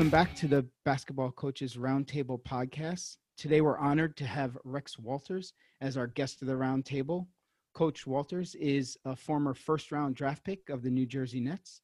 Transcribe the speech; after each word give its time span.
Welcome 0.00 0.10
back 0.10 0.34
to 0.36 0.48
the 0.48 0.66
Basketball 0.86 1.30
Coaches 1.30 1.76
Roundtable 1.76 2.42
podcast. 2.42 3.18
Today 3.36 3.60
we're 3.60 3.76
honored 3.76 4.16
to 4.16 4.24
have 4.24 4.56
Rex 4.64 4.98
Walters 4.98 5.52
as 5.82 5.98
our 5.98 6.06
guest 6.06 6.40
of 6.40 6.48
the 6.48 6.54
roundtable. 6.54 7.26
Coach 7.74 8.06
Walters 8.06 8.54
is 8.54 8.96
a 9.04 9.14
former 9.14 9.52
first 9.52 9.92
round 9.92 10.14
draft 10.14 10.42
pick 10.42 10.70
of 10.70 10.82
the 10.82 10.88
New 10.88 11.04
Jersey 11.04 11.38
Nets, 11.38 11.82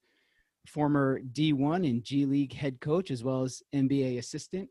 former 0.66 1.21
D1 1.34 1.86
and 1.86 2.02
G 2.02 2.25
League 2.25 2.54
head 2.54 2.80
coach, 2.80 3.11
as 3.11 3.22
well 3.22 3.43
as 3.43 3.62
NBA 3.75 4.17
assistant, 4.17 4.71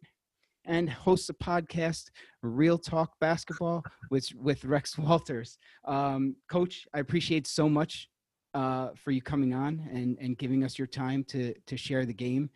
and 0.66 0.90
hosts 0.90 1.30
a 1.30 1.36
podcast, 1.36 2.05
Real 2.41 2.80
Talk 2.80 3.12
Basketball, 3.22 3.84
with, 4.09 4.27
with 4.34 4.66
Rex 4.66 4.98
Walters. 4.98 5.59
Um, 5.88 6.36
Coach, 6.50 6.88
I 6.96 7.00
appreciate 7.00 7.46
so 7.46 7.70
much 7.70 8.09
uh, 8.55 8.90
for 8.96 9.12
you 9.12 9.22
coming 9.22 9.54
on 9.54 9.88
and, 9.94 10.18
and 10.20 10.36
giving 10.36 10.64
us 10.64 10.80
your 10.80 10.88
time 10.88 11.23
to, 11.26 11.54
to 11.68 11.77
share 11.77 12.08
the 12.08 12.14
game 12.14 12.50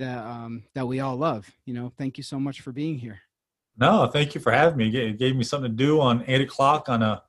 that, 0.00 0.26
um, 0.26 0.64
that 0.74 0.86
we 0.86 1.00
all 1.00 1.16
love. 1.16 1.50
You 1.64 1.74
know, 1.74 1.92
thank 1.96 2.18
you 2.18 2.24
so 2.24 2.38
much 2.38 2.60
for 2.60 2.72
being 2.72 2.98
here. 2.98 3.20
No, 3.78 4.06
thank 4.06 4.34
you 4.34 4.40
for 4.40 4.52
having 4.52 4.76
me. 4.76 4.94
It 4.94 5.18
gave 5.18 5.36
me 5.36 5.44
something 5.44 5.70
to 5.70 5.76
do 5.76 6.00
on 6.00 6.24
eight 6.26 6.42
o'clock 6.42 6.88
on 6.88 7.02
a 7.02 7.22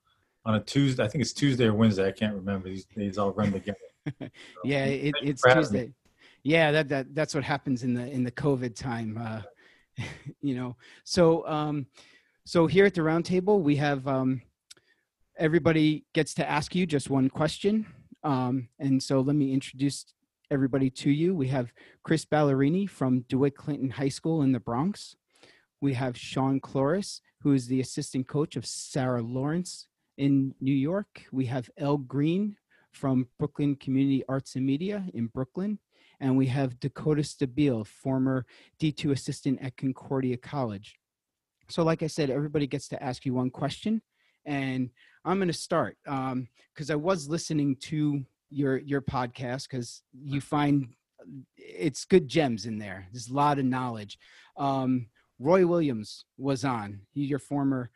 on 0.44 0.56
a 0.56 0.60
Tuesday. 0.60 1.04
I 1.04 1.08
think 1.08 1.22
it's 1.22 1.34
Tuesday 1.34 1.66
or 1.66 1.74
Wednesday. 1.74 2.08
I 2.08 2.12
can't 2.12 2.36
remember. 2.36 2.68
These 2.68 2.86
days 2.86 3.18
all 3.18 3.32
run 3.32 3.52
together. 3.52 3.78
So, 4.20 4.28
yeah, 4.66 4.86
it, 4.86 5.16
it's 5.22 5.42
Tuesday. 5.42 5.94
Yeah, 6.44 6.72
that 6.72 6.90
that 6.90 7.16
that's 7.16 7.36
what 7.36 7.44
happens 7.44 7.84
in 7.84 7.94
the 7.94 8.10
in 8.10 8.24
the 8.24 8.32
COVID 8.32 8.76
time. 8.76 9.18
Uh, 9.22 10.04
you 10.42 10.56
know, 10.56 10.76
so 11.04 11.48
um, 11.48 11.86
so 12.46 12.68
here 12.68 12.86
at 12.86 12.96
the 12.96 13.02
roundtable 13.02 13.62
we 13.62 13.76
have 13.78 14.08
um, 14.08 14.42
everybody 15.38 16.06
gets 16.14 16.34
to 16.36 16.50
ask 16.50 16.76
you 16.76 16.86
just 16.86 17.10
one 17.10 17.30
question. 17.30 17.86
Um, 18.24 18.68
and 18.80 19.02
so 19.02 19.22
let 19.22 19.36
me 19.36 19.54
introduce 19.54 20.06
everybody 20.52 20.90
to 20.90 21.10
you. 21.10 21.34
We 21.34 21.48
have 21.48 21.74
Chris 22.04 22.26
Ballerini 22.26 22.88
from 22.88 23.22
DeWitt 23.30 23.56
Clinton 23.56 23.90
High 23.90 24.10
School 24.10 24.42
in 24.42 24.52
the 24.52 24.60
Bronx. 24.60 25.16
We 25.80 25.94
have 25.94 26.18
Sean 26.18 26.60
Cloris, 26.60 27.22
who 27.42 27.54
is 27.54 27.68
the 27.68 27.80
assistant 27.80 28.28
coach 28.28 28.58
of 28.58 28.66
Sarah 28.66 29.22
Lawrence 29.22 29.88
in 30.18 30.54
New 30.60 30.74
York. 30.74 31.24
We 31.32 31.46
have 31.46 31.70
El 31.78 31.98
Green 31.98 32.58
from 32.92 33.30
Brooklyn 33.40 33.78
Community 33.78 34.24
Arts 34.28 34.56
and 34.56 34.66
Media 34.66 35.06
in 35.14 35.28
Brooklyn. 35.28 35.80
And 36.20 36.38
we 36.38 36.48
have 36.48 36.80
Dakota 36.82 37.22
Stabile, 37.22 37.88
former 37.88 38.46
D2 38.80 39.12
assistant 39.12 39.60
at 39.62 39.78
Concordia 39.78 40.36
College. 40.38 41.00
So, 41.70 41.84
like 41.84 42.04
I 42.04 42.08
said, 42.08 42.30
everybody 42.30 42.68
gets 42.68 42.90
to 42.90 43.02
ask 43.02 43.26
you 43.26 43.34
one 43.34 43.50
question. 43.50 44.02
And 44.46 44.90
I'm 45.24 45.38
going 45.38 45.48
to 45.48 45.54
start 45.54 45.98
because 46.04 46.90
um, 46.90 46.92
I 46.92 46.96
was 46.96 47.30
listening 47.30 47.78
to 47.78 48.26
your 48.52 48.78
your 48.78 49.02
podcast 49.02 49.68
because 49.70 50.04
you 50.14 50.42
find 50.42 50.90
it's 51.58 52.06
good 52.06 52.28
gems 52.28 52.66
in 52.66 52.78
there. 52.78 53.08
There's 53.12 53.30
a 53.30 53.34
lot 53.34 53.60
of 53.60 53.66
knowledge. 53.66 54.20
Um, 54.58 55.08
Roy 55.40 55.66
Williams 55.66 56.26
was 56.38 56.64
on. 56.66 57.02
He's 57.14 57.30
your 57.30 57.40
former 57.40 57.90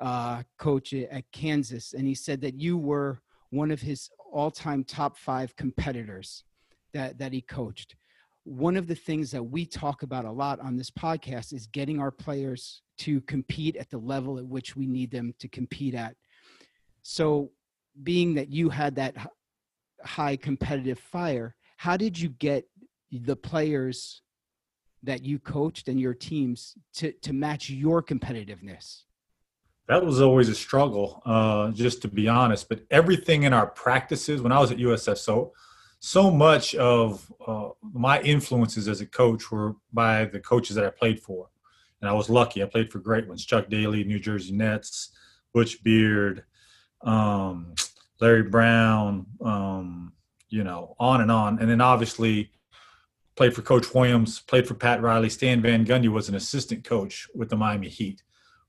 uh, 0.00 0.42
coach 0.58 0.92
at 0.92 1.24
Kansas, 1.32 1.94
and 1.94 2.06
he 2.06 2.14
said 2.14 2.40
that 2.42 2.54
you 2.54 2.78
were 2.78 3.20
one 3.50 3.70
of 3.70 3.80
his 3.80 4.10
all-time 4.32 4.84
top 4.84 5.18
five 5.18 5.54
competitors 5.56 6.44
that 6.92 7.18
that 7.18 7.32
he 7.32 7.40
coached. 7.40 7.96
One 8.44 8.76
of 8.76 8.88
the 8.88 8.94
things 8.94 9.30
that 9.30 9.42
we 9.42 9.64
talk 9.64 10.02
about 10.02 10.24
a 10.24 10.32
lot 10.32 10.60
on 10.60 10.76
this 10.76 10.90
podcast 10.90 11.52
is 11.52 11.66
getting 11.68 12.00
our 12.00 12.10
players 12.10 12.82
to 12.98 13.20
compete 13.22 13.76
at 13.76 13.90
the 13.90 13.98
level 13.98 14.38
at 14.38 14.46
which 14.46 14.74
we 14.74 14.86
need 14.86 15.10
them 15.10 15.32
to 15.38 15.48
compete 15.48 15.94
at. 15.94 16.16
So, 17.02 17.50
being 18.02 18.34
that 18.34 18.50
you 18.50 18.68
had 18.68 18.96
that 18.96 19.14
high 20.04 20.36
competitive 20.36 20.98
fire, 20.98 21.54
how 21.76 21.96
did 21.96 22.18
you 22.18 22.28
get 22.28 22.64
the 23.10 23.36
players 23.36 24.22
that 25.02 25.24
you 25.24 25.38
coached 25.38 25.88
and 25.88 26.00
your 26.00 26.14
teams 26.14 26.74
to 26.94 27.12
to 27.22 27.32
match 27.32 27.68
your 27.68 28.02
competitiveness? 28.02 29.02
That 29.88 30.04
was 30.04 30.20
always 30.20 30.48
a 30.48 30.54
struggle, 30.54 31.22
uh, 31.26 31.70
just 31.72 32.02
to 32.02 32.08
be 32.08 32.28
honest. 32.28 32.68
But 32.68 32.82
everything 32.90 33.42
in 33.42 33.52
our 33.52 33.66
practices, 33.66 34.40
when 34.40 34.52
I 34.52 34.60
was 34.60 34.70
at 34.70 34.78
USF, 34.78 35.18
so 35.18 35.52
so 35.98 36.30
much 36.30 36.74
of 36.74 37.32
uh, 37.46 37.70
my 37.92 38.20
influences 38.22 38.88
as 38.88 39.00
a 39.00 39.06
coach 39.06 39.50
were 39.50 39.76
by 39.92 40.24
the 40.24 40.40
coaches 40.40 40.76
that 40.76 40.84
I 40.84 40.90
played 40.90 41.20
for, 41.20 41.48
and 42.00 42.08
I 42.08 42.12
was 42.12 42.30
lucky. 42.30 42.62
I 42.62 42.66
played 42.66 42.92
for 42.92 43.00
great 43.00 43.28
ones: 43.28 43.44
Chuck 43.44 43.68
Daly, 43.68 44.04
New 44.04 44.20
Jersey 44.20 44.52
Nets, 44.52 45.10
Butch 45.52 45.82
Beard, 45.82 46.44
um, 47.02 47.74
Larry 48.22 48.44
Brown, 48.44 49.26
um, 49.44 50.12
you 50.48 50.62
know, 50.62 50.94
on 51.00 51.20
and 51.20 51.30
on. 51.30 51.58
And 51.58 51.68
then 51.68 51.80
obviously 51.80 52.52
played 53.34 53.52
for 53.52 53.62
Coach 53.62 53.92
Williams, 53.92 54.40
played 54.40 54.66
for 54.66 54.74
Pat 54.74 55.02
Riley. 55.02 55.28
Stan 55.28 55.60
Van 55.60 55.84
Gundy 55.84 56.08
was 56.08 56.28
an 56.28 56.36
assistant 56.36 56.84
coach 56.84 57.28
with 57.34 57.50
the 57.50 57.56
Miami 57.56 57.88
Heat. 57.88 58.22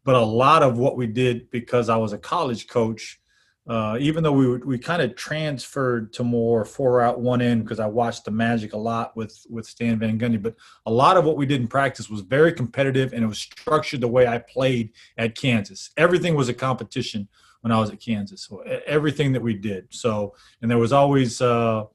But 0.03 0.15
a 0.15 0.25
lot 0.25 0.63
of 0.63 0.79
what 0.79 0.97
we 0.97 1.05
did 1.05 1.51
because 1.51 1.87
I 1.87 1.97
was 1.97 2.13
a 2.13 2.17
college 2.17 2.67
coach, 2.67 3.21
uh, 3.67 3.95
even 3.99 4.23
though 4.23 4.31
we 4.31 4.57
we 4.57 4.79
kind 4.79 5.03
of 5.03 5.15
transferred 5.15 6.11
to 6.13 6.23
more 6.23 6.65
four 6.65 7.01
out 7.01 7.21
one 7.21 7.39
in 7.39 7.61
because 7.61 7.79
I 7.79 7.85
watched 7.85 8.25
the 8.25 8.31
Magic 8.31 8.73
a 8.73 8.77
lot 8.77 9.15
with 9.15 9.45
with 9.51 9.67
Stan 9.67 9.99
Van 9.99 10.17
Gundy. 10.17 10.41
But 10.41 10.55
a 10.87 10.91
lot 10.91 11.15
of 11.15 11.25
what 11.25 11.37
we 11.37 11.45
did 11.45 11.61
in 11.61 11.67
practice 11.67 12.09
was 12.09 12.21
very 12.21 12.53
competitive 12.53 13.13
and 13.13 13.23
it 13.23 13.27
was 13.27 13.39
structured 13.39 14.01
the 14.01 14.07
way 14.07 14.25
I 14.25 14.39
played 14.39 14.93
at 15.15 15.37
Kansas. 15.37 15.91
Everything 15.95 16.33
was 16.33 16.49
a 16.49 16.55
competition 16.55 17.29
when 17.63 17.71
I 17.71 17.79
was 17.79 17.89
at 17.89 17.99
Kansas. 18.01 18.41
So 18.41 18.59
everything 18.85 19.31
that 19.31 19.41
we 19.41 19.53
did. 19.53 19.87
So 19.89 20.35
and 20.61 20.69
there 20.69 20.77
was 20.77 20.91
always 20.91 21.41
uh, 21.41 21.85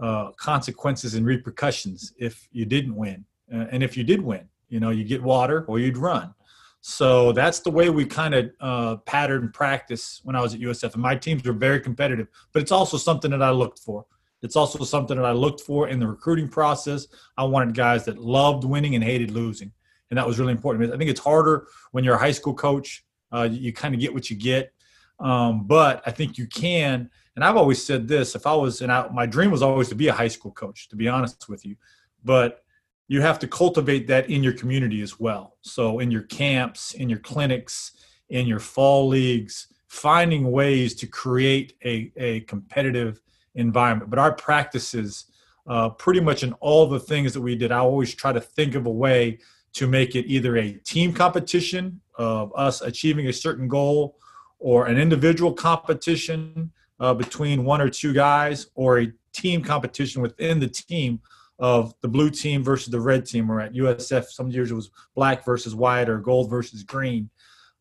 uh, 0.00 0.30
consequences 0.32 1.14
and 1.14 1.26
repercussions 1.26 2.12
if 2.16 2.48
you 2.52 2.64
didn't 2.64 2.94
win, 2.94 3.24
uh, 3.52 3.66
and 3.72 3.82
if 3.82 3.96
you 3.96 4.04
did 4.04 4.22
win, 4.22 4.48
you 4.68 4.78
know, 4.78 4.90
you 4.90 5.02
get 5.02 5.20
water 5.20 5.64
or 5.66 5.80
you'd 5.80 5.98
run. 5.98 6.32
So 6.80 7.32
that's 7.32 7.58
the 7.58 7.70
way 7.70 7.90
we 7.90 8.06
kind 8.06 8.34
of 8.34 8.50
uh, 8.60 8.96
pattern 8.98 9.50
practice 9.52 10.20
when 10.22 10.36
I 10.36 10.40
was 10.40 10.54
at 10.54 10.60
USF. 10.60 10.94
And 10.94 11.02
my 11.02 11.16
teams 11.16 11.44
were 11.44 11.52
very 11.52 11.80
competitive, 11.80 12.28
but 12.52 12.62
it's 12.62 12.72
also 12.72 12.96
something 12.96 13.32
that 13.32 13.42
I 13.42 13.50
looked 13.50 13.80
for. 13.80 14.06
It's 14.42 14.56
also 14.56 14.84
something 14.84 15.16
that 15.16 15.26
I 15.26 15.32
looked 15.32 15.60
for 15.60 15.88
in 15.88 15.98
the 15.98 16.06
recruiting 16.06 16.48
process. 16.48 17.08
I 17.36 17.44
wanted 17.44 17.74
guys 17.74 18.04
that 18.06 18.18
loved 18.18 18.64
winning 18.64 18.94
and 18.94 19.04
hated 19.04 19.32
losing. 19.32 19.72
And 20.10 20.16
that 20.16 20.26
was 20.26 20.38
really 20.38 20.52
important. 20.52 20.92
I 20.94 20.96
think 20.96 21.10
it's 21.10 21.20
harder 21.20 21.66
when 21.90 22.04
you're 22.04 22.14
a 22.14 22.18
high 22.18 22.30
school 22.30 22.54
coach. 22.54 23.04
Uh, 23.32 23.48
you 23.50 23.72
kind 23.72 23.94
of 23.94 24.00
get 24.00 24.14
what 24.14 24.30
you 24.30 24.36
get. 24.36 24.72
Um, 25.20 25.66
but 25.66 26.02
I 26.06 26.10
think 26.10 26.38
you 26.38 26.46
can. 26.46 27.10
And 27.36 27.44
I've 27.44 27.56
always 27.56 27.84
said 27.84 28.08
this: 28.08 28.34
if 28.34 28.46
I 28.46 28.54
was, 28.54 28.80
and 28.80 28.90
I, 28.90 29.08
my 29.08 29.26
dream 29.26 29.50
was 29.50 29.62
always 29.62 29.88
to 29.90 29.94
be 29.94 30.08
a 30.08 30.12
high 30.12 30.28
school 30.28 30.52
coach, 30.52 30.88
to 30.88 30.96
be 30.96 31.08
honest 31.08 31.48
with 31.48 31.64
you. 31.64 31.76
But 32.24 32.64
you 33.08 33.20
have 33.20 33.38
to 33.40 33.48
cultivate 33.48 34.06
that 34.06 34.30
in 34.30 34.42
your 34.42 34.52
community 34.52 35.02
as 35.02 35.18
well. 35.18 35.56
So 35.62 35.98
in 35.98 36.10
your 36.10 36.22
camps, 36.22 36.94
in 36.94 37.08
your 37.08 37.18
clinics, 37.18 37.92
in 38.28 38.46
your 38.46 38.60
fall 38.60 39.08
leagues, 39.08 39.66
finding 39.88 40.52
ways 40.52 40.94
to 40.94 41.08
create 41.08 41.74
a, 41.84 42.12
a 42.16 42.40
competitive 42.42 43.20
environment. 43.56 44.10
But 44.10 44.20
our 44.20 44.32
practices, 44.32 45.24
uh, 45.66 45.88
pretty 45.90 46.20
much 46.20 46.44
in 46.44 46.52
all 46.60 46.86
the 46.86 47.00
things 47.00 47.34
that 47.34 47.40
we 47.40 47.56
did, 47.56 47.72
I 47.72 47.78
always 47.78 48.14
try 48.14 48.32
to 48.32 48.40
think 48.40 48.76
of 48.76 48.86
a 48.86 48.90
way 48.90 49.40
to 49.72 49.88
make 49.88 50.14
it 50.14 50.26
either 50.26 50.56
a 50.56 50.72
team 50.72 51.12
competition 51.12 52.00
of 52.14 52.52
us 52.54 52.80
achieving 52.80 53.26
a 53.26 53.32
certain 53.32 53.66
goal 53.66 54.18
or 54.60 54.86
an 54.86 54.98
individual 54.98 55.52
competition 55.52 56.70
uh, 57.00 57.14
between 57.14 57.64
one 57.64 57.80
or 57.80 57.88
two 57.88 58.12
guys 58.12 58.68
or 58.74 59.00
a 59.00 59.12
team 59.32 59.62
competition 59.62 60.22
within 60.22 60.60
the 60.60 60.68
team 60.68 61.20
of 61.58 61.94
the 62.02 62.08
blue 62.08 62.30
team 62.30 62.62
versus 62.62 62.88
the 62.88 63.00
red 63.00 63.26
team 63.26 63.50
or 63.50 63.60
at 63.60 63.74
usf 63.74 64.24
some 64.26 64.50
years 64.50 64.70
it 64.70 64.74
was 64.74 64.90
black 65.14 65.44
versus 65.44 65.74
white 65.74 66.08
or 66.08 66.18
gold 66.18 66.48
versus 66.48 66.82
green. 66.82 67.28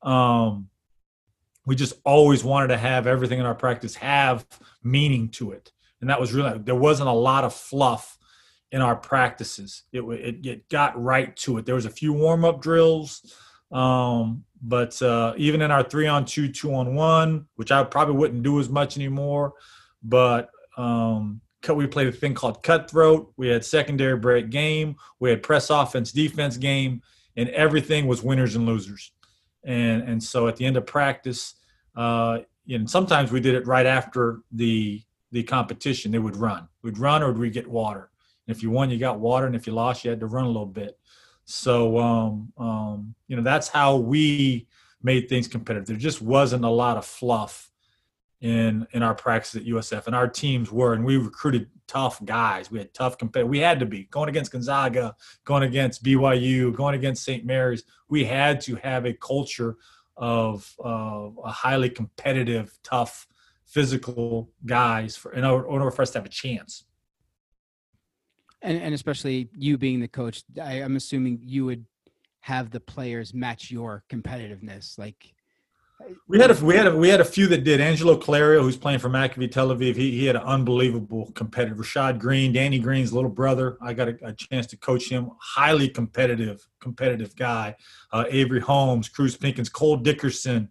Um, 0.01 0.69
we 1.65 1.75
just 1.75 1.93
always 2.03 2.43
wanted 2.43 2.69
to 2.69 2.77
have 2.77 3.07
everything 3.07 3.39
in 3.39 3.45
our 3.45 3.55
practice 3.55 3.95
have 3.95 4.45
meaning 4.83 5.29
to 5.29 5.51
it. 5.51 5.71
And 6.01 6.09
that 6.09 6.19
was 6.19 6.33
really 6.33 6.57
there 6.59 6.75
wasn't 6.75 7.09
a 7.09 7.13
lot 7.13 7.43
of 7.43 7.53
fluff 7.53 8.17
in 8.71 8.81
our 8.81 8.95
practices. 8.95 9.83
It, 9.91 10.01
it, 10.01 10.45
it 10.45 10.69
got 10.69 11.01
right 11.01 11.35
to 11.37 11.57
it. 11.57 11.65
There 11.65 11.75
was 11.75 11.85
a 11.85 11.89
few 11.89 12.13
warm-up 12.13 12.61
drills 12.61 13.33
um, 13.71 14.43
but 14.61 15.01
uh, 15.01 15.33
even 15.37 15.61
in 15.61 15.71
our 15.71 15.83
three 15.83 16.07
on 16.07 16.25
two, 16.25 16.51
two 16.51 16.73
on 16.73 16.95
one, 16.95 17.47
which 17.55 17.71
I 17.71 17.83
probably 17.83 18.15
wouldn't 18.15 18.43
do 18.43 18.59
as 18.59 18.69
much 18.69 18.97
anymore, 18.97 19.53
but 20.03 20.49
um, 20.77 21.41
we 21.67 21.87
played 21.87 22.07
a 22.07 22.11
thing 22.11 22.33
called 22.33 22.63
cutthroat. 22.63 23.31
We 23.37 23.47
had 23.47 23.63
secondary 23.63 24.17
break 24.17 24.49
game. 24.49 24.95
We 25.19 25.29
had 25.29 25.43
press 25.43 25.69
offense, 25.69 26.11
defense 26.11 26.57
game, 26.57 27.01
and 27.35 27.49
everything 27.49 28.07
was 28.07 28.23
winners 28.23 28.55
and 28.55 28.65
losers. 28.65 29.11
And 29.63 30.03
and 30.03 30.23
so 30.23 30.47
at 30.47 30.55
the 30.55 30.65
end 30.65 30.77
of 30.77 30.85
practice, 30.85 31.55
uh, 31.95 32.39
and 32.69 32.89
sometimes 32.89 33.31
we 33.31 33.39
did 33.39 33.55
it 33.55 33.67
right 33.67 33.85
after 33.85 34.39
the 34.51 35.01
the 35.31 35.43
competition. 35.43 36.11
They 36.11 36.19
would 36.19 36.37
run. 36.37 36.67
We'd 36.81 36.97
run 36.97 37.21
or 37.21 37.31
we'd 37.31 37.53
get 37.53 37.67
water. 37.67 38.09
And 38.47 38.55
if 38.55 38.63
you 38.63 38.71
won, 38.71 38.89
you 38.89 38.97
got 38.97 39.19
water, 39.19 39.45
and 39.45 39.55
if 39.55 39.67
you 39.67 39.73
lost, 39.73 40.03
you 40.03 40.09
had 40.09 40.19
to 40.21 40.27
run 40.27 40.45
a 40.45 40.47
little 40.47 40.65
bit. 40.65 40.97
So, 41.51 41.97
um, 41.97 42.53
um, 42.59 43.15
you 43.27 43.35
know, 43.35 43.41
that's 43.41 43.69
how 43.69 43.95
we 43.95 44.67
made 45.01 45.27
things 45.29 45.47
competitive. 45.47 45.87
There 45.87 45.97
just 45.97 46.21
wasn't 46.21 46.63
a 46.63 46.69
lot 46.69 46.95
of 46.95 47.07
fluff 47.07 47.71
in 48.39 48.85
in 48.91 49.01
our 49.01 49.15
practice 49.15 49.55
at 49.55 49.65
USF, 49.65 50.05
and 50.05 50.15
our 50.15 50.27
teams 50.27 50.71
were, 50.71 50.93
and 50.93 51.03
we 51.03 51.17
recruited 51.17 51.67
tough 51.87 52.23
guys. 52.23 52.69
We 52.69 52.77
had 52.77 52.93
tough 52.93 53.17
competitors. 53.17 53.49
We 53.49 53.57
had 53.57 53.79
to 53.79 53.87
be 53.87 54.03
going 54.11 54.29
against 54.29 54.51
Gonzaga, 54.51 55.15
going 55.43 55.63
against 55.63 56.03
BYU, 56.03 56.71
going 56.71 56.93
against 56.93 57.23
St. 57.23 57.43
Mary's. 57.43 57.83
We 58.09 58.25
had 58.25 58.61
to 58.61 58.75
have 58.75 59.07
a 59.07 59.13
culture 59.13 59.77
of 60.17 60.71
uh, 60.85 61.29
a 61.43 61.51
highly 61.51 61.89
competitive, 61.89 62.77
tough, 62.83 63.27
physical 63.65 64.51
guys 64.67 65.17
for 65.17 65.33
in 65.33 65.43
order, 65.43 65.67
in 65.67 65.73
order 65.73 65.89
for 65.89 66.03
us 66.03 66.11
to 66.11 66.19
have 66.19 66.27
a 66.27 66.29
chance. 66.29 66.83
And, 68.61 68.81
and 68.81 68.93
especially 68.93 69.49
you 69.55 69.77
being 69.77 69.99
the 69.99 70.07
coach, 70.07 70.43
I, 70.61 70.81
I'm 70.83 70.95
assuming 70.95 71.39
you 71.43 71.65
would 71.65 71.85
have 72.41 72.71
the 72.71 72.79
players 72.79 73.33
match 73.33 73.71
your 73.71 74.03
competitiveness. 74.09 74.97
Like 74.97 75.33
we 76.27 76.39
had 76.39 76.51
a 76.51 76.65
we 76.65 76.75
had 76.75 76.87
a, 76.87 76.95
we 76.95 77.09
had 77.09 77.19
a 77.19 77.25
few 77.25 77.47
that 77.47 77.63
did. 77.63 77.81
Angelo 77.81 78.17
Caloiaro, 78.17 78.61
who's 78.61 78.77
playing 78.77 78.99
for 78.99 79.09
Maccabi 79.09 79.51
Tel 79.51 79.69
Aviv, 79.69 79.95
he, 79.95 80.11
he 80.11 80.25
had 80.25 80.35
an 80.35 80.43
unbelievable 80.43 81.31
competitive. 81.33 81.77
Rashad 81.77 82.19
Green, 82.19 82.53
Danny 82.53 82.79
Green's 82.79 83.11
little 83.11 83.29
brother, 83.29 83.77
I 83.81 83.93
got 83.93 84.07
a, 84.07 84.17
a 84.23 84.33
chance 84.33 84.65
to 84.67 84.77
coach 84.77 85.09
him. 85.09 85.31
Highly 85.39 85.89
competitive, 85.89 86.65
competitive 86.79 87.35
guy. 87.35 87.75
Uh, 88.11 88.25
Avry 88.31 88.61
Holmes, 88.61 89.09
Kruize 89.09 89.37
Pinkins, 89.37 89.71
Cole 89.71 89.97
Dickerson, 89.97 90.69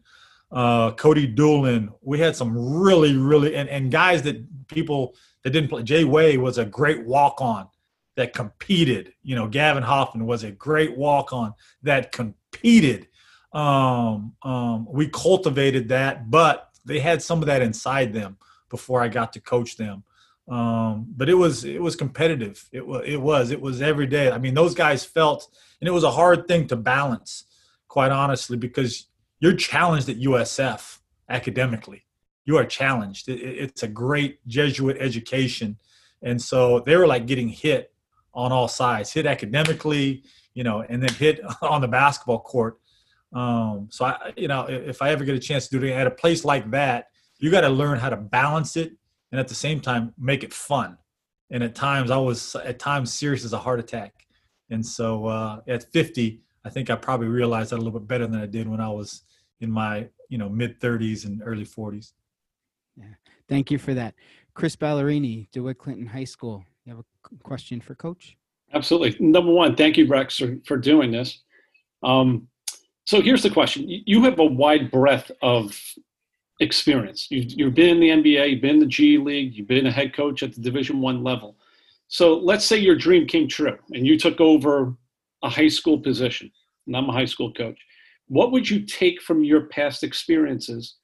uh, 0.51 0.93
Cody 0.93 1.27
Doolin. 1.27 1.91
We 2.01 2.19
had 2.19 2.35
some 2.35 2.57
really, 2.57 3.17
really 3.17 3.55
and, 3.55 3.69
and 3.69 3.91
guys 3.91 4.23
that 4.23 4.67
people 4.69 5.15
that 5.43 5.51
didn't 5.51 5.69
play. 5.69 5.83
Jay 5.83 6.05
Way 6.05 6.39
was 6.39 6.57
a 6.59 6.65
great 6.65 7.05
walk 7.05 7.41
on 7.41 7.69
that 8.19 8.35
competed. 8.35 9.15
You 9.23 9.37
know, 9.37 9.49
Gavin 9.49 9.83
Hoffman 9.83 10.27
was 10.27 10.45
a 10.45 10.51
great 10.51 10.97
walk 10.97 11.33
on 11.33 11.55
that 11.83 12.13
competed 12.13 13.09
um, 13.53 14.35
um, 14.43 14.87
we 14.91 15.09
cultivated 15.09 15.89
that, 15.89 16.31
but 16.31 16.71
they 16.85 16.99
had 16.99 17.23
some 17.23 17.41
of 17.41 17.47
that 17.47 17.63
inside 17.63 18.13
them 18.13 18.37
before 18.69 19.03
I 19.03 19.09
got 19.09 19.33
to 19.35 19.41
coach 19.41 19.77
them. 19.77 20.05
Um, 20.49 21.07
but 21.17 21.29
it 21.29 21.35
was 21.35 21.65
it 21.65 21.81
was 21.81 21.95
competitive. 21.95 22.69
It 22.73 22.87
was 22.87 23.03
it 23.07 23.21
was 23.21 23.51
it 23.51 23.61
was 23.61 23.83
every 23.83 24.07
day. 24.07 24.31
I 24.31 24.39
mean, 24.39 24.55
those 24.55 24.75
guys 24.75 25.05
felt, 25.05 25.49
and 25.81 25.89
it 25.89 25.93
was 25.93 26.05
a 26.05 26.11
hard 26.11 26.49
thing 26.49 26.67
to 26.69 26.77
balance, 26.77 27.45
quite 27.87 28.11
honestly, 28.11 28.57
because 28.57 29.07
you're 29.41 29.55
challenged 29.55 30.09
at 30.09 30.17
USF 30.17 30.99
academically. 31.29 32.05
You 32.45 32.57
are 32.57 32.65
challenged. 32.65 33.29
It, 33.29 33.41
it's 33.41 33.83
a 33.83 33.89
great 33.89 34.47
Jesuit 34.47 34.97
education, 35.01 35.79
and 36.23 36.41
so 36.41 36.81
they 36.81 36.97
were 36.97 37.07
like 37.07 37.27
getting 37.27 37.49
hit 37.49 37.93
on 38.39 38.53
all 38.53 38.69
sides, 38.69 39.13
hit 39.13 39.27
academically, 39.27 40.23
you 40.55 40.65
know, 40.65 40.85
and 40.89 41.03
then 41.03 41.13
hit 41.15 41.41
on 41.63 41.81
the 41.81 41.89
basketball 41.89 42.41
court 42.41 42.79
um, 43.33 43.89
so 43.91 44.07
I, 44.07 44.33
you 44.37 44.49
know, 44.49 44.67
if 44.69 45.03
I 45.03 45.11
ever 45.11 45.25
get 45.25 45.35
a 45.35 45.41
chance 45.41 45.69
to 45.69 45.79
do 45.79 45.87
it 45.87 45.93
at 45.93 46.07
a 46.07 46.11
place 46.11 46.45
like 46.45 46.71
that, 46.71 47.09
you 47.39 47.51
got 47.51 47.61
to 47.63 47.69
learn 47.69 47.99
how 47.99 48.11
to 48.11 48.17
balance 48.17 48.77
it 48.77 48.93
and 49.31 49.41
at 49.41 49.49
the 49.49 49.55
same 49.55 49.81
time 49.81 50.15
make 50.19 50.43
it 50.43 50.53
fun. 50.53 50.97
And 51.51 51.63
at 51.63 51.75
times 51.75 52.11
I 52.11 52.17
was 52.17 52.55
at 52.57 52.79
times 52.79 53.13
serious 53.13 53.45
as 53.45 53.53
a 53.53 53.59
heart 53.59 53.81
attack. 53.81 54.15
And 54.71 54.85
so 54.85 55.27
uh, 55.27 55.61
at 55.67 55.91
50, 55.93 56.41
I 56.65 56.71
think 56.71 56.91
I 56.91 56.97
probably 56.97 57.29
realized 57.29 57.71
that 57.71 57.77
a 57.77 57.83
little 57.83 57.99
bit 57.99 58.09
better 58.09 58.27
than 58.27 58.41
I 58.41 58.47
did 58.47 58.69
when 58.69 58.81
I 58.81 58.89
was 58.89 59.23
in 59.61 59.71
my 59.71 60.09
you 60.29 60.39
know 60.39 60.49
mid 60.49 60.79
30s 60.81 61.25
and 61.25 61.43
early 61.45 61.65
40s. 61.65 62.13
Yeah, 62.97 63.07
thank 63.49 63.71
you 63.71 63.79
for 63.79 63.95
that, 63.95 64.15
Chris 64.55 64.77
Ballerini, 64.77 65.49
DeWitt 65.53 65.79
Clinton 65.79 66.07
High 66.07 66.25
School. 66.25 66.65
You 66.89 66.97
have 66.97 67.05
a 67.31 67.45
question 67.45 67.83
for 67.83 67.95
Coach? 67.95 68.35
Absolutely. 68.73 69.15
Number 69.21 69.53
one, 69.53 69.77
thank 69.77 69.99
you, 69.99 70.07
Rex, 70.07 70.39
for, 70.39 70.57
for 70.65 70.79
doing 70.79 71.11
this. 71.11 71.43
Um, 72.03 72.49
so 73.05 73.21
here's 73.21 73.43
the 73.43 73.51
question: 73.51 73.85
You 73.87 74.25
have 74.25 74.39
a 74.39 74.45
wide 74.47 74.91
breadth 74.91 75.31
of 75.43 75.79
experience. 76.61 77.27
You've, 77.31 77.53
you've 77.53 77.75
been 77.75 77.91
in 77.91 78.01
the 78.01 78.09
NBA, 78.09 78.53
you've 78.53 78.63
been 78.63 78.77
in 78.77 78.79
the 78.79 78.87
G 78.87 79.19
League, 79.19 79.55
you've 79.55 79.69
been 79.69 79.85
a 79.85 79.93
head 79.93 80.15
coach 80.17 80.43
at 80.43 80.55
the 80.55 80.63
Division 80.63 81.03
One 81.03 81.23
level. 81.23 81.57
So 82.07 82.39
let's 82.39 82.65
say 82.65 82.79
your 82.79 82.97
dream 82.97 83.27
came 83.27 83.49
true 83.49 83.77
and 83.93 84.07
you 84.07 84.19
took 84.19 84.41
over 84.41 84.95
a 85.43 85.51
high 85.51 85.69
school 85.69 85.99
position, 85.99 86.51
and 86.87 86.97
I'm 86.97 87.11
a 87.11 87.13
high 87.13 87.27
school 87.27 87.53
coach. 87.53 87.79
What 88.29 88.51
would 88.51 88.69
you 88.69 88.87
take 88.87 89.21
from 89.21 89.45
your 89.45 89.67
past 89.67 90.05
experiences 90.05 90.95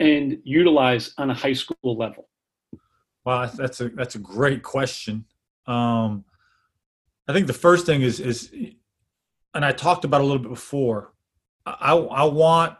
and 0.00 0.36
utilize 0.44 1.14
on 1.16 1.30
a 1.30 1.34
high 1.34 1.54
school 1.54 1.96
level? 1.96 2.28
Well, 3.28 3.52
that's 3.54 3.82
a 3.82 3.90
that's 3.90 4.14
a 4.14 4.18
great 4.18 4.62
question. 4.62 5.26
Um, 5.66 6.24
I 7.28 7.34
think 7.34 7.46
the 7.46 7.52
first 7.52 7.84
thing 7.84 8.00
is 8.00 8.20
is, 8.20 8.50
and 9.52 9.66
I 9.66 9.72
talked 9.72 10.06
about 10.06 10.22
a 10.22 10.24
little 10.24 10.38
bit 10.38 10.48
before. 10.48 11.12
I, 11.66 11.92
I 11.92 12.24
want 12.24 12.78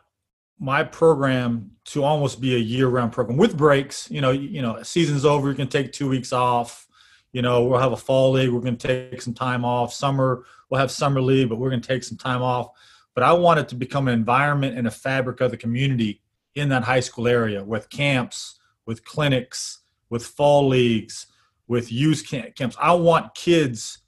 my 0.59 0.85
program 0.85 1.73
to 1.85 2.03
almost 2.03 2.41
be 2.41 2.55
a 2.55 2.59
year-round 2.59 3.13
program 3.13 3.37
with 3.37 3.59
breaks. 3.59 4.11
You 4.11 4.23
know, 4.23 4.31
you 4.31 4.63
know, 4.63 4.83
season's 4.83 5.27
over, 5.27 5.51
you 5.51 5.55
can 5.55 5.69
take 5.69 5.93
two 5.93 6.09
weeks 6.09 6.33
off. 6.33 6.89
You 7.33 7.43
know, 7.43 7.65
we'll 7.65 7.79
have 7.79 7.93
a 7.93 7.99
fall 7.99 8.31
league. 8.31 8.51
We're 8.51 8.61
going 8.61 8.79
to 8.79 9.11
take 9.11 9.21
some 9.21 9.35
time 9.35 9.67
off. 9.67 9.93
Summer, 9.93 10.47
we'll 10.71 10.81
have 10.81 10.91
summer 10.91 11.21
league, 11.21 11.51
but 11.51 11.59
we're 11.59 11.69
going 11.69 11.83
to 11.83 11.89
take 11.89 12.05
some 12.05 12.17
time 12.17 12.41
off. 12.41 12.71
But 13.15 13.23
I 13.23 13.35
want 13.35 13.61
it 13.61 13.69
to 13.69 13.75
become 13.75 14.09
an 14.09 14.15
environment 14.15 14.79
and 14.79 14.87
a 14.87 14.91
fabric 14.91 15.43
of 15.43 15.51
the 15.51 15.59
community 15.59 16.23
in 16.55 16.71
that 16.71 16.85
high 16.85 17.01
school 17.01 17.29
area 17.29 17.63
with 17.63 17.91
camps, 17.91 18.59
with 18.87 19.05
clinics, 19.05 19.81
with 20.11 20.25
fall 20.25 20.69
leagues, 20.69 21.27
with 21.67 21.93
youth 21.93 22.27
camps. 22.27 22.77
I 22.81 22.93
want 22.93 23.35
kids 23.35 23.99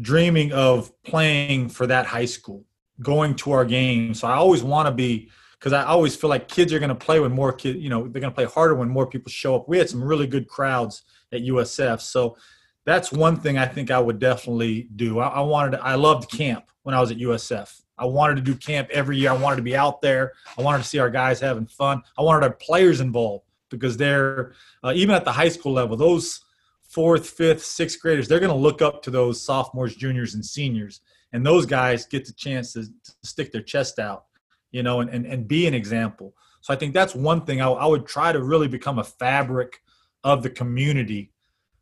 dreaming 0.00 0.52
of 0.52 0.90
playing 1.02 1.68
for 1.68 1.86
that 1.86 2.06
high 2.06 2.24
school 2.24 2.64
going 3.00 3.34
to 3.34 3.52
our 3.52 3.64
games. 3.64 4.20
So 4.20 4.28
I 4.28 4.34
always 4.34 4.62
want 4.62 4.86
to 4.86 4.92
be 4.92 5.30
because 5.58 5.72
I 5.72 5.84
always 5.84 6.16
feel 6.16 6.30
like 6.30 6.48
kids 6.48 6.72
are 6.72 6.78
going 6.78 6.88
to 6.88 6.94
play 6.94 7.20
when 7.20 7.32
more 7.32 7.52
kids, 7.52 7.78
you 7.78 7.88
know, 7.88 8.02
they're 8.02 8.20
going 8.20 8.32
to 8.32 8.34
play 8.34 8.46
harder 8.46 8.74
when 8.74 8.88
more 8.88 9.06
people 9.06 9.30
show 9.30 9.54
up. 9.54 9.68
We 9.68 9.78
had 9.78 9.88
some 9.88 10.02
really 10.02 10.26
good 10.26 10.48
crowds 10.48 11.02
at 11.32 11.42
USF, 11.42 12.00
so 12.00 12.36
that's 12.84 13.12
one 13.12 13.36
thing 13.36 13.58
I 13.58 13.66
think 13.66 13.90
I 13.90 14.00
would 14.00 14.18
definitely 14.18 14.88
do. 14.96 15.20
I, 15.20 15.28
I 15.28 15.40
wanted, 15.40 15.72
to, 15.72 15.84
I 15.84 15.94
loved 15.94 16.30
camp 16.30 16.64
when 16.82 16.96
I 16.96 17.00
was 17.00 17.12
at 17.12 17.18
USF. 17.18 17.80
I 17.96 18.06
wanted 18.06 18.36
to 18.36 18.42
do 18.42 18.56
camp 18.56 18.88
every 18.90 19.18
year. 19.18 19.30
I 19.30 19.36
wanted 19.36 19.56
to 19.56 19.62
be 19.62 19.76
out 19.76 20.02
there. 20.02 20.32
I 20.58 20.62
wanted 20.62 20.78
to 20.78 20.84
see 20.84 20.98
our 20.98 21.10
guys 21.10 21.38
having 21.38 21.66
fun. 21.66 22.02
I 22.18 22.22
wanted 22.22 22.44
our 22.44 22.54
players 22.54 23.00
involved 23.00 23.44
because 23.76 23.96
they're 23.96 24.52
uh, 24.84 24.92
even 24.94 25.14
at 25.14 25.24
the 25.24 25.32
high 25.32 25.48
school 25.48 25.72
level. 25.72 25.96
Those 25.96 26.40
fourth, 26.88 27.28
fifth, 27.28 27.64
sixth 27.64 28.00
graders, 28.00 28.28
they're 28.28 28.40
going 28.40 28.50
to 28.50 28.56
look 28.56 28.82
up 28.82 29.02
to 29.02 29.10
those 29.10 29.44
sophomores, 29.44 29.96
juniors, 29.96 30.34
and 30.34 30.44
seniors 30.44 31.00
and 31.32 31.44
those 31.44 31.66
guys 31.66 32.06
get 32.06 32.26
the 32.26 32.32
chance 32.32 32.72
to, 32.74 32.82
to 32.82 33.12
stick 33.24 33.52
their 33.52 33.62
chest 33.62 33.98
out, 33.98 34.24
you 34.70 34.82
know, 34.82 35.00
and, 35.00 35.10
and, 35.10 35.26
and 35.26 35.48
be 35.48 35.66
an 35.66 35.74
example. 35.74 36.34
So 36.60 36.72
I 36.72 36.76
think 36.76 36.94
that's 36.94 37.14
one 37.14 37.44
thing 37.44 37.60
I, 37.60 37.68
I 37.68 37.86
would 37.86 38.06
try 38.06 38.32
to 38.32 38.42
really 38.42 38.68
become 38.68 38.98
a 38.98 39.04
fabric 39.04 39.80
of 40.22 40.42
the 40.42 40.50
community 40.50 41.32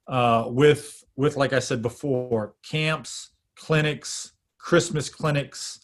uh, 0.09 0.45
with 0.49 1.05
with 1.17 1.37
like 1.37 1.53
I 1.53 1.59
said 1.59 1.83
before, 1.83 2.55
camps, 2.63 3.31
clinics, 3.57 4.33
Christmas 4.59 5.11
clinics. 5.11 5.81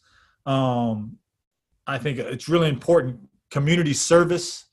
Um, 0.46 1.18
I 1.86 1.98
think 1.98 2.18
it's 2.18 2.48
really 2.48 2.68
important. 2.68 3.20
Community 3.50 3.92
service, 3.92 4.65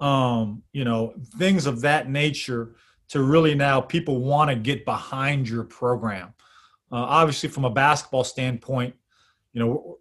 um, 0.00 0.62
you 0.72 0.84
know, 0.84 1.14
things 1.38 1.66
of 1.66 1.80
that 1.82 2.10
nature 2.10 2.76
to 3.08 3.22
really 3.22 3.54
now 3.54 3.80
people 3.80 4.20
want 4.20 4.50
to 4.50 4.56
get 4.56 4.84
behind 4.84 5.48
your 5.48 5.64
program. 5.64 6.34
Uh, 6.90 6.96
obviously, 6.96 7.48
from 7.48 7.64
a 7.64 7.70
basketball 7.70 8.24
standpoint, 8.24 8.94
you 9.52 9.60
know, 9.60 9.98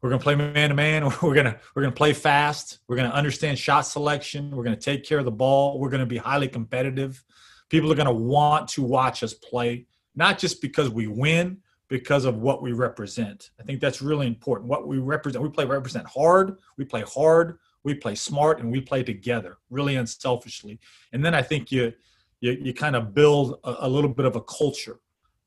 we're 0.00 0.10
going 0.10 0.20
to 0.20 0.22
play 0.22 0.34
man 0.34 0.70
to 0.70 0.74
man. 0.76 1.04
We're 1.22 1.34
going 1.34 1.46
to 1.46 1.58
we're 1.74 1.82
going 1.82 1.92
to 1.92 1.96
play 1.96 2.12
fast. 2.12 2.78
We're 2.86 2.96
going 2.96 3.10
to 3.10 3.16
understand 3.16 3.58
shot 3.58 3.82
selection. 3.82 4.50
We're 4.52 4.62
going 4.62 4.76
to 4.76 4.80
take 4.82 5.04
care 5.04 5.18
of 5.18 5.24
the 5.24 5.32
ball. 5.32 5.80
We're 5.80 5.90
going 5.90 6.00
to 6.00 6.06
be 6.06 6.16
highly 6.16 6.46
competitive. 6.46 7.24
People 7.68 7.90
are 7.90 7.96
going 7.96 8.06
to 8.06 8.14
want 8.14 8.68
to 8.70 8.82
watch 8.82 9.22
us 9.24 9.34
play, 9.34 9.86
not 10.14 10.38
just 10.38 10.62
because 10.62 10.88
we 10.88 11.08
win, 11.08 11.58
because 11.88 12.24
of 12.24 12.38
what 12.38 12.62
we 12.62 12.72
represent. 12.72 13.50
I 13.60 13.64
think 13.64 13.80
that's 13.80 14.00
really 14.00 14.26
important. 14.26 14.68
What 14.68 14.86
we 14.86 14.98
represent, 14.98 15.42
we 15.42 15.50
play 15.50 15.64
represent 15.64 16.06
hard. 16.06 16.58
We 16.76 16.84
play 16.84 17.02
hard. 17.02 17.58
We 17.84 17.94
play 17.94 18.14
smart, 18.14 18.60
and 18.60 18.70
we 18.70 18.80
play 18.80 19.02
together, 19.02 19.58
really 19.70 19.96
unselfishly. 19.96 20.78
And 21.12 21.24
then 21.24 21.34
I 21.34 21.42
think 21.42 21.72
you 21.72 21.92
you, 22.40 22.52
you 22.52 22.72
kind 22.74 22.94
of 22.94 23.14
build 23.14 23.58
a, 23.64 23.86
a 23.86 23.88
little 23.88 24.10
bit 24.10 24.24
of 24.24 24.36
a 24.36 24.40
culture 24.40 25.00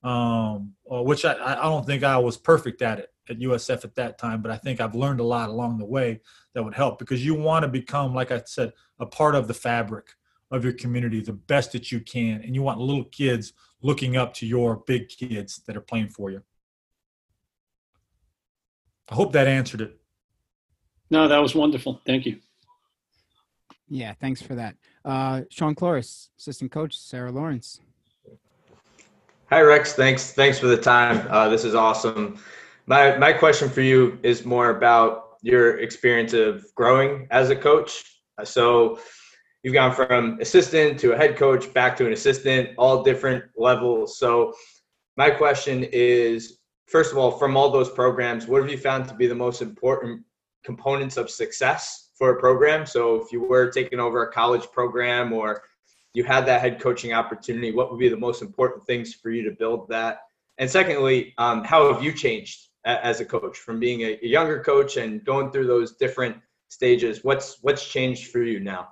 um, 0.04 0.74
uh, 0.92 1.02
which 1.04 1.26
I, 1.26 1.34
I 1.34 1.64
don't 1.64 1.86
think 1.86 2.04
I 2.04 2.18
was 2.18 2.38
perfect 2.38 2.82
at 2.82 3.00
it 3.00 3.10
at 3.30 3.40
USF 3.40 3.86
at 3.86 3.96
that 3.96 4.18
time, 4.18 4.42
but 4.42 4.52
I 4.52 4.58
think 4.58 4.82
I've 4.82 4.96
learned 4.96 5.20
a 5.20 5.24
lot 5.24 5.50
along 5.50 5.78
the 5.78 5.86
way 5.86 6.22
that 6.54 6.64
would 6.64 6.74
help 6.74 6.98
because 6.98 7.24
you 7.24 7.36
want 7.36 7.64
to 7.64 7.70
become, 7.70 8.14
like 8.14 8.32
I 8.32 8.42
said, 8.46 8.74
a 9.00 9.06
part 9.06 9.36
of 9.36 9.48
the 9.48 9.54
fabric 9.54 10.16
of 10.50 10.64
your 10.64 10.74
community 10.74 11.22
the 11.22 11.34
best 11.34 11.72
that 11.74 11.92
you 11.92 12.00
can. 12.00 12.42
And 12.42 12.56
you 12.56 12.62
want 12.62 12.80
little 12.80 13.06
kids 13.06 13.54
looking 13.82 14.18
up 14.18 14.34
to 14.36 14.46
your 14.46 14.78
big 14.88 15.08
kids 15.08 15.62
that 15.68 15.78
are 15.78 15.82
playing 15.82 16.10
for 16.10 16.32
you. 16.32 16.42
I 19.10 19.16
hope 19.16 19.32
that 19.34 19.48
answered 19.48 19.82
it. 19.82 20.01
No, 21.12 21.28
that 21.28 21.38
was 21.40 21.54
wonderful. 21.54 22.02
Thank 22.06 22.26
you. 22.26 22.40
Yeah, 23.90 24.14
thanks 24.22 24.42
for 24.42 24.56
that. 24.56 24.78
Uh, 25.04 25.42
Sean 25.50 25.76
Cloris, 25.76 26.30
assistant 26.40 26.72
coach, 26.72 26.98
Sarah 26.98 27.32
Lawrence. 27.32 27.82
Hi, 29.50 29.60
Rex. 29.60 29.94
Thanks. 29.94 30.32
Thanks 30.32 30.58
for 30.58 30.68
the 30.68 30.78
time. 30.78 31.28
Uh, 31.30 31.50
this 31.50 31.66
is 31.66 31.76
awesome. 31.76 32.40
My 32.88 33.18
my 33.18 33.34
question 33.34 33.70
for 33.70 33.82
you 33.82 34.18
is 34.24 34.46
more 34.46 34.70
about 34.70 35.38
your 35.42 35.80
experience 35.80 36.32
of 36.32 36.74
growing 36.76 37.28
as 37.32 37.50
a 37.50 37.56
coach. 37.56 38.06
So 38.46 39.00
you've 39.64 39.74
gone 39.74 39.94
from 39.94 40.40
assistant 40.40 40.98
to 41.02 41.12
a 41.12 41.18
head 41.18 41.36
coach, 41.36 41.74
back 41.74 41.98
to 41.98 42.08
an 42.08 42.14
assistant, 42.14 42.70
all 42.78 43.04
different 43.04 43.44
levels. 43.58 44.18
So 44.18 44.54
my 45.18 45.30
question 45.30 45.84
is, 45.92 46.60
first 46.88 47.12
of 47.12 47.18
all, 47.18 47.32
from 47.32 47.58
all 47.58 47.70
those 47.70 47.90
programs, 47.90 48.48
what 48.48 48.62
have 48.62 48.72
you 48.72 48.78
found 48.78 49.10
to 49.10 49.14
be 49.14 49.28
the 49.28 49.36
most 49.36 49.62
important 49.62 50.24
components 50.64 51.18
of 51.18 51.30
success 51.30 52.10
for 52.18 52.32
a 52.32 52.40
program? 52.40 52.86
So 52.86 53.16
if 53.16 53.32
you 53.32 53.42
were 53.42 53.70
taking 53.72 54.00
over 54.00 54.24
a 54.24 54.32
college 54.32 54.70
program 54.72 55.34
or 55.34 55.64
you 56.14 56.24
had 56.24 56.46
that 56.46 56.62
head 56.62 56.80
coaching 56.80 57.14
opportunity, 57.14 57.72
what 57.72 57.92
would 57.92 58.00
be 58.00 58.10
the 58.10 58.18
most 58.18 58.42
important 58.42 58.86
things 58.86 59.14
for 59.14 59.32
you 59.32 59.44
to 59.44 59.52
build 59.52 59.88
that? 59.90 60.22
And 60.58 60.70
secondly, 60.70 61.34
um, 61.38 61.64
how 61.64 61.92
have 61.92 62.04
you 62.04 62.14
changed 62.14 62.68
as 62.86 63.20
a 63.20 63.26
coach 63.26 63.58
from 63.58 63.80
being 63.80 64.02
a, 64.02 64.20
younger 64.22 64.62
coach 64.64 64.98
and 64.98 65.24
going 65.24 65.52
through 65.52 65.68
those 65.68 65.94
different 65.94 66.38
stages? 66.70 67.24
What's 67.24 67.58
what's 67.62 67.88
changed 67.88 68.32
for 68.32 68.44
you 68.44 68.60
now? 68.60 68.90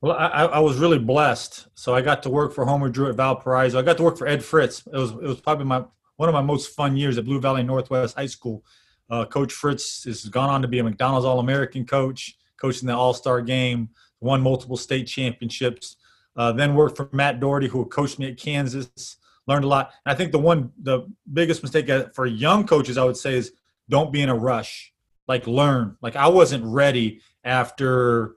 Well, 0.00 0.16
I, 0.16 0.44
I 0.44 0.58
was 0.60 0.78
really 0.78 0.98
blessed. 0.98 1.66
So 1.74 1.94
I 1.94 2.02
got 2.02 2.22
to 2.24 2.30
work 2.30 2.52
for 2.52 2.66
Homer 2.66 2.90
Drew 2.90 3.08
at 3.08 3.16
Valparaiso. 3.16 3.78
I 3.78 3.82
got 3.82 3.96
to 3.96 4.02
work 4.02 4.18
for 4.18 4.26
Ed 4.26 4.44
Fritz. 4.44 4.86
It 4.86 4.96
was 4.96 5.10
it 5.12 5.22
was 5.22 5.40
probably 5.40 5.64
my 5.64 5.84
one 6.16 6.28
of 6.28 6.34
my 6.34 6.42
most 6.42 6.74
fun 6.74 6.96
years 6.96 7.18
at 7.18 7.24
Blue 7.24 7.40
Valley 7.40 7.62
Northwest 7.62 8.16
High 8.16 8.26
School. 8.26 8.64
Uh, 9.10 9.24
coach 9.24 9.52
Fritz 9.52 10.04
has 10.04 10.24
gone 10.26 10.50
on 10.50 10.62
to 10.62 10.68
be 10.68 10.78
a 10.78 10.84
McDonald's 10.84 11.26
All 11.26 11.40
American 11.40 11.84
coach, 11.84 12.36
coaching 12.56 12.86
the 12.86 12.94
All 12.94 13.14
Star 13.14 13.40
game, 13.42 13.90
won 14.20 14.40
multiple 14.40 14.76
state 14.76 15.04
championships. 15.04 15.96
Uh, 16.36 16.52
then 16.52 16.74
worked 16.74 16.96
for 16.96 17.08
Matt 17.12 17.38
Doherty, 17.38 17.68
who 17.68 17.84
coached 17.86 18.18
me 18.18 18.28
at 18.28 18.36
Kansas 18.36 19.18
learned 19.46 19.64
a 19.64 19.68
lot. 19.68 19.92
And 20.04 20.14
I 20.14 20.16
think 20.16 20.32
the 20.32 20.38
one, 20.38 20.72
the 20.80 21.06
biggest 21.32 21.62
mistake 21.62 21.90
for 22.14 22.26
young 22.26 22.66
coaches, 22.66 22.98
I 22.98 23.04
would 23.04 23.16
say, 23.16 23.34
is 23.34 23.52
don't 23.88 24.12
be 24.12 24.22
in 24.22 24.28
a 24.28 24.34
rush. 24.34 24.92
Like 25.26 25.46
learn. 25.46 25.96
Like 26.02 26.16
I 26.16 26.28
wasn't 26.28 26.64
ready 26.64 27.20
after 27.44 28.36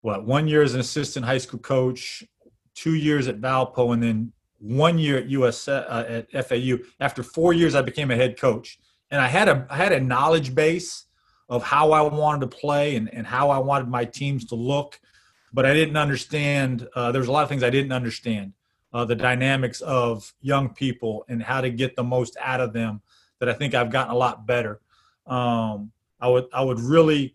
what 0.00 0.24
one 0.24 0.48
year 0.48 0.62
as 0.62 0.74
an 0.74 0.80
assistant 0.80 1.24
high 1.24 1.38
school 1.38 1.60
coach, 1.60 2.24
two 2.74 2.94
years 2.94 3.28
at 3.28 3.40
Valpo, 3.40 3.92
and 3.94 4.02
then 4.02 4.32
one 4.58 4.98
year 4.98 5.18
at 5.18 5.28
US 5.28 5.68
uh, 5.68 6.24
at 6.32 6.48
FAU. 6.48 6.78
After 6.98 7.22
four 7.22 7.52
years, 7.52 7.76
I 7.76 7.82
became 7.82 8.10
a 8.10 8.16
head 8.16 8.36
coach, 8.36 8.80
and 9.12 9.20
I 9.20 9.28
had 9.28 9.48
a 9.48 9.66
I 9.70 9.76
had 9.76 9.92
a 9.92 10.00
knowledge 10.00 10.54
base 10.54 11.04
of 11.48 11.62
how 11.62 11.92
I 11.92 12.00
wanted 12.00 12.40
to 12.50 12.56
play 12.56 12.96
and, 12.96 13.12
and 13.12 13.26
how 13.26 13.50
I 13.50 13.58
wanted 13.58 13.88
my 13.88 14.06
teams 14.06 14.46
to 14.46 14.54
look, 14.54 14.98
but 15.52 15.66
I 15.66 15.74
didn't 15.74 15.98
understand. 15.98 16.88
Uh, 16.96 17.12
there 17.12 17.20
was 17.20 17.28
a 17.28 17.32
lot 17.32 17.42
of 17.42 17.48
things 17.50 17.62
I 17.62 17.70
didn't 17.70 17.92
understand 17.92 18.54
uh, 18.94 19.04
the 19.04 19.14
dynamics 19.14 19.82
of 19.82 20.32
young 20.40 20.70
people 20.70 21.24
and 21.28 21.42
how 21.42 21.60
to 21.60 21.70
get 21.70 21.94
the 21.94 22.02
most 22.02 22.36
out 22.40 22.60
of 22.60 22.72
them 22.72 23.02
that 23.38 23.50
I 23.50 23.52
think 23.52 23.74
I've 23.74 23.90
gotten 23.90 24.14
a 24.14 24.16
lot 24.16 24.46
better. 24.46 24.80
Um, 25.26 25.92
I 26.18 26.28
would 26.28 26.46
I 26.52 26.64
would 26.64 26.80
really 26.80 27.34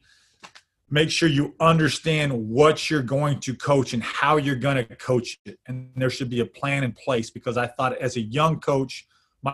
make 0.89 1.11
sure 1.11 1.29
you 1.29 1.53
understand 1.59 2.31
what 2.33 2.89
you're 2.89 3.03
going 3.03 3.39
to 3.41 3.53
coach 3.53 3.93
and 3.93 4.01
how 4.01 4.37
you're 4.37 4.55
going 4.55 4.77
to 4.77 4.95
coach 4.95 5.39
it, 5.45 5.59
and 5.67 5.91
there 5.95 6.09
should 6.09 6.29
be 6.29 6.39
a 6.39 6.45
plan 6.45 6.83
in 6.83 6.91
place. 6.91 7.29
Because 7.29 7.55
I 7.55 7.67
thought 7.67 7.95
as 7.97 8.15
a 8.15 8.21
young 8.21 8.59
coach, 8.59 9.05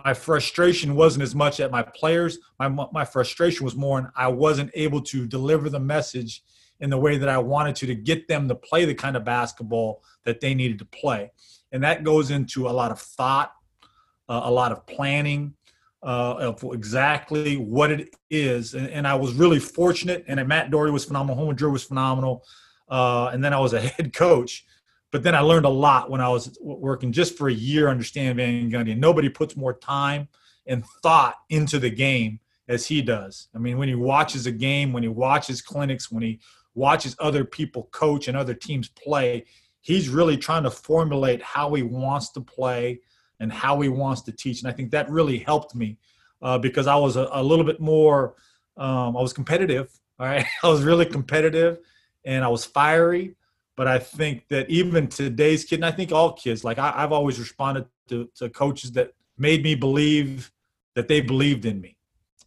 my 0.04 0.14
frustration 0.14 0.94
wasn't 0.94 1.22
as 1.22 1.34
much 1.34 1.60
at 1.60 1.70
my 1.70 1.82
players. 1.82 2.38
My 2.58 2.68
my 2.68 3.04
frustration 3.04 3.64
was 3.64 3.76
more, 3.76 3.98
and 3.98 4.08
I 4.16 4.28
wasn't 4.28 4.70
able 4.74 5.02
to 5.02 5.26
deliver 5.26 5.68
the 5.70 5.80
message 5.80 6.42
in 6.80 6.90
the 6.90 6.98
way 6.98 7.18
that 7.18 7.28
I 7.28 7.38
wanted 7.38 7.76
to 7.76 7.86
to 7.86 7.94
get 7.94 8.26
them 8.28 8.48
to 8.48 8.54
play 8.54 8.84
the 8.84 8.94
kind 8.94 9.16
of 9.16 9.24
basketball 9.24 10.02
that 10.24 10.40
they 10.40 10.54
needed 10.54 10.78
to 10.80 10.84
play 10.86 11.30
and 11.74 11.82
that 11.82 12.04
goes 12.04 12.30
into 12.30 12.68
a 12.68 12.70
lot 12.70 12.92
of 12.92 13.00
thought, 13.00 13.52
uh, 14.28 14.42
a 14.44 14.50
lot 14.50 14.70
of 14.70 14.86
planning 14.86 15.54
uh, 16.04 16.36
of 16.38 16.62
exactly 16.72 17.56
what 17.56 17.90
it 17.90 18.14
is. 18.30 18.74
And, 18.74 18.88
and, 18.90 19.08
I 19.08 19.16
was 19.16 19.32
really 19.32 19.58
fortunate. 19.58 20.24
And 20.28 20.46
Matt 20.46 20.70
Doherty 20.70 20.92
was 20.92 21.04
phenomenal. 21.04 21.34
Homer 21.34 21.52
Drew 21.52 21.72
was 21.72 21.82
phenomenal. 21.82 22.44
Uh, 22.88 23.30
and 23.32 23.42
then 23.42 23.52
I 23.52 23.58
was 23.58 23.72
a 23.72 23.80
head 23.88 24.12
coach. 24.12 24.64
But 25.14 25.22
then 25.22 25.36
I 25.36 25.42
learned 25.42 25.64
a 25.64 25.68
lot 25.68 26.10
when 26.10 26.20
I 26.20 26.28
was 26.28 26.58
working 26.60 27.12
just 27.12 27.38
for 27.38 27.48
a 27.48 27.52
year 27.52 27.86
under 27.86 28.02
Stan 28.02 28.34
Van 28.34 28.68
Gundy. 28.68 28.90
And 28.90 29.00
nobody 29.00 29.28
puts 29.28 29.56
more 29.56 29.74
time 29.74 30.26
and 30.66 30.84
thought 31.04 31.36
into 31.50 31.78
the 31.78 31.88
game 31.88 32.40
as 32.66 32.84
he 32.84 33.00
does. 33.00 33.46
I 33.54 33.58
mean, 33.58 33.78
when 33.78 33.86
he 33.86 33.94
watches 33.94 34.46
a 34.46 34.50
game, 34.50 34.92
when 34.92 35.04
he 35.04 35.08
watches 35.08 35.62
clinics, 35.62 36.10
when 36.10 36.24
he 36.24 36.40
watches 36.74 37.14
other 37.20 37.44
people 37.44 37.84
coach 37.92 38.26
and 38.26 38.36
other 38.36 38.54
teams 38.54 38.88
play, 38.88 39.44
he's 39.82 40.08
really 40.08 40.36
trying 40.36 40.64
to 40.64 40.70
formulate 40.72 41.40
how 41.44 41.72
he 41.74 41.84
wants 41.84 42.30
to 42.30 42.40
play 42.40 42.98
and 43.38 43.52
how 43.52 43.80
he 43.82 43.88
wants 43.88 44.22
to 44.22 44.32
teach. 44.32 44.62
And 44.62 44.68
I 44.68 44.74
think 44.74 44.90
that 44.90 45.08
really 45.08 45.38
helped 45.38 45.76
me 45.76 45.96
uh, 46.42 46.58
because 46.58 46.88
I 46.88 46.96
was 46.96 47.14
a, 47.14 47.28
a 47.30 47.40
little 47.40 47.64
bit 47.64 47.78
more, 47.78 48.34
um, 48.76 49.16
I 49.16 49.22
was 49.22 49.32
competitive. 49.32 49.92
All 50.18 50.26
right. 50.26 50.44
I 50.64 50.68
was 50.68 50.82
really 50.82 51.06
competitive 51.06 51.78
and 52.24 52.42
I 52.44 52.48
was 52.48 52.64
fiery. 52.64 53.36
But 53.76 53.88
I 53.88 53.98
think 53.98 54.46
that 54.48 54.70
even 54.70 55.08
today's 55.08 55.64
kid, 55.64 55.76
and 55.76 55.86
I 55.86 55.90
think 55.90 56.12
all 56.12 56.32
kids, 56.32 56.62
like 56.64 56.78
I, 56.78 56.92
have 56.92 57.12
always 57.12 57.38
responded 57.38 57.86
to, 58.08 58.28
to 58.36 58.48
coaches 58.48 58.92
that 58.92 59.12
made 59.36 59.62
me 59.64 59.74
believe 59.74 60.52
that 60.94 61.08
they 61.08 61.20
believed 61.20 61.64
in 61.64 61.80
me. 61.80 61.96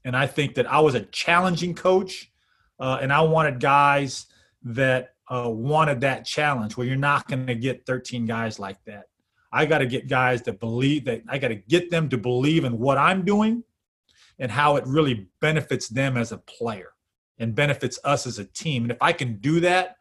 And 0.05 0.15
I 0.15 0.25
think 0.25 0.55
that 0.55 0.71
I 0.71 0.79
was 0.79 0.95
a 0.95 1.01
challenging 1.01 1.75
coach 1.75 2.31
uh, 2.79 2.99
and 3.01 3.11
I 3.11 3.21
wanted 3.21 3.59
guys 3.59 4.27
that 4.63 5.15
uh, 5.29 5.49
wanted 5.49 6.01
that 6.01 6.25
challenge 6.25 6.77
where 6.77 6.87
you're 6.87 6.95
not 6.95 7.27
going 7.27 7.47
to 7.47 7.55
get 7.55 7.85
13 7.85 8.25
guys 8.25 8.59
like 8.59 8.81
that. 8.85 9.05
I 9.51 9.65
got 9.65 9.79
to 9.79 9.85
get 9.85 10.07
guys 10.07 10.41
that 10.43 10.59
believe 10.59 11.05
that 11.05 11.23
I 11.27 11.37
got 11.37 11.49
to 11.49 11.55
get 11.55 11.89
them 11.89 12.09
to 12.09 12.17
believe 12.17 12.63
in 12.63 12.77
what 12.77 12.97
I'm 12.97 13.25
doing 13.25 13.63
and 14.39 14.51
how 14.51 14.75
it 14.75 14.85
really 14.85 15.27
benefits 15.41 15.87
them 15.87 16.17
as 16.17 16.31
a 16.31 16.37
player 16.37 16.93
and 17.39 17.55
benefits 17.55 17.99
us 18.03 18.27
as 18.27 18.39
a 18.39 18.45
team. 18.45 18.83
And 18.83 18.91
if 18.91 18.97
I 19.01 19.13
can 19.13 19.37
do 19.37 19.59
that, 19.61 19.97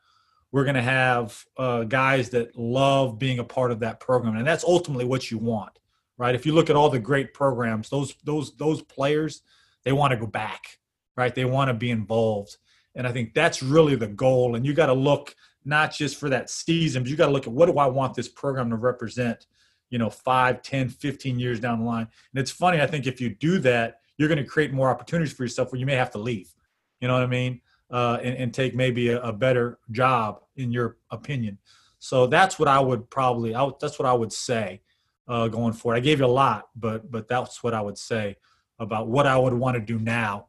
we're 0.52 0.64
going 0.64 0.76
to 0.76 0.82
have 0.82 1.44
uh, 1.56 1.84
guys 1.84 2.30
that 2.30 2.56
love 2.56 3.18
being 3.18 3.38
a 3.38 3.44
part 3.44 3.72
of 3.72 3.80
that 3.80 4.00
program, 4.00 4.36
and 4.36 4.46
that's 4.46 4.64
ultimately 4.64 5.04
what 5.04 5.30
you 5.30 5.38
want, 5.38 5.78
right? 6.18 6.34
If 6.34 6.46
you 6.46 6.52
look 6.52 6.70
at 6.70 6.76
all 6.76 6.88
the 6.88 6.98
great 6.98 7.34
programs, 7.34 7.88
those 7.90 8.14
those 8.24 8.56
those 8.56 8.82
players, 8.82 9.42
they 9.84 9.92
want 9.92 10.12
to 10.12 10.16
go 10.16 10.26
back, 10.26 10.78
right? 11.16 11.34
They 11.34 11.44
want 11.44 11.68
to 11.68 11.74
be 11.74 11.90
involved. 11.90 12.56
And 12.94 13.06
I 13.06 13.12
think 13.12 13.34
that's 13.34 13.62
really 13.62 13.94
the 13.94 14.06
goal. 14.06 14.56
And 14.56 14.66
you 14.66 14.72
got 14.72 14.86
to 14.86 14.94
look 14.94 15.34
not 15.64 15.92
just 15.92 16.18
for 16.18 16.30
that 16.30 16.48
season, 16.48 17.02
but 17.02 17.10
you 17.10 17.16
got 17.16 17.26
to 17.26 17.32
look 17.32 17.46
at 17.46 17.52
what 17.52 17.66
do 17.66 17.78
I 17.78 17.86
want 17.86 18.14
this 18.14 18.28
program 18.28 18.70
to 18.70 18.76
represent, 18.76 19.46
you 19.90 19.98
know, 19.98 20.08
5, 20.08 20.62
10, 20.62 20.88
15 20.88 21.38
years 21.38 21.60
down 21.60 21.80
the 21.80 21.84
line. 21.84 22.08
And 22.32 22.40
it's 22.40 22.50
funny, 22.50 22.80
I 22.80 22.86
think 22.86 23.06
if 23.06 23.20
you 23.20 23.34
do 23.34 23.58
that, 23.60 24.00
you're 24.16 24.28
going 24.28 24.42
to 24.42 24.44
create 24.44 24.72
more 24.72 24.88
opportunities 24.88 25.34
for 25.34 25.42
yourself 25.42 25.70
where 25.70 25.78
you 25.78 25.86
may 25.86 25.94
have 25.94 26.10
to 26.12 26.18
leave. 26.18 26.54
You 27.00 27.08
know 27.08 27.14
what 27.14 27.22
I 27.22 27.26
mean? 27.26 27.60
Uh, 27.88 28.18
and, 28.22 28.36
and, 28.36 28.52
take 28.52 28.74
maybe 28.74 29.10
a, 29.10 29.22
a, 29.22 29.32
better 29.32 29.78
job 29.92 30.40
in 30.56 30.72
your 30.72 30.96
opinion. 31.12 31.56
So 32.00 32.26
that's 32.26 32.58
what 32.58 32.66
I 32.66 32.80
would 32.80 33.08
probably, 33.10 33.54
I 33.54 33.62
would, 33.62 33.74
that's 33.80 33.96
what 33.96 34.06
I 34.06 34.12
would 34.12 34.32
say 34.32 34.80
uh, 35.28 35.48
going 35.48 35.72
forward. 35.72 35.96
I 35.96 36.00
gave 36.00 36.18
you 36.18 36.26
a 36.26 36.26
lot, 36.26 36.68
but 36.74 37.10
but 37.10 37.28
that's 37.28 37.62
what 37.62 37.74
I 37.74 37.80
would 37.80 37.96
say 37.98 38.38
about 38.78 39.08
what 39.08 39.26
I 39.26 39.36
would 39.36 39.54
want 39.54 39.76
to 39.76 39.80
do 39.80 39.98
now 39.98 40.48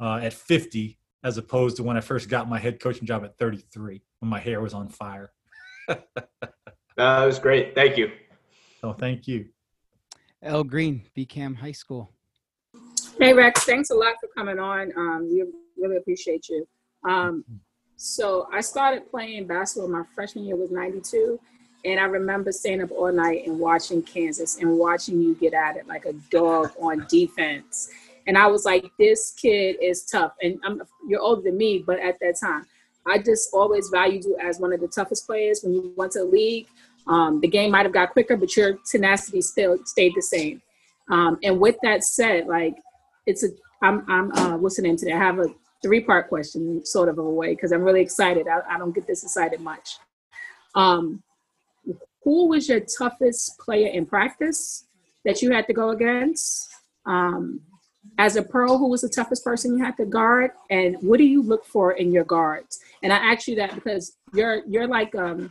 uh, 0.00 0.16
at 0.16 0.32
50 0.32 0.98
as 1.22 1.38
opposed 1.38 1.76
to 1.78 1.82
when 1.82 1.96
I 1.96 2.00
first 2.00 2.28
got 2.28 2.48
my 2.48 2.58
head 2.58 2.80
coaching 2.80 3.06
job 3.06 3.24
at 3.24 3.38
33 3.38 4.02
when 4.18 4.28
my 4.28 4.38
hair 4.38 4.60
was 4.60 4.74
on 4.74 4.88
fire. 4.88 5.32
that 5.88 7.24
was 7.24 7.38
great. 7.38 7.74
Thank 7.74 7.96
you. 7.96 8.10
Oh, 8.82 8.92
thank 8.92 9.26
you. 9.26 9.46
El 10.42 10.64
Green, 10.64 11.02
BCAM 11.16 11.56
High 11.56 11.72
School. 11.72 12.12
Hey, 13.20 13.32
Rex, 13.32 13.62
thanks 13.64 13.90
a 13.90 13.94
lot 13.94 14.14
for 14.20 14.28
coming 14.36 14.58
on. 14.58 14.92
Um, 14.96 15.28
we 15.30 15.44
really 15.78 15.96
appreciate 15.98 16.48
you. 16.48 16.66
Um, 17.08 17.44
so 17.94 18.48
I 18.52 18.60
started 18.60 19.08
playing 19.08 19.46
basketball 19.46 19.88
my 19.88 20.02
freshman 20.16 20.44
year 20.44 20.56
was 20.56 20.72
92. 20.72 21.38
And 21.84 22.00
I 22.00 22.04
remember 22.04 22.50
staying 22.50 22.82
up 22.82 22.90
all 22.90 23.12
night 23.12 23.46
and 23.46 23.60
watching 23.60 24.02
Kansas 24.02 24.58
and 24.58 24.78
watching 24.78 25.20
you 25.20 25.36
get 25.36 25.54
at 25.54 25.76
it 25.76 25.86
like 25.86 26.06
a 26.06 26.12
dog 26.30 26.72
on 26.80 27.06
defense. 27.08 27.88
And 28.26 28.36
I 28.36 28.48
was 28.48 28.64
like, 28.64 28.90
this 28.98 29.32
kid 29.32 29.76
is 29.80 30.04
tough. 30.04 30.32
And 30.42 30.58
I'm, 30.64 30.82
you're 31.06 31.20
older 31.20 31.42
than 31.42 31.56
me, 31.56 31.84
but 31.86 32.00
at 32.00 32.18
that 32.20 32.34
time, 32.40 32.66
I 33.06 33.18
just 33.18 33.50
always 33.52 33.90
valued 33.90 34.24
you 34.24 34.36
as 34.42 34.58
one 34.58 34.72
of 34.72 34.80
the 34.80 34.88
toughest 34.88 35.26
players 35.26 35.60
when 35.62 35.72
you 35.72 35.92
went 35.96 36.12
to 36.12 36.20
the 36.20 36.24
league. 36.24 36.66
Um, 37.06 37.40
the 37.40 37.48
game 37.48 37.70
might 37.70 37.86
have 37.86 37.92
got 37.92 38.10
quicker, 38.10 38.36
but 38.36 38.56
your 38.56 38.78
tenacity 38.90 39.40
still 39.40 39.78
stayed 39.84 40.14
the 40.16 40.22
same. 40.22 40.62
Um, 41.10 41.38
and 41.44 41.60
with 41.60 41.76
that 41.82 42.02
said, 42.02 42.46
like 42.46 42.74
it's 43.26 43.44
a, 43.44 43.48
I'm, 43.82 44.04
I'm, 44.08 44.32
uh, 44.32 44.56
what's 44.56 44.76
today? 44.76 45.12
I 45.12 45.18
have 45.18 45.38
a 45.38 45.46
three 45.82 46.00
part 46.00 46.28
question, 46.28 46.84
sort 46.84 47.08
of 47.08 47.18
a 47.18 47.22
way, 47.22 47.54
because 47.54 47.72
I'm 47.72 47.82
really 47.82 48.00
excited. 48.00 48.46
I, 48.48 48.60
I, 48.74 48.78
don't 48.78 48.94
get 48.94 49.06
this 49.06 49.22
excited 49.22 49.60
much. 49.60 49.98
Um, 50.74 51.22
who 52.22 52.48
was 52.48 52.68
your 52.68 52.80
toughest 52.80 53.58
player 53.58 53.88
in 53.88 54.06
practice 54.06 54.86
that 55.24 55.42
you 55.42 55.52
had 55.52 55.66
to 55.66 55.74
go 55.74 55.90
against? 55.90 56.70
Um, 57.04 57.60
as 58.18 58.36
a 58.36 58.42
pro, 58.42 58.78
who 58.78 58.88
was 58.88 59.02
the 59.02 59.08
toughest 59.08 59.44
person 59.44 59.76
you 59.76 59.84
had 59.84 59.96
to 59.96 60.04
guard, 60.04 60.52
and 60.70 60.96
what 61.00 61.18
do 61.18 61.24
you 61.24 61.42
look 61.42 61.64
for 61.64 61.92
in 61.92 62.12
your 62.12 62.24
guards? 62.24 62.80
And 63.02 63.12
I 63.12 63.16
ask 63.16 63.48
you 63.48 63.56
that 63.56 63.74
because 63.74 64.16
you're 64.32 64.62
you're 64.66 64.86
like 64.86 65.14
um, 65.14 65.50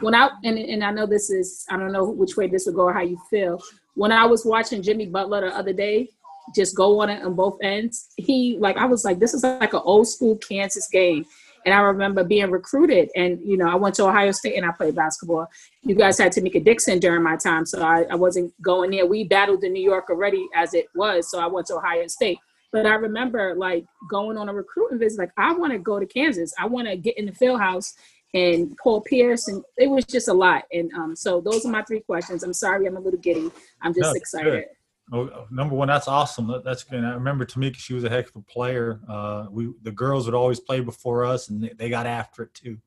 when 0.00 0.14
I 0.14 0.30
and 0.44 0.58
and 0.58 0.84
I 0.84 0.90
know 0.90 1.06
this 1.06 1.30
is 1.30 1.64
I 1.70 1.76
don't 1.76 1.92
know 1.92 2.04
which 2.04 2.36
way 2.36 2.48
this 2.48 2.66
would 2.66 2.74
go 2.74 2.82
or 2.82 2.92
how 2.92 3.02
you 3.02 3.18
feel. 3.30 3.62
When 3.94 4.12
I 4.12 4.26
was 4.26 4.44
watching 4.44 4.82
Jimmy 4.82 5.06
Butler 5.06 5.42
the 5.42 5.56
other 5.56 5.72
day, 5.72 6.10
just 6.54 6.76
go 6.76 7.00
on 7.00 7.10
it 7.10 7.24
on 7.24 7.34
both 7.34 7.58
ends. 7.62 8.08
He 8.16 8.56
like 8.58 8.76
I 8.76 8.86
was 8.86 9.04
like 9.04 9.18
this 9.18 9.34
is 9.34 9.42
like 9.42 9.72
an 9.72 9.82
old 9.84 10.08
school 10.08 10.36
Kansas 10.36 10.88
game, 10.88 11.24
And 11.64 11.74
I 11.74 11.80
remember 11.80 12.22
being 12.22 12.50
recruited, 12.50 13.10
and 13.16 13.40
you 13.44 13.56
know, 13.56 13.68
I 13.68 13.74
went 13.74 13.94
to 13.96 14.04
Ohio 14.04 14.30
State 14.32 14.56
and 14.56 14.64
I 14.64 14.70
played 14.72 14.94
basketball. 14.94 15.48
You 15.82 15.94
guys 15.94 16.18
had 16.18 16.32
Tamecka 16.32 16.64
Dixon 16.64 16.98
during 17.00 17.22
my 17.22 17.36
time, 17.36 17.66
so 17.66 17.82
I, 17.82 18.04
I 18.10 18.14
wasn't 18.14 18.52
going 18.62 18.90
there. 18.90 19.06
We 19.06 19.24
battled 19.24 19.64
in 19.64 19.72
New 19.72 19.82
York 19.82 20.08
already 20.10 20.46
as 20.54 20.74
it 20.74 20.86
was, 20.94 21.30
so 21.30 21.40
I 21.40 21.46
went 21.46 21.66
to 21.68 21.76
Ohio 21.76 22.06
State. 22.06 22.38
But 22.72 22.86
I 22.86 22.94
remember 22.94 23.54
like 23.54 23.84
going 24.10 24.36
on 24.36 24.48
a 24.48 24.54
recruiting 24.54 24.98
visit, 24.98 25.18
like 25.18 25.32
I 25.36 25.52
want 25.54 25.72
to 25.72 25.78
go 25.78 25.98
to 25.98 26.06
Kansas. 26.06 26.52
I 26.58 26.66
want 26.66 26.88
to 26.88 26.96
get 26.96 27.16
in 27.18 27.26
the 27.26 27.32
field 27.32 27.60
house 27.60 27.94
and 28.34 28.76
Paul 28.82 29.00
Pierce, 29.00 29.48
and 29.48 29.64
it 29.78 29.88
was 29.88 30.04
just 30.04 30.28
a 30.28 30.32
lot. 30.34 30.64
And 30.72 30.92
um, 30.92 31.16
so 31.16 31.40
those 31.40 31.64
are 31.64 31.70
my 31.70 31.82
three 31.82 32.00
questions. 32.00 32.42
I'm 32.42 32.52
sorry, 32.52 32.86
I'm 32.86 32.96
a 32.96 33.00
little 33.00 33.20
giddy. 33.20 33.50
I'm 33.82 33.94
just 33.94 34.02
No, 34.02 34.12
excited. 34.12 34.64
Oh, 35.12 35.46
number 35.50 35.76
one, 35.76 35.86
that's 35.88 36.08
awesome. 36.08 36.48
That- 36.48 36.64
That's 36.64 36.82
good. 36.82 37.04
I 37.04 37.10
remember 37.14 37.44
Tamecka; 37.46 37.76
she 37.76 37.94
was 37.94 38.04
a 38.04 38.08
heck 38.10 38.28
of 38.28 38.36
a 38.36 38.40
player. 38.42 39.00
Uh, 39.08 39.46
we 39.50 39.72
the 39.82 39.92
girls 39.92 40.26
would 40.26 40.34
always 40.34 40.58
play 40.60 40.80
before 40.80 41.24
us, 41.24 41.48
and 41.48 41.62
they, 41.62 41.72
they 41.76 41.88
got 41.88 42.06
after 42.06 42.42
it 42.42 42.54
too. 42.54 42.78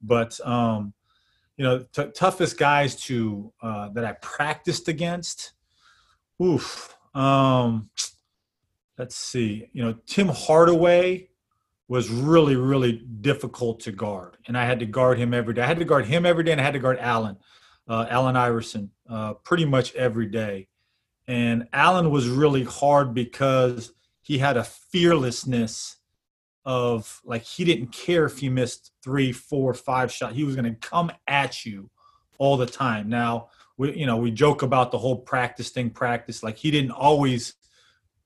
But 0.00 0.38
um, 0.46 0.94
you 1.58 1.64
know, 1.64 1.84
t- 1.92 2.10
toughest 2.14 2.56
guys 2.58 2.96
to 3.02 3.52
uh, 3.62 3.90
that 3.90 4.04
I 4.04 4.12
practiced 4.12 4.88
against. 4.88 5.52
Oof. 6.42 6.96
Um, 7.14 7.90
let's 8.96 9.16
see. 9.16 9.68
You 9.72 9.82
know, 9.84 9.94
Tim 10.06 10.28
Hardaway 10.28 11.28
was 11.88 12.10
really, 12.10 12.54
really 12.56 12.92
difficult 13.20 13.80
to 13.80 13.92
guard, 13.92 14.36
and 14.46 14.56
I 14.56 14.64
had 14.64 14.78
to 14.80 14.86
guard 14.86 15.18
him 15.18 15.34
every 15.34 15.52
day. 15.54 15.62
I 15.62 15.66
had 15.66 15.78
to 15.78 15.84
guard 15.84 16.06
him 16.06 16.24
every 16.24 16.44
day, 16.44 16.52
and 16.52 16.60
I 16.60 16.64
had 16.64 16.74
to 16.74 16.78
guard 16.78 16.98
Allen, 17.00 17.36
uh, 17.88 18.06
Allen 18.08 18.36
Iverson, 18.36 18.90
uh, 19.08 19.34
pretty 19.34 19.64
much 19.64 19.94
every 19.94 20.26
day. 20.26 20.68
And 21.28 21.68
Allen 21.74 22.10
was 22.10 22.28
really 22.28 22.64
hard 22.64 23.12
because 23.12 23.92
he 24.22 24.38
had 24.38 24.56
a 24.56 24.64
fearlessness 24.64 25.96
of 26.64 27.20
like 27.24 27.42
he 27.42 27.64
didn't 27.64 27.92
care 27.92 28.24
if 28.24 28.42
you 28.42 28.50
missed 28.50 28.92
three, 29.04 29.30
four, 29.30 29.74
five 29.74 30.10
shots. 30.10 30.34
He 30.34 30.44
was 30.44 30.56
going 30.56 30.64
to 30.72 30.80
come 30.80 31.12
at 31.26 31.64
you 31.64 31.90
all 32.38 32.56
the 32.56 32.66
time. 32.66 33.08
Now 33.08 33.50
we, 33.76 33.94
you 33.94 34.06
know, 34.06 34.16
we 34.16 34.30
joke 34.30 34.62
about 34.62 34.90
the 34.90 34.98
whole 34.98 35.16
practice 35.16 35.70
thing. 35.70 35.90
Practice 35.90 36.42
like 36.42 36.56
he 36.56 36.70
didn't 36.70 36.90
always 36.90 37.54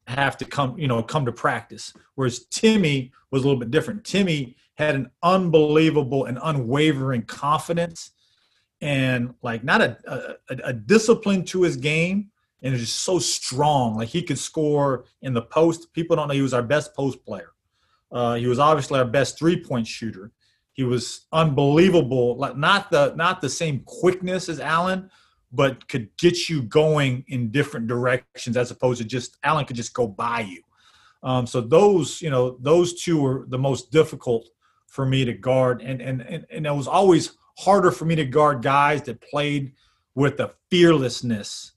have 0.06 0.36
to 0.38 0.44
come, 0.44 0.78
you 0.78 0.88
know, 0.88 1.02
come 1.02 1.24
to 1.26 1.32
practice. 1.32 1.92
Whereas 2.14 2.46
Timmy 2.46 3.12
was 3.30 3.42
a 3.42 3.46
little 3.46 3.60
bit 3.60 3.70
different. 3.70 4.04
Timmy 4.04 4.56
had 4.74 4.94
an 4.94 5.10
unbelievable 5.22 6.24
and 6.24 6.38
unwavering 6.42 7.22
confidence 7.22 8.12
and 8.80 9.34
like 9.42 9.62
not 9.62 9.80
a, 9.80 9.96
a, 10.50 10.54
a 10.64 10.72
discipline 10.72 11.44
to 11.44 11.62
his 11.62 11.76
game 11.76 12.31
and 12.62 12.74
is 12.74 12.80
just 12.80 13.00
so 13.00 13.18
strong. 13.18 13.96
Like 13.96 14.08
he 14.08 14.22
could 14.22 14.38
score 14.38 15.04
in 15.22 15.34
the 15.34 15.42
post. 15.42 15.92
People 15.92 16.16
don't 16.16 16.28
know 16.28 16.34
he 16.34 16.42
was 16.42 16.54
our 16.54 16.62
best 16.62 16.94
post 16.94 17.24
player. 17.24 17.52
Uh, 18.10 18.34
he 18.34 18.46
was 18.46 18.58
obviously 18.58 18.98
our 18.98 19.04
best 19.04 19.38
three 19.38 19.62
point 19.62 19.86
shooter. 19.86 20.30
He 20.72 20.84
was 20.84 21.26
unbelievable. 21.32 22.36
Like 22.36 22.56
not 22.56 22.90
the 22.90 23.14
not 23.16 23.40
the 23.40 23.48
same 23.48 23.82
quickness 23.84 24.48
as 24.48 24.60
Allen, 24.60 25.10
but 25.50 25.86
could 25.88 26.08
get 26.16 26.48
you 26.48 26.62
going 26.62 27.24
in 27.28 27.50
different 27.50 27.86
directions 27.86 28.56
as 28.56 28.70
opposed 28.70 29.00
to 29.00 29.06
just 29.06 29.36
Allen 29.42 29.64
could 29.64 29.76
just 29.76 29.94
go 29.94 30.06
by 30.06 30.40
you. 30.40 30.62
Um, 31.22 31.46
so 31.46 31.60
those 31.60 32.20
you 32.22 32.30
know 32.30 32.56
those 32.60 33.02
two 33.02 33.20
were 33.20 33.46
the 33.48 33.58
most 33.58 33.90
difficult 33.90 34.48
for 34.86 35.06
me 35.06 35.24
to 35.24 35.32
guard, 35.32 35.82
and 35.82 36.00
and 36.00 36.22
and, 36.22 36.46
and 36.50 36.66
it 36.66 36.74
was 36.74 36.88
always 36.88 37.36
harder 37.58 37.90
for 37.90 38.04
me 38.04 38.14
to 38.14 38.24
guard 38.24 38.62
guys 38.62 39.02
that 39.02 39.20
played 39.20 39.72
with 40.14 40.40
a 40.40 40.52
fearlessness 40.70 41.71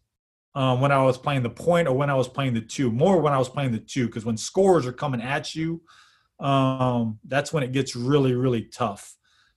um, 0.55 0.81
when 0.81 0.91
I 0.91 1.03
was 1.03 1.17
playing 1.17 1.43
the 1.43 1.49
point 1.49 1.87
or 1.87 1.95
when 1.95 2.09
I 2.09 2.15
was 2.15 2.27
playing 2.27 2.53
the 2.53 2.61
two. 2.61 2.91
More 2.91 3.21
when 3.21 3.33
I 3.33 3.37
was 3.37 3.49
playing 3.49 3.71
the 3.71 3.79
two, 3.79 4.07
because 4.07 4.25
when 4.25 4.37
scores 4.37 4.87
are 4.87 4.93
coming 4.93 5.21
at 5.21 5.53
you, 5.53 5.81
um, 6.39 7.19
that's 7.25 7.53
when 7.53 7.63
it 7.63 7.71
gets 7.71 7.95
really, 7.95 8.33
really 8.33 8.63
tough. 8.63 9.15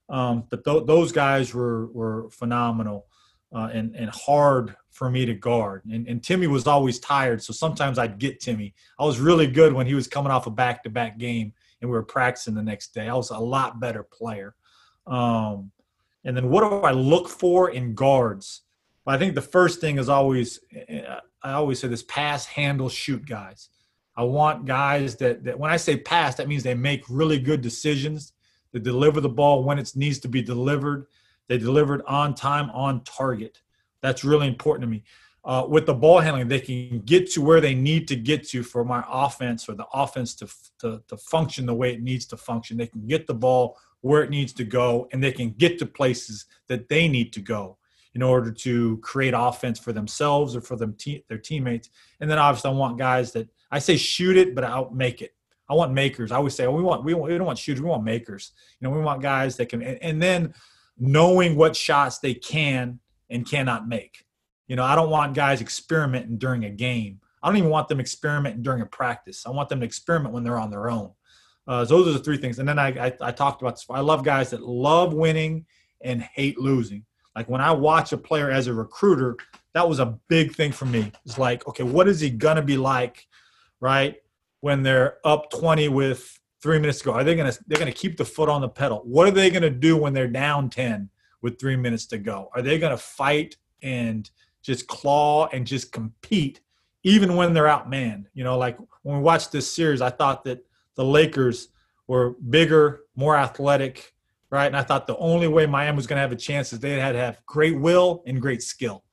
Um, 0.09 0.44
but 0.51 0.64
th- 0.64 0.87
those 0.87 1.12
guys 1.12 1.55
were 1.55 1.87
were 1.92 2.31
phenomenal 2.31 3.07
uh, 3.55 3.70
and 3.72 3.94
and 3.94 4.11
hard 4.11 4.75
for 4.90 5.09
me 5.09 5.25
to 5.25 5.35
guard. 5.35 5.83
And, 5.85 6.09
and 6.09 6.22
Timmy 6.22 6.49
was 6.49 6.66
always 6.66 6.99
tired, 6.99 7.42
so 7.42 7.53
sometimes 7.53 7.99
I'd 7.99 8.18
get 8.18 8.40
Timmy. 8.40 8.75
I 8.99 9.05
was 9.05 9.20
really 9.20 9.46
good 9.46 9.72
when 9.72 9.87
he 9.87 9.94
was 9.94 10.09
coming 10.09 10.33
off 10.33 10.46
a 10.46 10.51
back 10.51 10.83
to 10.83 10.90
back 10.90 11.18
game 11.18 11.53
and 11.81 11.90
we 11.90 11.96
were 11.96 12.03
practicing 12.03 12.55
the 12.55 12.62
next 12.62 12.94
day. 12.94 13.09
I 13.09 13.14
was 13.14 13.31
a 13.31 13.38
lot 13.38 13.81
better 13.81 14.03
player. 14.03 14.55
Um, 15.07 15.70
and 16.25 16.37
then 16.37 16.51
what 16.51 16.68
do 16.68 16.81
I 16.81 16.90
look 16.90 17.29
for 17.29 17.70
in 17.70 17.94
guards? 17.94 18.62
I 19.14 19.18
think 19.18 19.35
the 19.35 19.42
first 19.42 19.81
thing 19.81 19.99
is 19.99 20.09
always 20.09 20.61
I 21.42 21.53
always 21.53 21.79
say 21.79 21.88
this 21.88 22.03
pass, 22.03 22.47
handle, 22.47 22.88
shoot 22.88 23.25
guys. 23.27 23.68
I 24.16 24.25
want 24.25 24.66
guys 24.66 25.16
that, 25.16 25.44
that 25.44 25.59
when 25.59 25.71
I 25.71 25.77
say 25.77 25.97
pass, 25.97 26.35
that 26.35 26.49
means 26.49 26.62
they 26.62 26.75
make 26.75 27.05
really 27.09 27.38
good 27.38 27.61
decisions. 27.61 28.33
They 28.73 28.81
deliver 28.81 29.21
the 29.21 29.29
ball 29.29 29.62
when 29.62 29.79
it 29.79 29.92
needs 29.94 30.18
to 30.21 30.29
be 30.29 30.42
delivered. 30.42 31.07
They 31.47 31.57
deliver 31.57 31.94
it 31.94 32.07
on 32.07 32.35
time, 32.35 32.71
on 32.71 33.05
target. 33.05 33.62
That's 34.03 34.25
really 34.25 34.49
important 34.49 34.83
to 34.83 34.88
me. 34.88 35.05
Uh, 35.44 35.64
with 35.68 35.87
the 35.87 35.94
ball 35.94 36.18
handling, 36.18 36.49
they 36.49 36.61
can 36.61 37.01
get 37.01 37.31
to 37.31 37.40
where 37.40 37.61
they 37.61 37.75
need 37.75 38.09
to 38.09 38.16
get 38.16 38.47
to 38.49 38.62
for 38.62 38.85
my 38.85 39.05
offense 39.09 39.68
or 39.68 39.75
the 39.75 39.87
offense 39.94 40.35
to, 40.35 40.49
to, 40.81 41.01
to 41.07 41.16
function 41.16 41.64
the 41.64 41.75
way 41.75 41.94
it 41.94 42.03
needs 42.03 42.27
to 42.27 42.37
function. 42.37 42.77
They 42.77 42.88
can 42.88 43.07
get 43.07 43.27
the 43.27 43.35
ball 43.35 43.79
where 44.01 44.23
it 44.23 44.31
needs 44.31 44.53
to 44.55 44.64
go, 44.64 45.09
and 45.12 45.23
they 45.23 45.33
can 45.33 45.51
get 45.51 45.79
to 45.79 45.87
places 45.87 46.44
that 46.66 46.88
they 46.88 47.09
need 47.09 47.33
to 47.33 47.40
go 47.40 47.78
in 48.14 48.23
order 48.23 48.51
to 48.51 48.97
create 48.99 49.35
offense 49.37 49.79
for 49.79 49.92
themselves 49.92 50.57
or 50.57 50.61
for 50.61 50.77
them 50.77 50.94
te- 50.99 51.25
their 51.29 51.38
teammates. 51.38 51.90
And 52.21 52.31
then 52.31 52.38
obviously, 52.38 52.71
I 52.71 52.75
want 52.75 52.99
guys 52.99 53.33
that 53.33 53.49
I 53.71 53.79
say 53.79 53.97
shoot 53.97 54.37
it, 54.37 54.55
but 54.55 54.64
I'll 54.64 54.90
make 54.90 55.23
it. 55.23 55.35
I 55.71 55.75
want 55.75 55.92
makers. 55.92 56.33
I 56.33 56.37
always 56.37 56.55
say, 56.55 56.66
oh, 56.66 56.73
we 56.73 56.83
want 56.83 57.05
we, 57.05 57.14
want, 57.14 57.31
we 57.31 57.37
don't 57.37 57.47
want 57.47 57.59
shooters, 57.59 57.83
we 57.83 57.88
want 57.88 58.05
makers. 58.05 58.53
You 58.81 58.88
know, 58.88 58.94
we 58.94 59.03
want 59.03 59.23
guys 59.23 59.57
that 59.57 59.68
can, 59.68 59.83
and, 59.83 60.03
and 60.03 60.23
then 60.23 60.55
knowing 60.99 61.57
what 61.57 61.77
shots 61.77 62.18
they 62.18 62.35
can 62.35 63.01
and 63.31 63.49
cannot 63.49 63.87
make. 63.87 64.25
You 64.66 64.77
know, 64.77 64.85
I 64.85 64.94
don't 64.94 65.11
want 65.11 65.35
guys 65.35 65.61
experimenting 65.61 66.38
during 66.38 66.64
a 66.64 66.71
game. 66.71 67.21
I 67.42 67.49
don't 67.49 67.57
even 67.57 67.71
want 67.71 67.88
them 67.88 68.01
experimenting 68.01 68.62
during 68.62 68.83
a 68.83 68.87
practice. 68.87 69.47
I 69.47 69.51
want 69.51 69.68
them 69.68 69.81
to 69.81 69.87
experiment 69.87 70.35
when 70.35 70.42
they're 70.42 70.59
on 70.59 70.71
their 70.71 70.90
own. 70.90 71.12
Uh, 71.66 71.85
those 71.85 72.09
are 72.09 72.12
the 72.12 72.18
three 72.18 72.38
things. 72.38 72.59
And 72.59 72.68
then 72.68 72.79
I, 72.79 72.88
I, 72.88 73.12
I 73.21 73.31
talked 73.31 73.62
about 73.62 73.75
this. 73.75 73.87
I 73.90 74.01
love 74.01 74.25
guys 74.25 74.51
that 74.51 74.62
love 74.62 75.12
winning 75.12 75.66
and 76.01 76.23
hate 76.23 76.59
losing. 76.59 77.05
Like 77.38 77.48
when 77.48 77.61
I 77.61 77.70
watch 77.70 78.11
a 78.11 78.18
player 78.18 78.51
as 78.51 78.66
a 78.66 78.74
recruiter, 78.74 79.37
that 79.72 79.88
was 79.88 80.01
a 80.01 80.18
big 80.27 80.57
thing 80.57 80.72
for 80.72 80.87
me. 80.87 81.12
It's 81.24 81.38
like, 81.38 81.68
okay, 81.68 81.85
what 81.85 82.09
is 82.09 82.18
he 82.18 82.31
gonna 82.31 82.62
be 82.62 82.77
like, 82.77 83.29
right? 83.79 84.16
When 84.59 84.83
they're 84.83 85.18
up 85.24 85.48
20 85.53 85.88
with 85.88 86.37
three 86.61 86.81
minutes 86.81 86.98
to 86.98 87.05
go. 87.05 87.12
Are 87.12 87.22
they 87.22 87.37
gonna 87.37 87.53
they're 87.68 87.79
gonna 87.79 87.92
keep 87.92 88.16
the 88.16 88.24
foot 88.24 88.48
on 88.48 88.61
the 88.61 88.68
pedal? 88.68 89.03
What 89.05 89.29
are 89.29 89.31
they 89.31 89.51
gonna 89.51 89.70
do 89.70 89.96
when 89.96 90.14
they're 90.14 90.27
down 90.27 90.68
10 90.68 91.09
with 91.40 91.61
three 91.61 91.77
minutes 91.77 92.07
to 92.07 92.18
go? 92.18 92.51
Are 92.57 92.61
they 92.61 92.77
gonna 92.77 92.96
fight 92.96 93.57
and 93.85 94.29
just 94.61 94.88
claw 94.88 95.46
and 95.53 95.64
just 95.64 95.92
compete 95.92 96.61
even 97.05 97.37
when 97.37 97.55
they're 97.55 97.66
outmanned? 97.66 98.24
You 98.35 98.42
know, 98.42 98.59
like 98.59 98.79
when 99.03 99.18
we 99.18 99.22
watched 99.22 99.53
this 99.53 99.72
series, 99.72 100.01
I 100.01 100.11
thought 100.11 100.42
that 100.42 100.66
the 100.96 101.05
Lakers 101.05 101.68
were 102.09 102.31
bigger, 102.51 103.03
more 103.14 103.37
athletic, 103.37 104.12
right? 104.50 104.66
And 104.66 104.76
I 104.76 104.82
thought 104.82 105.06
the 105.06 105.16
only 105.16 105.48
way 105.48 105.66
Miami 105.66 105.96
was 105.96 106.06
going 106.06 106.16
to 106.16 106.22
have 106.22 106.32
a 106.32 106.37
chance 106.37 106.72
is 106.72 106.80
they 106.80 106.98
had 106.98 107.12
to 107.12 107.18
have 107.18 107.44
great 107.46 107.78
will 107.78 108.22
and 108.26 108.40
great 108.40 108.62
skill. 108.62 109.04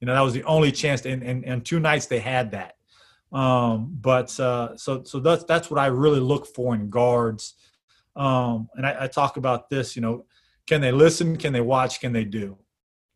You 0.00 0.06
know, 0.06 0.14
that 0.14 0.20
was 0.20 0.34
the 0.34 0.44
only 0.44 0.70
chance. 0.72 1.04
And, 1.06 1.22
and, 1.22 1.44
and 1.44 1.64
two 1.64 1.80
nights 1.80 2.06
they 2.06 2.20
had 2.20 2.50
that. 2.52 2.74
Um, 3.32 3.96
but 4.00 4.38
uh, 4.38 4.76
so 4.76 5.02
so 5.02 5.18
that's 5.18 5.42
that's 5.44 5.68
what 5.68 5.80
I 5.80 5.86
really 5.86 6.20
look 6.20 6.46
for 6.46 6.74
in 6.74 6.88
guards. 6.88 7.54
Um, 8.14 8.68
and 8.74 8.86
I, 8.86 8.96
I 9.00 9.06
talk 9.08 9.36
about 9.36 9.68
this. 9.68 9.96
You 9.96 10.02
know, 10.02 10.26
can 10.68 10.80
they 10.80 10.92
listen? 10.92 11.36
Can 11.36 11.52
they 11.52 11.60
watch? 11.60 12.00
Can 12.00 12.12
they 12.12 12.24
do? 12.24 12.56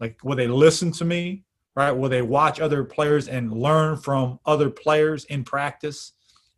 Like, 0.01 0.19
will 0.25 0.37
they 0.37 0.49
listen 0.49 0.91
to 0.93 1.05
me? 1.05 1.45
Right? 1.77 1.93
Will 1.93 2.09
they 2.09 2.23
watch 2.23 2.59
other 2.59 2.83
players 2.83 3.29
and 3.29 3.53
learn 3.53 3.97
from 3.97 4.41
other 4.45 4.71
players 4.71 5.25
in 5.27 5.45
practice? 5.45 6.13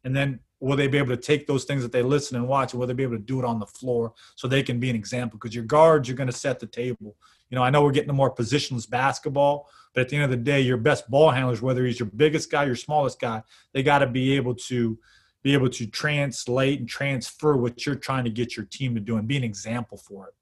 And 0.05 0.17
then 0.17 0.41
will 0.61 0.77
they 0.77 0.87
be 0.87 0.99
able 0.99 1.09
to 1.09 1.17
take 1.17 1.47
those 1.47 1.65
things 1.65 1.83
that 1.83 1.91
they 1.91 2.03
listen 2.03 2.37
and 2.37 2.47
watch 2.47 2.73
and 2.73 2.81
will 2.81 2.87
they 2.87 2.95
be 2.95 3.03
able 3.03 3.17
to 3.17 3.23
do 3.23 3.39
it 3.39 3.45
on 3.45 3.59
the 3.59 3.67
floor 3.67 4.13
so 4.37 4.47
they 4.47 4.63
can 4.63 4.79
be 4.79 4.91
an 4.91 4.97
example? 4.97 5.39
Because 5.39 5.55
your 5.55 5.65
guards 5.65 6.09
you're 6.09 6.17
going 6.17 6.31
to 6.31 6.37
set 6.37 6.61
the 6.61 6.67
table. 6.67 7.17
You 7.49 7.57
know 7.57 7.65
i 7.65 7.71
know 7.71 7.83
we're 7.83 7.91
getting 7.91 8.09
to 8.09 8.15
more 8.15 8.33
positionless 8.33 8.89
basketball 8.89 9.69
but 9.93 10.03
at 10.03 10.09
the 10.09 10.15
end 10.15 10.25
of 10.25 10.31
the 10.31 10.37
day 10.37 10.61
your 10.61 10.77
best 10.77 11.11
ball 11.11 11.33
handlers 11.33 11.61
whether 11.61 11.85
he's 11.85 11.99
your 11.99 12.09
biggest 12.15 12.49
guy 12.49 12.65
your 12.65 12.77
smallest 12.77 13.19
guy 13.19 13.43
they 13.75 13.83
got 13.83 13.99
to 13.99 14.07
be 14.07 14.37
able 14.37 14.55
to 14.55 14.97
be 15.43 15.55
able 15.55 15.71
to 15.71 15.87
translate 15.87 16.81
and 16.81 16.89
transfer 16.89 17.57
what 17.57 17.87
you're 17.87 17.95
trying 17.95 18.25
to 18.25 18.31
get 18.31 18.57
your 18.57 18.67
team 18.67 18.95
to 18.95 19.01
do 19.01 19.17
and 19.17 19.27
be 19.27 19.37
an 19.37 19.45
example 19.45 19.97
for 19.97 20.29
it. 20.29 20.35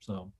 So. 0.00 0.32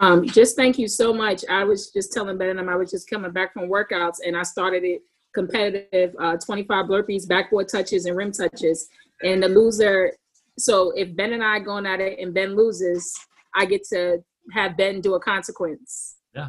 Um, 0.00 0.26
just 0.26 0.56
thank 0.56 0.78
you 0.78 0.88
so 0.88 1.14
much. 1.14 1.44
I 1.48 1.62
was 1.62 1.90
just 1.90 2.12
telling 2.12 2.36
ben 2.38 2.58
and 2.58 2.68
i 2.68 2.74
was 2.74 2.90
just 2.90 3.08
coming 3.08 3.30
back 3.30 3.52
from 3.52 3.68
workouts 3.68 4.16
and 4.26 4.36
i 4.36 4.42
started 4.42 4.82
it 4.82 5.02
competitive 5.36 6.16
uh, 6.18 6.36
25 6.38 6.86
burpees, 6.86 7.28
backboard 7.28 7.68
touches, 7.68 8.06
and 8.06 8.16
rim 8.16 8.32
touches. 8.32 8.88
And 9.22 9.42
the 9.42 9.48
loser, 9.48 10.12
so 10.58 10.92
if 10.96 11.14
Ben 11.14 11.34
and 11.34 11.44
I 11.44 11.58
going 11.60 11.86
at 11.86 12.00
it 12.00 12.18
and 12.18 12.32
Ben 12.32 12.56
loses, 12.56 13.14
I 13.54 13.66
get 13.66 13.84
to 13.92 14.24
have 14.52 14.76
Ben 14.76 15.00
do 15.02 15.14
a 15.14 15.20
consequence. 15.20 16.16
Yeah. 16.34 16.48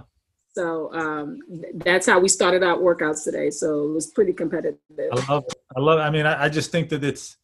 So 0.55 0.91
um, 0.93 1.39
that's 1.75 2.07
how 2.07 2.19
we 2.19 2.29
started 2.29 2.63
out 2.63 2.79
workouts 2.79 3.23
today. 3.23 3.49
So 3.49 3.89
it 3.89 3.93
was 3.93 4.07
pretty 4.07 4.33
competitive. 4.33 4.79
I 4.97 5.31
love, 5.31 5.45
I 5.75 5.79
love. 5.79 5.99
I 5.99 6.09
mean, 6.09 6.25
I, 6.25 6.45
I 6.45 6.49
just 6.49 6.71
think 6.71 6.89
that 6.89 7.03
it's 7.03 7.37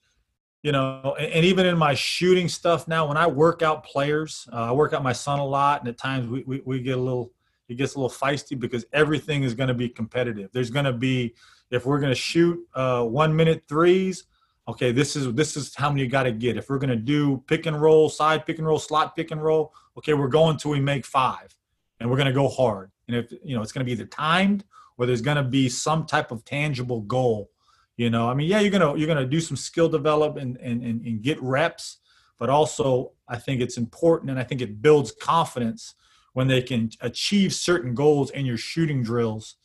you 0.63 0.71
know, 0.71 1.15
and, 1.19 1.31
and, 1.33 1.45
even 1.45 1.65
in 1.65 1.77
my 1.77 1.93
shooting 1.93 2.47
stuff 2.47 2.87
now, 2.87 3.05
when 3.05 3.17
I 3.17 3.27
work 3.27 3.61
out 3.61 3.83
players, 3.83 4.47
uh, 4.53 4.69
I 4.69 4.71
work 4.71 4.93
out 4.93 5.03
my 5.03 5.11
son 5.11 5.39
a 5.39 5.45
lot, 5.45 5.81
and 5.81 5.89
at 5.89 5.97
times 5.97 6.25
we, 6.29 6.43
we, 6.47 6.61
we 6.65 6.81
get 6.81 6.97
a 6.97 7.01
little, 7.01 7.32
it 7.69 7.75
gets 7.75 7.95
a 7.95 7.99
little 7.99 8.15
feisty 8.15 8.59
because 8.59 8.85
everything 8.93 9.43
is 9.43 9.53
going 9.53 9.69
to 9.69 9.73
be 9.73 9.89
competitive. 9.89 10.49
There's 10.51 10.69
going 10.69 10.85
to 10.85 10.93
be, 10.93 11.35
if 11.71 11.85
we're 11.85 11.99
going 11.99 12.11
to 12.11 12.19
shoot 12.19 12.59
uh, 12.75 13.03
one 13.03 13.35
minute 13.35 13.63
threes, 13.67 14.25
okay, 14.67 14.91
this 14.91 15.15
is 15.15 15.33
this 15.33 15.57
is 15.57 15.73
how 15.75 15.89
many 15.89 16.01
you 16.01 16.07
got 16.07 16.23
to 16.23 16.31
get. 16.31 16.57
If 16.57 16.69
we're 16.69 16.77
going 16.77 16.89
to 16.89 16.95
do 16.95 17.43
pick 17.47 17.65
and 17.65 17.81
roll, 17.81 18.09
side 18.09 18.45
pick 18.45 18.57
and 18.57 18.67
roll, 18.67 18.79
slot 18.79 19.15
pick 19.15 19.31
and 19.31 19.43
roll, 19.43 19.73
okay, 19.97 20.13
we're 20.13 20.27
going 20.27 20.57
till 20.57 20.71
we 20.71 20.79
make 20.79 21.05
five, 21.05 21.55
and 21.99 22.09
we're 22.09 22.17
going 22.17 22.27
to 22.27 22.33
go 22.33 22.47
hard. 22.47 22.91
And 23.07 23.17
if 23.17 23.31
you 23.43 23.55
know, 23.55 23.61
it's 23.61 23.71
going 23.71 23.85
to 23.85 23.85
be 23.85 23.93
either 23.93 24.05
timed 24.05 24.63
or 24.97 25.05
there's 25.05 25.21
going 25.21 25.37
to 25.37 25.43
be 25.43 25.69
some 25.69 26.05
type 26.05 26.31
of 26.31 26.45
tangible 26.45 27.01
goal. 27.01 27.49
You 27.97 28.09
know, 28.09 28.27
I 28.27 28.33
mean, 28.33 28.49
yeah, 28.49 28.59
you're 28.59 28.71
gonna 28.71 28.97
you're 28.97 29.07
gonna 29.07 29.25
do 29.25 29.39
some 29.39 29.55
skill 29.55 29.87
development 29.87 30.57
and, 30.59 30.81
and, 30.83 31.05
and 31.05 31.21
get 31.21 31.39
reps, 31.43 31.99
but 32.39 32.49
also 32.49 33.11
I 33.27 33.37
think 33.37 33.61
it's 33.61 33.77
important 33.77 34.31
and 34.31 34.39
I 34.39 34.43
think 34.43 34.61
it 34.61 34.81
builds 34.81 35.11
confidence 35.11 35.93
when 36.33 36.47
they 36.47 36.61
can 36.61 36.89
achieve 37.01 37.53
certain 37.53 37.95
goals 37.95 38.31
in 38.31 38.45
your 38.45 38.57
shooting 38.57 39.03
drills, 39.03 39.55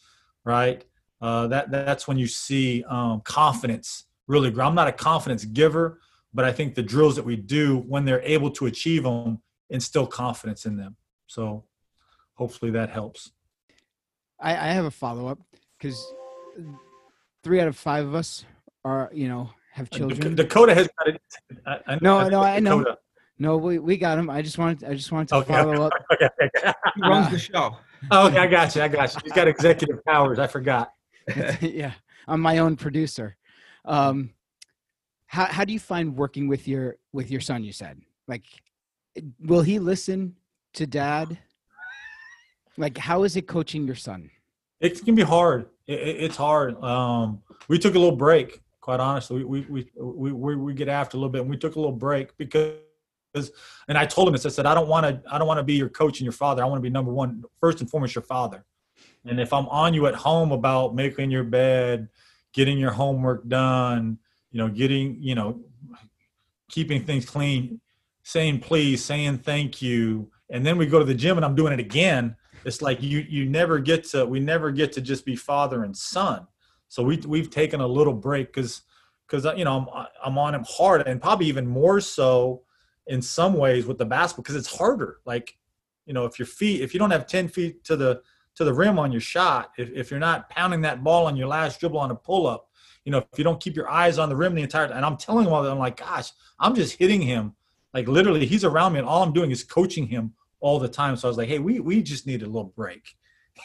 right? 0.44 0.84
Uh, 1.20 1.46
that 1.48 1.70
that's 1.70 2.06
when 2.06 2.16
you 2.16 2.26
see 2.26 2.84
um, 2.84 3.20
confidence 3.22 4.04
really 4.26 4.50
grow. 4.50 4.66
I'm 4.66 4.74
not 4.74 4.88
a 4.88 4.92
confidence 4.92 5.44
giver, 5.44 6.00
but 6.32 6.44
I 6.44 6.52
think 6.52 6.74
the 6.74 6.82
drills 6.82 7.16
that 7.16 7.24
we 7.24 7.36
do 7.36 7.78
when 7.78 8.04
they're 8.04 8.22
able 8.22 8.50
to 8.52 8.66
achieve 8.66 9.02
them 9.02 9.40
instill 9.70 10.06
confidence 10.06 10.66
in 10.66 10.76
them. 10.76 10.96
So 11.26 11.64
hopefully 12.34 12.70
that 12.72 12.90
helps. 12.90 13.32
I, 14.40 14.52
I 14.52 14.72
have 14.72 14.84
a 14.84 14.90
follow 14.90 15.26
up 15.26 15.38
because 15.78 16.00
three 17.42 17.60
out 17.60 17.68
of 17.68 17.76
five 17.76 18.06
of 18.06 18.14
us 18.14 18.44
are, 18.84 19.10
you 19.12 19.28
know, 19.28 19.50
have 19.72 19.90
children. 19.90 20.34
Dakota 20.34 20.74
has 20.74 20.88
got 20.98 21.08
it. 21.08 21.22
I, 21.66 21.78
I, 21.86 21.98
no, 22.00 22.28
no, 22.28 22.42
I 22.42 22.60
know. 22.60 22.84
No, 23.38 23.56
we, 23.56 23.78
we 23.78 23.96
got 23.96 24.18
him. 24.18 24.28
I 24.28 24.42
just 24.42 24.58
wanted 24.58 24.88
I 24.88 24.94
just 24.94 25.12
wanted 25.12 25.28
to 25.28 25.36
okay, 25.36 25.52
follow 25.52 25.82
up. 25.82 25.92
Okay, 26.12 26.28
okay. 26.42 26.72
He 26.96 27.00
runs 27.02 27.30
the 27.30 27.38
show. 27.38 27.76
Oh, 28.10 28.26
okay, 28.26 28.38
I 28.38 28.46
got 28.46 28.74
you. 28.74 28.82
I 28.82 28.88
got 28.88 29.14
you. 29.14 29.20
He's 29.24 29.32
got 29.32 29.46
executive 29.46 30.04
powers. 30.04 30.38
I 30.38 30.46
forgot. 30.46 30.92
yeah, 31.60 31.92
I'm 32.26 32.40
my 32.40 32.58
own 32.58 32.76
producer. 32.76 33.36
Um, 33.84 34.30
how 35.26 35.44
how 35.46 35.64
do 35.64 35.72
you 35.72 35.78
find 35.78 36.16
working 36.16 36.48
with 36.48 36.66
your 36.66 36.96
with 37.12 37.30
your 37.30 37.40
son? 37.40 37.62
You 37.62 37.72
said 37.72 38.00
like, 38.26 38.44
will 39.40 39.62
he 39.62 39.78
listen 39.78 40.34
to 40.74 40.86
dad? 40.86 41.38
Like, 42.76 42.96
how 42.98 43.24
is 43.24 43.36
it 43.36 43.46
coaching 43.46 43.86
your 43.86 43.96
son? 43.96 44.30
It 44.80 45.04
can 45.04 45.14
be 45.14 45.22
hard. 45.22 45.66
It, 45.86 45.98
it's 45.98 46.36
hard. 46.36 46.82
Um, 46.82 47.42
we 47.68 47.78
took 47.78 47.94
a 47.94 47.98
little 47.98 48.16
break. 48.16 48.60
Quite 48.80 49.00
honestly, 49.00 49.44
we 49.44 49.60
we 49.62 49.90
we 49.96 50.32
we, 50.32 50.56
we 50.56 50.74
get 50.74 50.88
after 50.88 51.16
a 51.16 51.20
little 51.20 51.30
bit, 51.30 51.42
and 51.42 51.50
we 51.50 51.56
took 51.56 51.76
a 51.76 51.78
little 51.78 51.92
break 51.92 52.36
because 52.36 52.74
and 53.88 53.96
I 53.96 54.04
told 54.06 54.28
him 54.28 54.32
this. 54.32 54.46
I 54.46 54.50
said, 54.50 54.66
I 54.66 54.74
don't 54.74 54.88
want 54.88 55.04
to. 55.06 55.32
I 55.32 55.38
don't 55.38 55.46
want 55.46 55.58
to 55.58 55.64
be 55.64 55.74
your 55.74 55.88
coach 55.88 56.18
and 56.20 56.24
your 56.24 56.32
father. 56.32 56.62
I 56.62 56.66
want 56.66 56.78
to 56.78 56.82
be 56.82 56.90
number 56.90 57.12
one, 57.12 57.44
first 57.60 57.80
and 57.80 57.90
foremost, 57.90 58.14
your 58.14 58.22
father. 58.22 58.64
And 59.24 59.40
if 59.40 59.52
I'm 59.52 59.66
on 59.68 59.94
you 59.94 60.06
at 60.06 60.14
home 60.14 60.52
about 60.52 60.94
making 60.94 61.30
your 61.30 61.44
bed, 61.44 62.08
getting 62.52 62.78
your 62.78 62.90
homework 62.90 63.46
done, 63.48 64.18
you 64.50 64.58
know, 64.58 64.68
getting, 64.68 65.16
you 65.20 65.34
know, 65.34 65.60
keeping 66.70 67.04
things 67.04 67.24
clean, 67.26 67.80
saying 68.22 68.60
please, 68.60 69.04
saying 69.04 69.38
thank 69.38 69.82
you, 69.82 70.30
and 70.50 70.64
then 70.64 70.78
we 70.78 70.86
go 70.86 70.98
to 70.98 71.04
the 71.04 71.14
gym 71.14 71.36
and 71.36 71.44
I'm 71.44 71.54
doing 71.54 71.72
it 71.72 71.80
again. 71.80 72.36
It's 72.64 72.82
like 72.82 73.02
you 73.02 73.24
you 73.28 73.46
never 73.46 73.78
get 73.78 74.04
to 74.10 74.26
we 74.26 74.40
never 74.40 74.70
get 74.70 74.92
to 74.92 75.00
just 75.00 75.24
be 75.24 75.36
father 75.36 75.84
and 75.84 75.96
son. 75.96 76.46
So 76.88 77.02
we 77.02 77.18
we've 77.18 77.50
taken 77.50 77.80
a 77.80 77.86
little 77.86 78.14
break 78.14 78.48
because 78.48 78.82
because 79.26 79.44
you 79.56 79.64
know 79.64 79.86
I'm 79.94 80.06
I'm 80.24 80.38
on 80.38 80.54
him 80.54 80.64
hard 80.68 81.06
and 81.06 81.20
probably 81.20 81.46
even 81.46 81.66
more 81.66 82.00
so 82.00 82.62
in 83.08 83.20
some 83.22 83.54
ways 83.54 83.86
with 83.86 83.98
the 83.98 84.04
basketball 84.04 84.42
because 84.42 84.56
it's 84.56 84.76
harder. 84.76 85.18
Like 85.24 85.56
you 86.06 86.14
know 86.14 86.24
if 86.24 86.38
your 86.38 86.46
feet 86.46 86.80
if 86.80 86.94
you 86.94 87.00
don't 87.00 87.10
have 87.10 87.26
ten 87.26 87.48
feet 87.48 87.84
to 87.84 87.96
the 87.96 88.22
to 88.54 88.64
the 88.64 88.74
rim 88.74 88.98
on 88.98 89.12
your 89.12 89.20
shot, 89.20 89.70
if, 89.78 89.90
if 89.90 90.10
you're 90.10 90.20
not 90.20 90.50
pounding 90.50 90.80
that 90.80 91.04
ball 91.04 91.26
on 91.26 91.36
your 91.36 91.46
last 91.46 91.78
dribble 91.78 91.98
on 91.98 92.10
a 92.10 92.14
pull 92.14 92.46
up, 92.46 92.68
you 93.04 93.12
know, 93.12 93.18
if 93.32 93.38
you 93.38 93.44
don't 93.44 93.60
keep 93.60 93.76
your 93.76 93.88
eyes 93.88 94.18
on 94.18 94.28
the 94.28 94.36
rim 94.36 94.54
the 94.54 94.62
entire 94.62 94.88
time, 94.88 94.96
and 94.96 95.06
I'm 95.06 95.16
telling 95.16 95.46
him 95.46 95.52
all 95.52 95.62
that, 95.62 95.70
I'm 95.70 95.78
like, 95.78 95.96
gosh, 95.96 96.30
I'm 96.58 96.74
just 96.74 96.96
hitting 96.96 97.22
him. 97.22 97.54
Like 97.94 98.08
literally, 98.08 98.46
he's 98.46 98.64
around 98.64 98.92
me, 98.92 98.98
and 98.98 99.08
all 99.08 99.22
I'm 99.22 99.32
doing 99.32 99.50
is 99.50 99.64
coaching 99.64 100.06
him 100.06 100.34
all 100.60 100.78
the 100.78 100.88
time. 100.88 101.16
So 101.16 101.28
I 101.28 101.30
was 101.30 101.38
like, 101.38 101.48
hey, 101.48 101.58
we 101.58 101.80
we 101.80 102.02
just 102.02 102.26
need 102.26 102.42
a 102.42 102.46
little 102.46 102.72
break. 102.76 103.02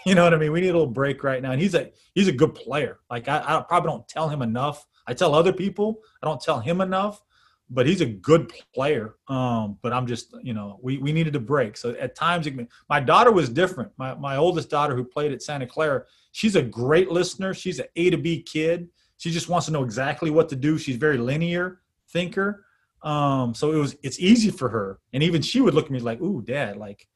You 0.08 0.16
know 0.16 0.24
what 0.24 0.34
I 0.34 0.38
mean? 0.38 0.52
We 0.52 0.62
need 0.62 0.70
a 0.70 0.74
little 0.74 0.88
break 0.88 1.24
right 1.24 1.40
now. 1.40 1.52
And 1.52 1.62
he's 1.62 1.76
a 1.76 1.92
he's 2.16 2.28
a 2.28 2.32
good 2.32 2.56
player. 2.56 2.98
Like 3.12 3.28
I, 3.28 3.38
I 3.46 3.62
probably 3.62 3.92
don't 3.92 4.08
tell 4.08 4.28
him 4.28 4.42
enough. 4.42 4.88
I 5.06 5.14
tell 5.14 5.36
other 5.36 5.54
people, 5.54 6.00
I 6.24 6.26
don't 6.26 6.42
tell 6.42 6.60
him 6.60 6.82
enough 6.82 7.22
but 7.69 7.88
he's 7.88 8.02
a 8.02 8.06
good 8.06 8.52
player. 8.73 9.15
Um, 9.28 9.78
but 9.82 9.93
I'm 9.93 10.06
just, 10.06 10.36
you 10.41 10.54
know, 10.54 10.80
we, 10.82 10.97
we 10.97 11.12
needed 11.12 11.36
a 11.36 11.39
break. 11.39 11.78
So 11.78 11.91
at 11.91 12.15
times, 12.15 12.47
my 12.89 12.99
daughter 12.99 13.32
was 13.32 13.49
different. 13.49 13.91
My, 13.97 14.13
my 14.15 14.38
oldest 14.38 14.69
daughter 14.69 14.95
who 14.95 15.04
played 15.04 15.32
at 15.32 15.41
Santa 15.41 15.65
Clara, 15.65 16.04
she's 16.32 16.56
a 16.56 16.62
great 16.62 17.10
listener. 17.10 17.54
She's 17.54 17.80
an 17.80 17.88
A 17.95 18.10
to 18.10 18.17
B 18.17 18.41
kid. 18.41 18.89
She 19.17 19.32
just 19.32 19.49
wants 19.49 19.67
to 19.67 19.71
know 19.71 19.84
exactly 19.84 20.30
what 20.30 20.49
to 20.49 20.56
do. 20.56 20.78
She's 20.78 20.97
very 20.97 21.17
linear 21.17 21.82
thinker. 22.10 22.65
Um, 23.02 23.54
so 23.54 23.71
it 23.71 23.78
was, 23.78 23.95
it's 24.04 24.19
easy 24.19 24.49
for 24.49 24.69
her. 24.69 24.99
And 25.13 25.23
even 25.23 25.41
she 25.41 25.62
would 25.62 25.73
look 25.73 25.86
at 25.86 25.91
me 25.91 25.99
like, 25.99 26.21
ooh, 26.21 26.41
dad, 26.41 26.78
like, 26.78 27.08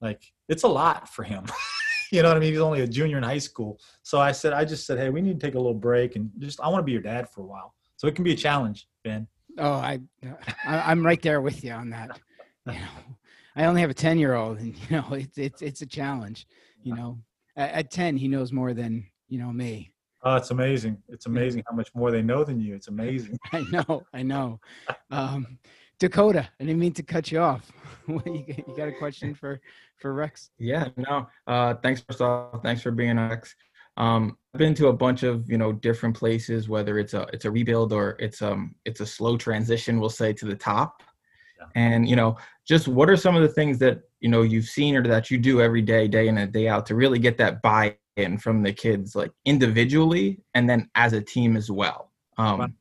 like 0.00 0.22
it's 0.48 0.62
a 0.62 0.68
lot 0.68 1.08
for 1.08 1.22
him. 1.22 1.44
you 2.12 2.22
know 2.22 2.28
what 2.28 2.36
I 2.36 2.40
mean? 2.40 2.52
He's 2.52 2.60
only 2.60 2.80
a 2.80 2.86
junior 2.86 3.18
in 3.18 3.22
high 3.22 3.38
school. 3.38 3.80
So 4.02 4.20
I 4.20 4.32
said, 4.32 4.52
I 4.52 4.64
just 4.64 4.86
said, 4.86 4.98
Hey, 4.98 5.10
we 5.10 5.20
need 5.20 5.38
to 5.38 5.46
take 5.46 5.54
a 5.54 5.58
little 5.58 5.74
break 5.74 6.16
and 6.16 6.30
just, 6.38 6.60
I 6.60 6.68
want 6.68 6.80
to 6.80 6.84
be 6.84 6.92
your 6.92 7.02
dad 7.02 7.28
for 7.28 7.42
a 7.42 7.46
while. 7.46 7.74
So 7.96 8.06
it 8.06 8.14
can 8.14 8.24
be 8.24 8.32
a 8.32 8.36
challenge, 8.36 8.88
Ben. 9.04 9.26
Oh, 9.58 9.72
I, 9.72 10.00
I 10.64 10.92
am 10.92 11.04
right 11.04 11.20
there 11.20 11.40
with 11.40 11.64
you 11.64 11.72
on 11.72 11.90
that. 11.90 12.18
You 12.66 12.72
know, 12.72 13.16
I 13.56 13.64
only 13.64 13.80
have 13.80 13.90
a 13.90 13.94
ten 13.94 14.18
year 14.18 14.34
old, 14.34 14.58
and 14.58 14.74
you 14.76 14.96
know, 14.96 15.12
it's 15.12 15.38
it's 15.38 15.62
it's 15.62 15.82
a 15.82 15.86
challenge. 15.86 16.46
You 16.82 16.94
know, 16.94 17.18
at, 17.56 17.70
at 17.72 17.90
ten, 17.90 18.16
he 18.16 18.28
knows 18.28 18.52
more 18.52 18.72
than 18.72 19.06
you 19.28 19.38
know 19.38 19.52
me. 19.52 19.92
Oh, 20.22 20.36
it's 20.36 20.50
amazing! 20.50 21.02
It's 21.08 21.26
amazing 21.26 21.64
how 21.68 21.76
much 21.76 21.90
more 21.94 22.10
they 22.10 22.22
know 22.22 22.44
than 22.44 22.60
you. 22.60 22.74
It's 22.74 22.88
amazing. 22.88 23.38
I 23.52 23.64
know, 23.70 24.04
I 24.12 24.22
know. 24.22 24.60
Um, 25.10 25.58
Dakota, 25.98 26.48
I 26.60 26.64
didn't 26.64 26.78
mean 26.78 26.92
to 26.92 27.02
cut 27.02 27.32
you 27.32 27.40
off. 27.40 27.72
you, 28.06 28.22
you 28.46 28.74
got 28.76 28.88
a 28.88 28.92
question 28.92 29.34
for 29.34 29.60
for 29.96 30.14
Rex? 30.14 30.50
Yeah, 30.58 30.88
no. 30.96 31.26
Uh, 31.46 31.74
thanks 31.74 32.02
first 32.02 32.20
off. 32.20 32.62
Thanks 32.62 32.82
for 32.82 32.90
being 32.90 33.16
Rex. 33.16 33.54
Um, 33.98 34.38
I've 34.54 34.58
been 34.58 34.74
to 34.76 34.88
a 34.88 34.92
bunch 34.92 35.24
of 35.24 35.50
you 35.50 35.58
know 35.58 35.72
different 35.72 36.16
places, 36.16 36.68
whether 36.68 36.98
it's 36.98 37.12
a 37.12 37.26
it's 37.32 37.44
a 37.44 37.50
rebuild 37.50 37.92
or 37.92 38.16
it's 38.18 38.40
um 38.40 38.74
it's 38.86 39.00
a 39.00 39.06
slow 39.06 39.36
transition, 39.36 40.00
we'll 40.00 40.08
say 40.08 40.32
to 40.32 40.46
the 40.46 40.54
top. 40.54 41.02
Yeah. 41.58 41.66
And 41.74 42.08
you 42.08 42.16
know, 42.16 42.38
just 42.66 42.88
what 42.88 43.10
are 43.10 43.16
some 43.16 43.36
of 43.36 43.42
the 43.42 43.48
things 43.48 43.78
that 43.80 44.00
you 44.20 44.30
know 44.30 44.42
you've 44.42 44.66
seen 44.66 44.96
or 44.96 45.02
that 45.02 45.30
you 45.30 45.36
do 45.36 45.60
every 45.60 45.82
day, 45.82 46.08
day 46.08 46.28
in 46.28 46.38
and 46.38 46.52
day 46.52 46.68
out, 46.68 46.86
to 46.86 46.94
really 46.94 47.18
get 47.18 47.36
that 47.38 47.60
buy-in 47.60 48.38
from 48.38 48.62
the 48.62 48.72
kids, 48.72 49.14
like 49.14 49.32
individually 49.44 50.38
and 50.54 50.70
then 50.70 50.88
as 50.94 51.12
a 51.12 51.20
team 51.20 51.56
as 51.56 51.70
well. 51.70 52.12
Um, 52.38 52.74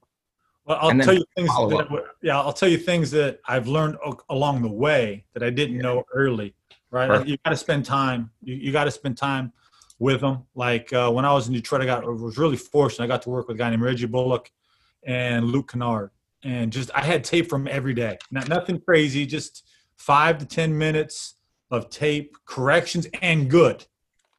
well, 0.66 0.78
I'll 0.82 1.00
tell 1.00 1.16
you 1.16 1.26
things. 1.36 1.50
That, 1.50 2.04
yeah, 2.22 2.40
I'll 2.40 2.54
tell 2.54 2.70
you 2.70 2.78
things 2.78 3.10
that 3.12 3.40
I've 3.48 3.68
learned 3.68 3.98
along 4.30 4.62
the 4.62 4.72
way 4.72 5.26
that 5.34 5.42
I 5.42 5.50
didn't 5.50 5.80
know 5.80 6.04
early. 6.14 6.54
Right, 6.90 7.28
you 7.28 7.38
got 7.44 7.52
to 7.52 7.58
spend 7.58 7.84
time. 7.86 8.32
You, 8.42 8.56
you 8.56 8.72
got 8.72 8.86
to 8.86 8.92
spend 8.92 9.18
time 9.18 9.52
with 10.00 10.22
them. 10.22 10.44
Like 10.56 10.92
uh, 10.94 11.12
when 11.12 11.26
I 11.26 11.34
was 11.34 11.48
in 11.48 11.54
Detroit, 11.54 11.82
I 11.82 11.86
got 11.86 12.06
was 12.06 12.38
really 12.38 12.58
fortunate. 12.58 13.06
I 13.06 13.08
got 13.08 13.22
to 13.24 13.30
work 13.30 13.48
with 13.48 13.56
a 13.56 13.58
guy 13.58 13.70
named 13.70 13.82
Reggie 13.82 14.06
Bullock 14.06 14.52
and 15.04 15.46
Luke 15.46 15.72
Kennard, 15.72 16.12
and 16.44 16.72
just 16.72 16.92
I 16.94 17.04
had 17.04 17.24
tape 17.24 17.50
from 17.50 17.68
every 17.68 17.94
day. 17.94 18.18
Not 18.32 18.50
nothing 18.50 18.80
crazy, 18.80 19.26
just 19.26 19.68
five 19.98 20.38
to 20.40 20.46
ten 20.46 20.78
minutes 20.78 21.36
of 21.72 21.90
tape, 21.90 22.36
corrections, 22.46 23.08
and 23.22 23.50
good. 23.50 23.86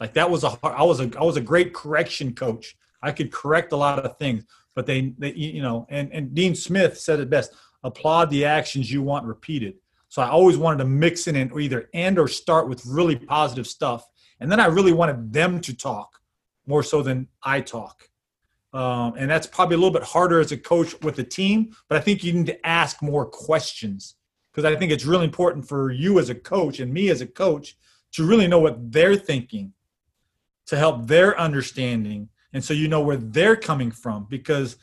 Like 0.01 0.15
that 0.15 0.31
was 0.31 0.45
a 0.45 0.59
I 0.63 0.83
was 0.83 1.01
a 1.01 1.11
I 1.19 1.25
was 1.25 1.37
a 1.37 1.43
great 1.43 1.75
correction 1.75 2.35
coach. 2.35 2.77
I 3.03 3.13
could 3.13 3.33
correct 3.33 3.73
a 3.73 3.77
lot 3.77 4.05
of 4.05 4.17
things, 4.19 4.45
but 4.75 4.87
they, 4.87 5.15
they 5.19 5.33
you 5.35 5.63
know, 5.63 5.87
and 5.89 6.13
and 6.13 6.35
Dean 6.35 6.55
Smith 6.55 6.99
said 6.99 7.21
it 7.21 7.31
best: 7.31 7.55
applaud 7.83 8.31
the 8.31 8.45
actions 8.45 8.91
you 8.93 9.03
want 9.03 9.27
repeated. 9.27 9.75
So 10.11 10.23
I 10.23 10.29
always 10.31 10.57
wanted 10.57 10.79
to 10.79 10.85
mix 10.87 11.27
in 11.27 11.37
and 11.37 11.53
either 11.61 11.91
end 11.93 12.19
or 12.19 12.29
start 12.29 12.67
with 12.67 12.85
really 12.87 13.17
positive 13.17 13.67
stuff 13.67 14.07
and 14.41 14.51
then 14.51 14.61
I 14.61 14.67
really 14.67 14.93
wanted 14.93 15.33
them 15.33 15.61
to 15.63 15.77
talk 15.77 16.21
more 16.67 16.83
so 16.83 17.03
than 17.03 17.29
I 17.43 17.61
talk. 17.61 18.09
Um, 18.73 19.15
and 19.17 19.31
that's 19.31 19.47
probably 19.47 19.77
a 19.77 19.79
little 19.79 19.93
bit 19.93 20.03
harder 20.03 20.41
as 20.41 20.53
a 20.53 20.57
coach 20.57 20.95
with 21.03 21.19
a 21.19 21.25
team, 21.25 21.75
but 21.89 21.97
I 21.97 22.01
think 22.01 22.23
you 22.23 22.35
need 22.35 22.47
to 22.47 22.67
ask 22.67 23.03
more 23.03 23.25
questions 23.25 24.17
because 24.53 24.65
I 24.65 24.77
think 24.77 24.93
it's 24.93 25.07
really 25.07 25.25
important 25.25 25.67
for 25.67 25.91
you 25.91 26.19
as 26.19 26.29
a 26.29 26.35
coach 26.35 26.81
and 26.81 26.93
me 26.93 27.09
as 27.09 27.21
a 27.21 27.27
coach 27.27 27.77
to 28.13 28.27
really 28.27 28.47
know 28.47 28.59
what 28.59 28.93
they're 28.93 29.17
thinking 29.17 29.73
to 30.67 30.77
help 30.77 31.07
their 31.07 31.39
understanding. 31.41 32.29
And 32.53 32.63
so 32.63 32.75
you 32.75 32.89
know 32.89 33.01
where 33.01 33.17
they're 33.17 33.57
coming 33.57 33.91
from 33.91 34.27
because 34.29 34.77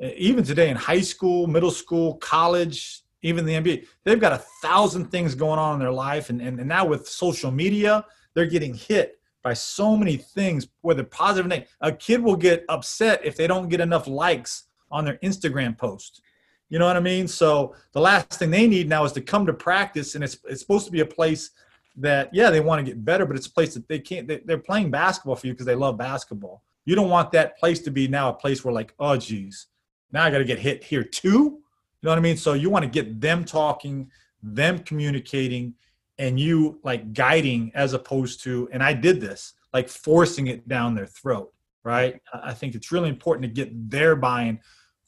eh, 0.00 0.12
even 0.16 0.44
today 0.44 0.70
in 0.70 0.76
high 0.76 1.00
school, 1.00 1.46
middle 1.46 1.70
school, 1.70 2.14
college, 2.16 3.02
even 3.22 3.44
the 3.44 3.52
NBA, 3.52 3.86
they've 4.04 4.20
got 4.20 4.32
a 4.32 4.44
thousand 4.62 5.06
things 5.06 5.34
going 5.34 5.58
on 5.58 5.74
in 5.74 5.80
their 5.80 5.92
life. 5.92 6.30
And, 6.30 6.40
and, 6.40 6.58
and 6.58 6.68
now 6.68 6.86
with 6.86 7.06
social 7.06 7.50
media, 7.50 8.04
they're 8.36 8.46
getting 8.46 8.74
hit 8.74 9.18
by 9.42 9.54
so 9.54 9.96
many 9.96 10.16
things, 10.18 10.68
whether 10.82 11.02
positive 11.02 11.46
or 11.46 11.48
negative. 11.48 11.74
A 11.80 11.90
kid 11.90 12.22
will 12.22 12.36
get 12.36 12.64
upset 12.68 13.24
if 13.24 13.34
they 13.34 13.46
don't 13.46 13.68
get 13.68 13.80
enough 13.80 14.06
likes 14.06 14.64
on 14.90 15.04
their 15.04 15.16
Instagram 15.24 15.76
post. 15.76 16.20
You 16.68 16.78
know 16.78 16.86
what 16.86 16.96
I 16.96 17.00
mean? 17.00 17.26
So 17.26 17.74
the 17.92 18.00
last 18.00 18.34
thing 18.34 18.50
they 18.50 18.66
need 18.66 18.88
now 18.88 19.04
is 19.04 19.12
to 19.12 19.20
come 19.20 19.46
to 19.46 19.52
practice, 19.54 20.14
and 20.14 20.22
it's 20.22 20.38
it's 20.44 20.60
supposed 20.60 20.84
to 20.84 20.92
be 20.92 21.00
a 21.00 21.06
place 21.06 21.50
that 21.96 22.28
yeah 22.34 22.50
they 22.50 22.60
want 22.60 22.84
to 22.84 22.92
get 22.92 23.04
better, 23.04 23.24
but 23.24 23.36
it's 23.36 23.46
a 23.46 23.52
place 23.52 23.72
that 23.74 23.88
they 23.88 24.00
can't. 24.00 24.28
They, 24.28 24.38
they're 24.44 24.58
playing 24.58 24.90
basketball 24.90 25.36
for 25.36 25.46
you 25.46 25.54
because 25.54 25.66
they 25.66 25.74
love 25.74 25.96
basketball. 25.96 26.62
You 26.84 26.94
don't 26.94 27.08
want 27.08 27.32
that 27.32 27.56
place 27.58 27.80
to 27.80 27.90
be 27.90 28.06
now 28.06 28.28
a 28.28 28.34
place 28.34 28.64
where 28.64 28.74
like 28.74 28.92
oh 28.98 29.16
geez, 29.16 29.68
now 30.12 30.24
I 30.24 30.30
got 30.30 30.38
to 30.38 30.44
get 30.44 30.58
hit 30.58 30.84
here 30.84 31.04
too. 31.04 31.28
You 31.28 32.02
know 32.02 32.10
what 32.10 32.18
I 32.18 32.22
mean? 32.22 32.36
So 32.36 32.52
you 32.52 32.68
want 32.68 32.82
to 32.82 32.90
get 32.90 33.20
them 33.20 33.44
talking, 33.44 34.10
them 34.42 34.80
communicating, 34.80 35.74
and 36.18 36.38
you 36.40 36.80
like 36.82 37.12
guiding 37.12 37.72
as 37.74 37.92
opposed 37.92 38.42
to. 38.44 38.68
And 38.72 38.82
I 38.82 38.92
did 38.92 39.20
this 39.20 39.54
like 39.72 39.88
forcing 39.88 40.46
it 40.46 40.66
down 40.68 40.94
their 40.94 41.06
throat. 41.06 41.52
Right? 41.84 42.20
I 42.34 42.52
think 42.52 42.74
it's 42.74 42.90
really 42.90 43.08
important 43.08 43.42
to 43.44 43.48
get 43.48 43.90
their 43.90 44.16
buy-in 44.16 44.58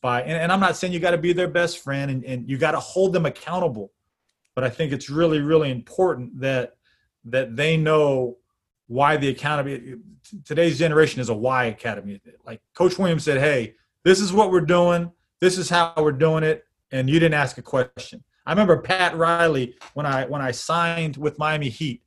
by 0.01 0.23
and, 0.23 0.33
and 0.33 0.53
i'm 0.53 0.61
not 0.61 0.77
saying 0.77 0.92
you 0.92 1.01
got 1.01 1.11
to 1.11 1.18
be 1.18 1.33
their 1.33 1.49
best 1.49 1.79
friend 1.79 2.11
and, 2.11 2.25
and 2.25 2.49
you 2.49 2.59
got 2.59 2.73
to 2.73 2.81
hold 2.81 3.12
them 3.12 3.27
accountable 3.27 3.92
but 4.55 4.64
i 4.64 4.71
think 4.71 4.92
it's 4.92 5.11
really 5.11 5.40
really 5.40 5.71
important 5.71 6.38
that 6.40 6.77
that 7.25 7.57
they 7.57 7.77
know 7.77 8.37
why 8.87 9.16
the 9.16 9.29
academy 9.29 9.97
today's 10.44 10.79
generation 10.79 11.21
is 11.21 11.29
a 11.29 11.35
why 11.35 11.66
academy 11.66 12.21
like 12.47 12.61
coach 12.75 12.99
williams 12.99 13.25
said 13.25 13.38
hey 13.38 13.75
this 14.05 14.21
is 14.21 14.33
what 14.33 14.51
we're 14.51 14.61
doing 14.61 15.11
this 15.40 15.59
is 15.59 15.68
how 15.68 15.92
we're 15.97 16.12
doing 16.12 16.44
it 16.44 16.64
and 16.92 17.11
you 17.11 17.18
didn't 17.18 17.35
ask 17.35 17.59
a 17.59 17.62
question 17.62 18.23
i 18.49 18.51
remember 18.51 18.77
pat 18.77 19.17
riley 19.17 19.77
when 19.95 20.05
i 20.05 20.25
when 20.25 20.43
i 20.43 20.51
signed 20.51 21.17
with 21.17 21.39
miami 21.39 21.69
heat 21.69 22.03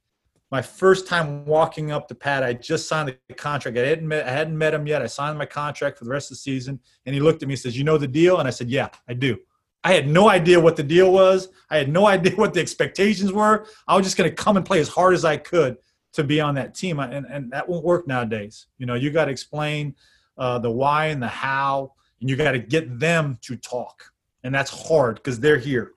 my 0.52 0.62
first 0.62 1.08
time 1.08 1.46
walking 1.46 1.92
up 1.92 2.10
to 2.10 2.16
Pat, 2.16 2.44
I 2.44 2.52
just 2.54 2.90
signed 2.90 3.18
the 3.30 3.34
contract. 3.36 3.78
I 3.78 3.86
hadn't 3.86 4.08
met, 4.08 4.28
I 4.28 4.32
hadn't 4.32 4.58
met 4.58 4.74
him 4.74 4.86
yet. 4.86 5.02
I 5.02 5.08
signed 5.08 5.38
my 5.38 5.46
contract 5.46 5.98
for 5.98 6.04
the 6.04 6.12
rest 6.12 6.30
of 6.30 6.36
the 6.36 6.42
season, 6.42 6.80
and 7.06 7.16
he 7.16 7.22
looked 7.22 7.42
at 7.42 7.48
me 7.48 7.54
and 7.54 7.60
says, 7.60 7.78
"You 7.78 7.86
know 7.86 7.98
the 7.98 8.08
deal?" 8.08 8.38
And 8.38 8.48
I 8.48 8.52
said, 8.52 8.70
"Yeah, 8.70 8.90
I 9.08 9.14
do." 9.14 9.38
I 9.84 9.94
had 9.94 10.08
no 10.08 10.30
idea 10.30 10.60
what 10.60 10.76
the 10.76 10.84
deal 10.84 11.12
was. 11.12 11.48
I 11.70 11.78
had 11.78 11.90
no 11.90 12.06
idea 12.16 12.36
what 12.36 12.54
the 12.54 12.60
expectations 12.60 13.32
were. 13.32 13.66
I 13.88 13.96
was 13.96 14.06
just 14.06 14.18
going 14.18 14.30
to 14.30 14.36
come 14.36 14.58
and 14.58 14.66
play 14.66 14.82
as 14.82 14.90
hard 14.90 15.14
as 15.14 15.24
I 15.24 15.38
could 15.38 15.78
to 16.14 16.24
be 16.26 16.42
on 16.42 16.56
that 16.56 16.76
team, 16.76 17.00
and 17.00 17.26
and 17.26 17.50
that 17.52 17.68
won't 17.68 17.86
work 17.86 18.06
nowadays. 18.06 18.68
You 18.78 18.86
know, 18.86 18.96
you 18.96 19.10
got 19.10 19.26
to 19.26 19.32
explain 19.32 19.96
uh, 20.38 20.60
the 20.60 20.70
why 20.70 21.08
and 21.08 21.24
the 21.24 21.30
how, 21.30 21.94
and 22.20 22.30
you 22.30 22.36
got 22.36 22.52
to 22.52 22.60
get 22.60 23.00
them 23.00 23.40
to 23.44 23.56
talk, 23.56 24.04
and 24.44 24.54
that's 24.54 24.88
hard 24.88 25.16
because 25.16 25.40
they're 25.40 25.60
here. 25.60 25.94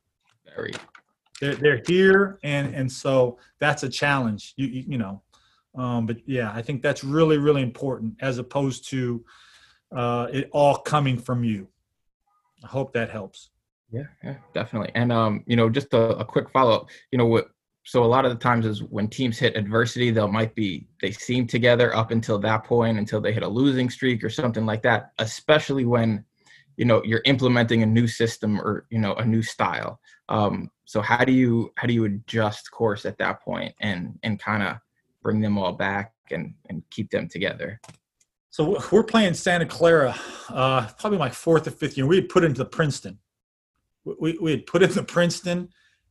They're, 1.40 1.54
they're 1.56 1.82
here 1.86 2.38
and 2.42 2.74
and 2.74 2.90
so 2.90 3.38
that's 3.58 3.82
a 3.82 3.88
challenge 3.88 4.54
you 4.56 4.66
you, 4.66 4.84
you 4.88 4.98
know. 4.98 5.22
Um, 5.76 6.06
but 6.06 6.18
yeah 6.24 6.52
i 6.54 6.62
think 6.62 6.82
that's 6.82 7.02
really 7.02 7.38
really 7.38 7.62
important 7.62 8.14
as 8.20 8.38
opposed 8.38 8.88
to 8.90 9.24
uh, 9.94 10.26
it 10.32 10.48
all 10.52 10.78
coming 10.78 11.16
from 11.16 11.44
you. 11.44 11.68
I 12.64 12.66
hope 12.66 12.92
that 12.94 13.10
helps. 13.10 13.50
Yeah 13.92 14.04
yeah 14.22 14.36
definitely. 14.54 14.90
And 14.94 15.12
um 15.12 15.44
you 15.46 15.56
know 15.56 15.68
just 15.68 15.92
a, 15.92 16.16
a 16.16 16.24
quick 16.24 16.50
follow-up. 16.50 16.88
You 17.12 17.18
know 17.18 17.26
what 17.26 17.48
so 17.84 18.02
a 18.02 18.06
lot 18.06 18.24
of 18.24 18.32
the 18.32 18.38
times 18.38 18.64
is 18.64 18.82
when 18.82 19.08
teams 19.08 19.38
hit 19.38 19.56
adversity 19.56 20.10
they'll 20.10 20.26
might 20.26 20.54
be 20.54 20.88
they 21.02 21.12
seem 21.12 21.46
together 21.46 21.94
up 21.94 22.10
until 22.10 22.38
that 22.38 22.64
point 22.64 22.98
until 22.98 23.20
they 23.20 23.32
hit 23.32 23.42
a 23.42 23.48
losing 23.48 23.90
streak 23.90 24.24
or 24.24 24.30
something 24.30 24.64
like 24.64 24.82
that 24.82 25.12
especially 25.18 25.84
when 25.84 26.24
you 26.78 26.86
know 26.86 27.02
you're 27.04 27.22
implementing 27.26 27.82
a 27.82 27.86
new 27.86 28.06
system 28.06 28.58
or 28.58 28.86
you 28.88 28.98
know 28.98 29.14
a 29.16 29.24
new 29.24 29.42
style 29.42 30.00
um, 30.28 30.70
so 30.84 31.00
how 31.00 31.24
do 31.24 31.32
you 31.32 31.72
how 31.76 31.86
do 31.86 31.94
you 31.94 32.04
adjust 32.04 32.70
course 32.70 33.04
at 33.04 33.18
that 33.18 33.42
point 33.42 33.74
and 33.80 34.18
and 34.22 34.38
kind 34.38 34.62
of 34.62 34.76
bring 35.22 35.40
them 35.40 35.58
all 35.58 35.72
back 35.72 36.12
and 36.30 36.54
and 36.68 36.82
keep 36.90 37.10
them 37.10 37.28
together? 37.28 37.80
So 38.50 38.80
we're 38.92 39.04
playing 39.04 39.34
santa 39.34 39.66
clara 39.66 40.14
uh, 40.48 40.88
probably 40.98 41.18
my 41.18 41.30
fourth 41.30 41.66
or 41.66 41.70
fifth 41.70 41.96
year 41.96 42.06
we 42.06 42.16
had 42.16 42.28
put 42.28 42.44
into 42.44 42.64
princeton. 42.64 43.18
We, 44.04 44.38
we 44.38 44.50
had 44.50 44.66
put 44.66 44.82
into 44.82 45.02
princeton 45.02 45.70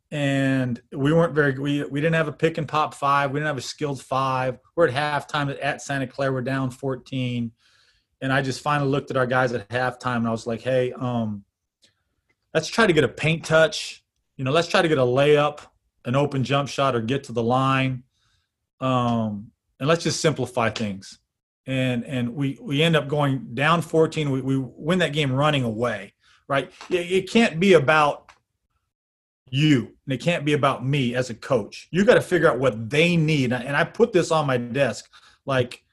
and 0.09 0.81
we 0.91 1.13
weren't 1.13 1.33
very 1.33 1.57
we, 1.57 1.83
we 1.85 2.01
didn't 2.01 2.15
have 2.15 2.27
a 2.27 2.33
pick 2.33 2.57
and 2.57 2.67
pop 2.67 2.93
five 2.93 3.31
we 3.31 3.39
didn't 3.39 3.47
have 3.47 3.57
a 3.57 3.61
skilled 3.61 4.01
five. 4.01 4.59
We're 4.75 4.87
at 4.87 4.93
halftime 5.27 5.55
at 5.61 5.81
santa 5.81 6.07
clara 6.07 6.33
we're 6.33 6.41
down 6.41 6.71
14 6.71 7.51
and 8.23 8.31
I 8.31 8.41
just 8.41 8.61
finally 8.61 8.89
looked 8.89 9.11
at 9.11 9.17
our 9.17 9.27
guys 9.27 9.51
at 9.51 9.67
halftime 9.67 10.17
and 10.17 10.27
I 10.27 10.31
was 10.31 10.47
like, 10.47 10.61
hey, 10.61 10.93
um, 10.93 11.43
let's 12.53 12.69
try 12.69 12.87
to 12.87 12.93
get 12.93 13.03
a 13.03 13.09
paint 13.09 13.43
touch. 13.43 14.02
You 14.37 14.43
know, 14.43 14.51
let's 14.51 14.67
try 14.67 14.81
to 14.81 14.87
get 14.87 14.97
a 14.97 15.01
layup, 15.01 15.59
an 16.05 16.15
open 16.15 16.43
jump 16.43 16.69
shot, 16.69 16.95
or 16.95 17.01
get 17.01 17.25
to 17.25 17.31
the 17.31 17.43
line. 17.43 18.03
Um, 18.79 19.51
and 19.79 19.87
let's 19.87 20.03
just 20.03 20.21
simplify 20.21 20.69
things. 20.69 21.19
And 21.65 22.03
and 22.05 22.35
we 22.35 22.57
we 22.61 22.81
end 22.81 22.95
up 22.95 23.07
going 23.07 23.53
down 23.53 23.81
14. 23.81 24.31
We, 24.31 24.41
we 24.41 24.57
win 24.57 24.99
that 24.99 25.13
game 25.13 25.31
running 25.31 25.63
away, 25.63 26.13
right? 26.47 26.71
It, 26.89 27.11
it 27.11 27.31
can't 27.31 27.59
be 27.59 27.73
about 27.73 28.31
you 29.49 29.93
and 30.05 30.13
it 30.13 30.19
can't 30.19 30.43
be 30.43 30.53
about 30.53 30.85
me 30.85 31.15
as 31.15 31.29
a 31.29 31.35
coach. 31.35 31.87
You 31.91 32.03
got 32.03 32.15
to 32.15 32.21
figure 32.21 32.49
out 32.49 32.59
what 32.59 32.89
they 32.89 33.15
need. 33.15 33.53
And 33.53 33.77
I 33.77 33.83
put 33.83 34.11
this 34.11 34.31
on 34.31 34.47
my 34.47 34.57
desk 34.57 35.09
like 35.45 35.83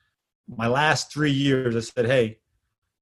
my 0.48 0.66
last 0.66 1.12
three 1.12 1.30
years, 1.30 1.76
I 1.76 1.80
said, 1.80 2.06
hey, 2.06 2.38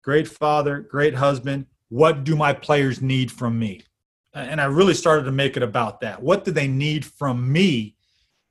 great 0.02 0.28
father, 0.28 0.80
great 0.80 1.14
husband. 1.14 1.66
What 1.88 2.24
do 2.24 2.36
my 2.36 2.52
players 2.52 3.00
need 3.00 3.30
from 3.32 3.58
me? 3.58 3.82
And 4.34 4.60
I 4.60 4.66
really 4.66 4.94
started 4.94 5.24
to 5.24 5.32
make 5.32 5.56
it 5.56 5.62
about 5.62 6.00
that. 6.00 6.22
What 6.22 6.44
do 6.44 6.50
they 6.50 6.68
need 6.68 7.04
from 7.04 7.50
me? 7.50 7.96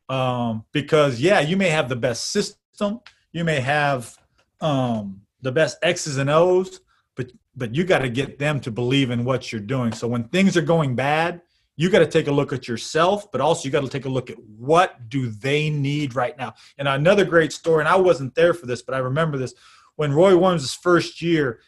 Um, 0.09 0.65
because, 0.71 1.19
yeah, 1.19 1.39
you 1.41 1.57
may 1.57 1.69
have 1.69 1.89
the 1.89 1.95
best 1.95 2.31
system, 2.31 3.01
you 3.31 3.43
may 3.43 3.59
have 3.59 4.17
um, 4.61 5.21
the 5.41 5.51
best 5.51 5.77
X's 5.83 6.17
and 6.17 6.29
O's, 6.29 6.79
but 7.15 7.31
but 7.55 7.75
you 7.75 7.83
got 7.83 7.99
to 7.99 8.09
get 8.09 8.39
them 8.39 8.59
to 8.61 8.71
believe 8.71 9.11
in 9.11 9.25
what 9.25 9.51
you're 9.51 9.61
doing. 9.61 9.91
So 9.91 10.07
when 10.07 10.25
things 10.25 10.55
are 10.55 10.61
going 10.61 10.95
bad, 10.95 11.41
you 11.75 11.89
got 11.89 11.99
to 11.99 12.07
take 12.07 12.27
a 12.27 12.31
look 12.31 12.53
at 12.53 12.67
yourself, 12.67 13.31
but 13.31 13.41
also 13.41 13.65
you 13.65 13.71
got 13.71 13.81
to 13.81 13.89
take 13.89 14.05
a 14.05 14.09
look 14.09 14.29
at 14.29 14.37
what 14.39 15.09
do 15.09 15.29
they 15.29 15.69
need 15.69 16.15
right 16.15 16.37
now. 16.37 16.55
And 16.77 16.87
another 16.87 17.25
great 17.25 17.53
story, 17.53 17.81
and 17.81 17.87
I 17.87 17.95
wasn't 17.95 18.33
there 18.33 18.53
for 18.53 18.65
this, 18.65 18.81
but 18.81 18.95
I 18.95 18.99
remember 18.99 19.37
this 19.37 19.53
when 19.95 20.13
Roy 20.13 20.37
Williams' 20.37 20.73
first 20.73 21.21
year, 21.21 21.59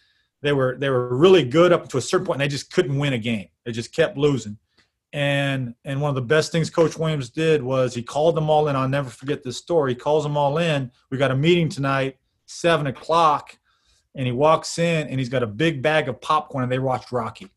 they 0.41 0.53
were 0.53 0.77
they 0.79 0.89
were 0.89 1.15
really 1.15 1.43
good 1.43 1.71
up 1.71 1.89
to 1.89 1.97
a 1.97 2.01
certain 2.01 2.25
point, 2.25 2.41
and 2.41 2.49
they 2.49 2.51
just 2.51 2.71
couldn't 2.71 2.97
win 2.97 3.13
a 3.13 3.17
game. 3.17 3.47
They 3.65 3.71
just 3.71 3.93
kept 3.93 4.17
losing. 4.17 4.57
And 5.11 5.73
and 5.85 6.01
one 6.01 6.09
of 6.09 6.15
the 6.15 6.21
best 6.21 6.51
things 6.51 6.69
Coach 6.69 6.97
Williams 6.97 7.29
did 7.29 7.61
was 7.61 7.93
he 7.93 8.03
called 8.03 8.35
them 8.35 8.49
all 8.49 8.67
in. 8.67 8.75
I'll 8.75 8.87
never 8.87 9.09
forget 9.09 9.43
this 9.43 9.57
story. 9.57 9.93
He 9.93 9.99
calls 9.99 10.23
them 10.23 10.37
all 10.37 10.57
in. 10.59 10.91
We 11.09 11.17
got 11.17 11.31
a 11.31 11.35
meeting 11.35 11.67
tonight, 11.67 12.17
seven 12.45 12.87
o'clock, 12.87 13.57
and 14.15 14.25
he 14.25 14.31
walks 14.31 14.77
in 14.77 15.07
and 15.07 15.19
he's 15.19 15.29
got 15.29 15.43
a 15.43 15.47
big 15.47 15.81
bag 15.81 16.07
of 16.07 16.21
popcorn, 16.21 16.63
and 16.63 16.71
they 16.71 16.79
watched 16.79 17.11
Rocky. 17.11 17.49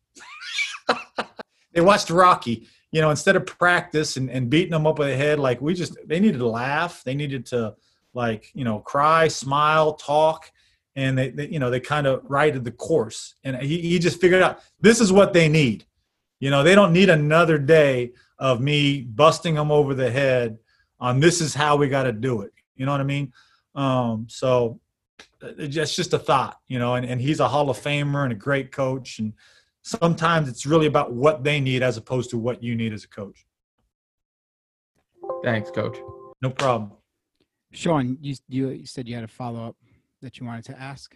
they 1.73 1.81
watched 1.81 2.09
Rocky. 2.09 2.67
You 2.91 3.01
know, 3.01 3.09
instead 3.09 3.35
of 3.35 3.45
practice 3.45 4.17
and, 4.17 4.29
and 4.29 4.49
beating 4.49 4.71
them 4.71 4.85
up 4.85 4.99
with 4.99 5.07
the 5.07 5.15
head, 5.15 5.39
like 5.39 5.61
we 5.61 5.73
just 5.73 5.95
they 6.05 6.19
needed 6.19 6.39
to 6.39 6.47
laugh. 6.47 7.03
They 7.03 7.15
needed 7.15 7.45
to 7.47 7.75
like 8.13 8.51
you 8.53 8.65
know 8.65 8.79
cry, 8.79 9.27
smile, 9.27 9.93
talk, 9.93 10.51
and 10.95 11.17
they, 11.17 11.29
they 11.29 11.47
you 11.47 11.59
know 11.59 11.69
they 11.69 11.79
kind 11.79 12.07
of 12.07 12.21
righted 12.27 12.63
the 12.63 12.71
course. 12.71 13.35
And 13.43 13.57
he, 13.57 13.81
he 13.81 13.99
just 13.99 14.21
figured 14.21 14.41
out 14.41 14.61
this 14.79 15.01
is 15.01 15.11
what 15.11 15.33
they 15.33 15.49
need. 15.49 15.85
You 16.39 16.49
know, 16.49 16.61
they 16.63 16.75
don't 16.75 16.91
need 16.91 17.09
another 17.09 17.57
day 17.57 18.11
of 18.37 18.59
me 18.59 19.01
busting 19.01 19.55
them 19.55 19.71
over 19.71 19.93
the 19.93 20.11
head 20.11 20.57
on 20.99 21.19
this 21.19 21.39
is 21.39 21.53
how 21.53 21.77
we 21.77 21.87
got 21.87 22.03
to 22.03 22.11
do 22.11 22.41
it. 22.41 22.51
You 22.75 22.85
know 22.85 22.91
what 22.91 23.01
I 23.01 23.05
mean? 23.05 23.31
Um, 23.75 24.27
so 24.29 24.79
it's 25.41 25.95
just 25.95 26.13
a 26.13 26.19
thought, 26.19 26.59
you 26.67 26.79
know, 26.79 26.95
and, 26.95 27.05
and 27.05 27.21
he's 27.21 27.39
a 27.39 27.47
Hall 27.47 27.69
of 27.69 27.77
Famer 27.77 28.23
and 28.23 28.33
a 28.33 28.35
great 28.35 28.71
coach. 28.71 29.19
And 29.19 29.33
sometimes 29.83 30.49
it's 30.49 30.65
really 30.65 30.87
about 30.87 31.13
what 31.13 31.43
they 31.43 31.59
need 31.59 31.83
as 31.83 31.97
opposed 31.97 32.29
to 32.31 32.37
what 32.37 32.61
you 32.61 32.75
need 32.75 32.93
as 32.93 33.03
a 33.03 33.09
coach. 33.09 33.45
Thanks, 35.43 35.71
coach. 35.71 35.97
No 36.41 36.49
problem. 36.49 36.91
Sean, 37.71 38.17
you, 38.21 38.35
you 38.49 38.85
said 38.85 39.07
you 39.07 39.15
had 39.15 39.23
a 39.23 39.29
follow 39.29 39.67
up 39.67 39.77
that 40.23 40.39
you 40.39 40.45
wanted 40.45 40.65
to 40.65 40.81
ask. 40.81 41.15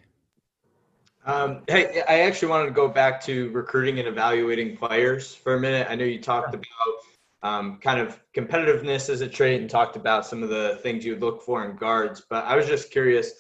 Um, 1.25 1.63
hey, 1.67 2.03
I 2.07 2.19
actually 2.21 2.49
wanted 2.49 2.67
to 2.67 2.71
go 2.71 2.87
back 2.87 3.19
to 3.25 3.49
recruiting 3.51 3.99
and 3.99 4.07
evaluating 4.07 4.77
players 4.77 5.33
for 5.33 5.55
a 5.55 5.59
minute. 5.59 5.87
I 5.89 5.95
know 5.95 6.05
you 6.05 6.21
talked 6.21 6.53
about 6.53 6.63
um, 7.43 7.79
kind 7.79 7.99
of 7.99 8.21
competitiveness 8.35 9.09
as 9.09 9.21
a 9.21 9.27
trait 9.27 9.59
and 9.59 9.69
talked 9.69 9.95
about 9.95 10.25
some 10.25 10.43
of 10.43 10.49
the 10.49 10.79
things 10.83 11.03
you 11.03 11.13
would 11.13 11.21
look 11.21 11.41
for 11.41 11.65
in 11.65 11.75
guards, 11.75 12.23
but 12.29 12.45
I 12.45 12.55
was 12.55 12.67
just 12.67 12.91
curious 12.91 13.33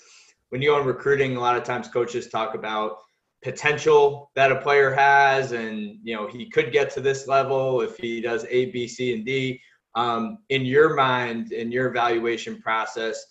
when 0.49 0.61
you 0.61 0.69
go 0.69 0.79
in 0.79 0.87
recruiting, 0.87 1.35
a 1.35 1.39
lot 1.39 1.57
of 1.57 1.63
times 1.63 1.87
coaches 1.87 2.27
talk 2.27 2.55
about 2.55 2.99
potential 3.43 4.31
that 4.35 4.51
a 4.51 4.55
player 4.55 4.91
has 4.91 5.51
and 5.51 5.99
you 6.01 6.15
know 6.15 6.27
he 6.27 6.49
could 6.49 6.71
get 6.71 6.89
to 6.89 6.99
this 6.99 7.27
level 7.27 7.81
if 7.81 7.95
he 7.97 8.19
does 8.19 8.45
a 8.49 8.65
b 8.71 8.87
c 8.87 9.13
and 9.13 9.25
d 9.25 9.61
um, 9.93 10.39
in 10.49 10.65
your 10.65 10.95
mind 10.95 11.51
in 11.51 11.71
your 11.71 11.87
evaluation 11.87 12.59
process 12.59 13.23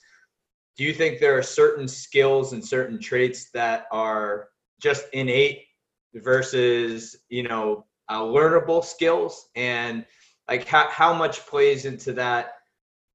do 0.77 0.85
you 0.85 0.93
think 0.93 1.19
there 1.19 1.37
are 1.37 1.43
certain 1.43 1.89
skills 1.89 2.53
and 2.53 2.65
certain 2.65 2.99
traits 3.01 3.51
that 3.51 3.87
are 3.91 4.49
just 4.81 5.07
innate 5.13 5.65
versus 6.15 7.17
you 7.29 7.43
know 7.43 7.87
uh, 8.09 8.21
learnable 8.21 8.85
skills? 8.85 9.49
And 9.57 10.05
like 10.49 10.67
how, 10.67 10.89
how 10.91 11.15
much 11.15 11.47
plays 11.47 11.85
into 11.85 12.13
that 12.15 12.53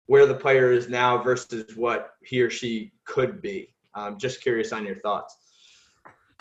where 0.07 0.25
the 0.25 0.35
player 0.35 0.71
is 0.71 0.89
now 0.89 1.21
versus 1.21 1.75
what 1.75 2.11
he 2.23 2.41
or 2.41 2.49
she 2.49 2.91
could 3.05 3.41
be? 3.41 3.73
I'm 3.93 4.17
just 4.17 4.41
curious 4.41 4.71
on 4.71 4.85
your 4.85 4.99
thoughts 4.99 5.37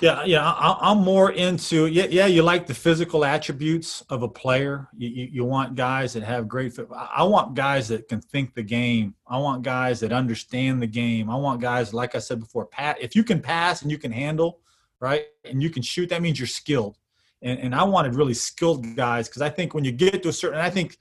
Yeah, 0.00 0.24
yeah, 0.24 0.50
I, 0.50 0.92
am 0.92 0.98
more 0.98 1.32
into 1.32 1.86
yeah, 1.86 2.06
yeah. 2.08 2.24
You 2.24 2.42
like 2.42 2.66
the 2.66 2.72
physical 2.74 3.22
attributes 3.22 4.02
of 4.08 4.22
a 4.22 4.28
player. 4.28 4.88
You, 4.96 5.08
you, 5.08 5.28
you 5.30 5.44
want 5.44 5.74
guys 5.74 6.14
that 6.14 6.22
have 6.22 6.48
great. 6.48 6.78
I 6.96 7.22
want 7.24 7.54
guys 7.54 7.88
that 7.88 8.08
can 8.08 8.22
think 8.22 8.54
the 8.54 8.62
game. 8.62 9.14
I 9.26 9.36
want 9.36 9.62
guys 9.62 10.00
that 10.00 10.10
understand 10.10 10.80
the 10.80 10.86
game. 10.86 11.28
I 11.28 11.36
want 11.36 11.60
guys, 11.60 11.92
like 11.92 12.14
I 12.14 12.18
said 12.18 12.40
before, 12.40 12.64
pat. 12.64 12.96
If 12.98 13.14
you 13.14 13.22
can 13.22 13.42
pass 13.42 13.82
and 13.82 13.90
you 13.90 13.98
can 13.98 14.10
handle, 14.10 14.60
right, 15.00 15.24
and 15.44 15.62
you 15.62 15.68
can 15.68 15.82
shoot, 15.82 16.08
that 16.08 16.22
means 16.22 16.38
you're 16.38 16.46
skilled. 16.46 16.96
And 17.42 17.58
and 17.58 17.74
I 17.74 17.84
wanted 17.84 18.14
really 18.14 18.34
skilled 18.34 18.96
guys 18.96 19.28
because 19.28 19.42
I 19.42 19.50
think 19.50 19.74
when 19.74 19.84
you 19.84 19.92
get 19.92 20.22
to 20.22 20.30
a 20.30 20.32
certain, 20.32 20.60
I 20.60 20.70
think 20.70 20.96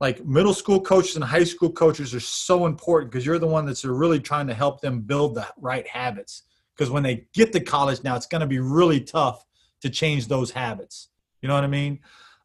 like 0.00 0.24
middle 0.24 0.54
school 0.54 0.80
coaches 0.80 1.14
and 1.14 1.24
high 1.24 1.44
school 1.44 1.70
coaches 1.70 2.12
are 2.12 2.18
so 2.18 2.66
important 2.66 3.12
because 3.12 3.24
you're 3.24 3.38
the 3.38 3.46
one 3.46 3.66
that's 3.66 3.84
really 3.84 4.18
trying 4.18 4.48
to 4.48 4.54
help 4.54 4.80
them 4.80 5.00
build 5.02 5.36
the 5.36 5.46
right 5.58 5.86
habits 5.86 6.42
because 6.76 6.90
when 6.90 7.02
they 7.02 7.26
get 7.34 7.52
to 7.52 7.60
college 7.60 8.02
now, 8.02 8.16
it's 8.16 8.26
going 8.26 8.40
to 8.40 8.46
be 8.46 8.58
really 8.58 9.00
tough 9.00 9.44
to 9.82 9.90
change 9.90 10.28
those 10.28 10.50
habits. 10.50 11.08
You 11.40 11.48
know 11.48 11.54
what 11.54 11.64
I 11.64 11.68
mean? 11.68 12.00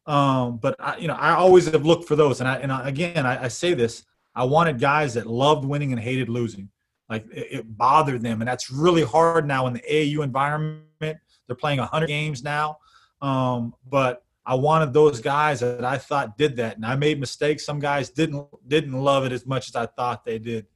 Um, 0.06 0.58
but 0.58 0.74
I, 0.78 0.96
you 0.96 1.06
know, 1.06 1.14
I 1.14 1.34
always 1.34 1.66
have 1.66 1.84
looked 1.84 2.08
for 2.08 2.16
those, 2.16 2.40
and 2.40 2.48
I 2.48 2.56
and 2.56 2.72
I, 2.72 2.88
again, 2.88 3.26
I, 3.26 3.44
I, 3.44 3.48
say 3.48 3.74
this: 3.74 4.04
I 4.34 4.44
wanted 4.44 4.80
guys 4.80 5.14
that 5.14 5.26
loved 5.26 5.66
winning 5.66 5.92
and 5.92 6.00
hated 6.00 6.30
losing. 6.30 6.70
Like 7.10 7.26
it, 7.30 7.48
it 7.50 7.76
bothered 7.76 8.22
them, 8.22 8.40
and 8.40 8.48
that's 8.48 8.70
really 8.70 9.04
hard 9.04 9.46
now 9.46 9.66
in 9.66 9.74
the 9.74 9.80
AAU 9.80 10.24
environment. 10.24 10.82
They're 11.00 11.56
playing 11.56 11.78
100 11.78 12.06
games 12.06 12.42
now, 12.42 12.78
um, 13.20 13.74
but 13.86 14.24
I 14.46 14.54
wanted 14.54 14.94
those 14.94 15.20
guys 15.20 15.60
that 15.60 15.84
I 15.84 15.98
thought 15.98 16.38
did 16.38 16.56
that, 16.56 16.76
and 16.76 16.86
I 16.86 16.96
made 16.96 17.20
mistakes. 17.20 17.66
Some 17.66 17.78
guys 17.78 18.08
didn't 18.08 18.46
didn't 18.66 18.94
love 18.94 19.26
it 19.26 19.32
as 19.32 19.44
much 19.44 19.68
as 19.68 19.76
I 19.76 19.84
thought 19.86 20.24
they 20.24 20.38
did. 20.38 20.66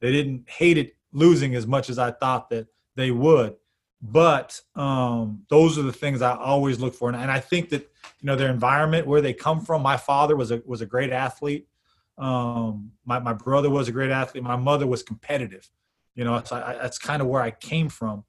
They 0.00 0.10
didn't 0.10 0.50
hate 0.50 0.78
it 0.78 0.96
losing 1.12 1.54
as 1.54 1.64
much 1.64 1.90
as 1.90 1.98
I 1.98 2.10
thought 2.10 2.50
that 2.50 2.66
they 2.96 3.10
would. 3.10 3.56
But 4.02 4.60
um, 4.74 5.42
those 5.48 5.78
are 5.78 5.82
the 5.82 5.92
things 5.92 6.22
I 6.22 6.34
always 6.34 6.80
look 6.80 6.94
for, 6.94 7.08
and, 7.08 7.16
and, 7.16 7.30
I 7.30 7.38
think 7.38 7.68
that 7.68 7.82
you 7.82 8.26
know 8.26 8.34
their 8.34 8.48
environment, 8.50 9.06
where 9.06 9.20
they 9.20 9.34
come 9.34 9.60
from. 9.60 9.82
My 9.82 9.98
father 9.98 10.36
was 10.36 10.50
a 10.50 10.62
was 10.64 10.80
a 10.80 10.86
great 10.86 11.10
athlete. 11.10 11.68
Um, 12.16 12.92
my 13.04 13.18
my 13.18 13.34
brother 13.34 13.68
was 13.68 13.88
a 13.88 13.92
great 13.92 14.10
athlete. 14.10 14.42
My 14.42 14.56
mother 14.56 14.86
was 14.86 15.02
competitive. 15.02 15.68
You 16.14 16.24
know, 16.24 16.42
so 16.44 16.56
I, 16.56 16.78
that's 16.80 16.98
kind 16.98 17.20
of 17.20 17.28
where 17.28 17.42
I 17.42 17.50
came 17.50 17.90
from. 17.90 18.24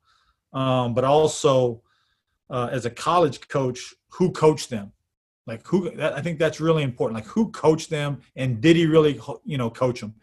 Um, 0.52 0.94
but 0.94 1.06
also, 1.06 1.82
uh, 2.50 2.68
as 2.70 2.86
a 2.86 2.90
college 2.90 3.48
coach, 3.48 3.94
who 4.10 4.32
coached 4.32 4.70
them? 4.70 4.92
Like 5.48 5.66
who? 5.66 5.90
That, 5.96 6.14
I 6.14 6.22
think 6.22 6.38
that's 6.38 6.60
really 6.60 6.84
important. 6.84 7.16
Like 7.16 7.28
who 7.28 7.50
coached 7.52 7.90
them, 7.90 8.22
and 8.36 8.62
did 8.62 8.76
he 8.76 8.86
really, 8.86 9.20
you 9.46 9.58
know, 9.58 9.70
coach 9.70 10.02
them? 10.02 10.16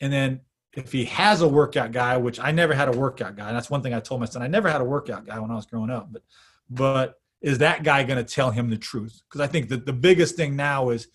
And 0.00 0.12
then 0.12 0.40
if 0.78 0.92
he 0.92 1.04
has 1.06 1.40
a 1.40 1.48
workout 1.48 1.92
guy, 1.92 2.16
which 2.16 2.38
I 2.38 2.52
never 2.52 2.72
had 2.72 2.88
a 2.88 2.96
workout 2.96 3.36
guy, 3.36 3.52
that's 3.52 3.68
one 3.68 3.82
thing 3.82 3.94
I 3.94 4.00
told 4.00 4.20
my 4.20 4.26
son, 4.26 4.42
I 4.42 4.46
never 4.46 4.68
had 4.68 4.80
a 4.80 4.84
workout 4.84 5.26
guy 5.26 5.38
when 5.38 5.50
I 5.50 5.54
was 5.54 5.66
growing 5.66 5.90
up, 5.90 6.12
but 6.12 6.22
but 6.70 7.20
is 7.40 7.58
that 7.58 7.82
guy 7.82 8.04
going 8.04 8.22
to 8.24 8.34
tell 8.34 8.50
him 8.50 8.68
the 8.70 8.76
truth? 8.76 9.22
Because 9.28 9.40
I 9.40 9.46
think 9.46 9.68
that 9.70 9.86
the 9.86 9.92
biggest 9.92 10.36
thing 10.36 10.54
now 10.56 10.90
is 10.90 11.08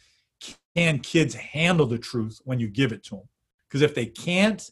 can 0.76 0.99
kids 0.99 1.36
handle 1.36 1.86
the 1.86 1.97
truth 1.97 2.41
when 2.43 2.60
you 2.60 2.67
give 2.67 2.91
it 2.91 3.04
to 3.06 3.17
them? 3.17 3.30
Because 3.67 3.82
if 3.82 3.93
they 3.95 4.06
can't, 4.06 4.69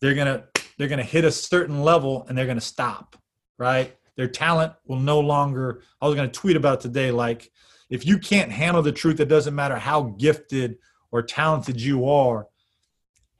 they're 0.00 0.14
gonna 0.14 0.44
they're 0.76 0.88
gonna 0.88 1.02
hit 1.02 1.24
a 1.24 1.30
certain 1.30 1.82
level 1.82 2.26
and 2.28 2.36
they're 2.36 2.46
gonna 2.46 2.60
stop, 2.60 3.16
right? 3.58 3.96
Their 4.16 4.28
talent 4.28 4.72
will 4.86 4.98
no 4.98 5.20
longer. 5.20 5.82
I 6.00 6.06
was 6.06 6.16
gonna 6.16 6.28
tweet 6.28 6.56
about 6.56 6.80
today, 6.80 7.10
like 7.10 7.50
if 7.90 8.06
you 8.06 8.18
can't 8.18 8.50
handle 8.50 8.82
the 8.82 8.92
truth, 8.92 9.20
it 9.20 9.28
doesn't 9.28 9.54
matter 9.54 9.76
how 9.76 10.14
gifted 10.18 10.78
or 11.12 11.22
talented 11.22 11.80
you 11.80 12.08
are 12.08 12.46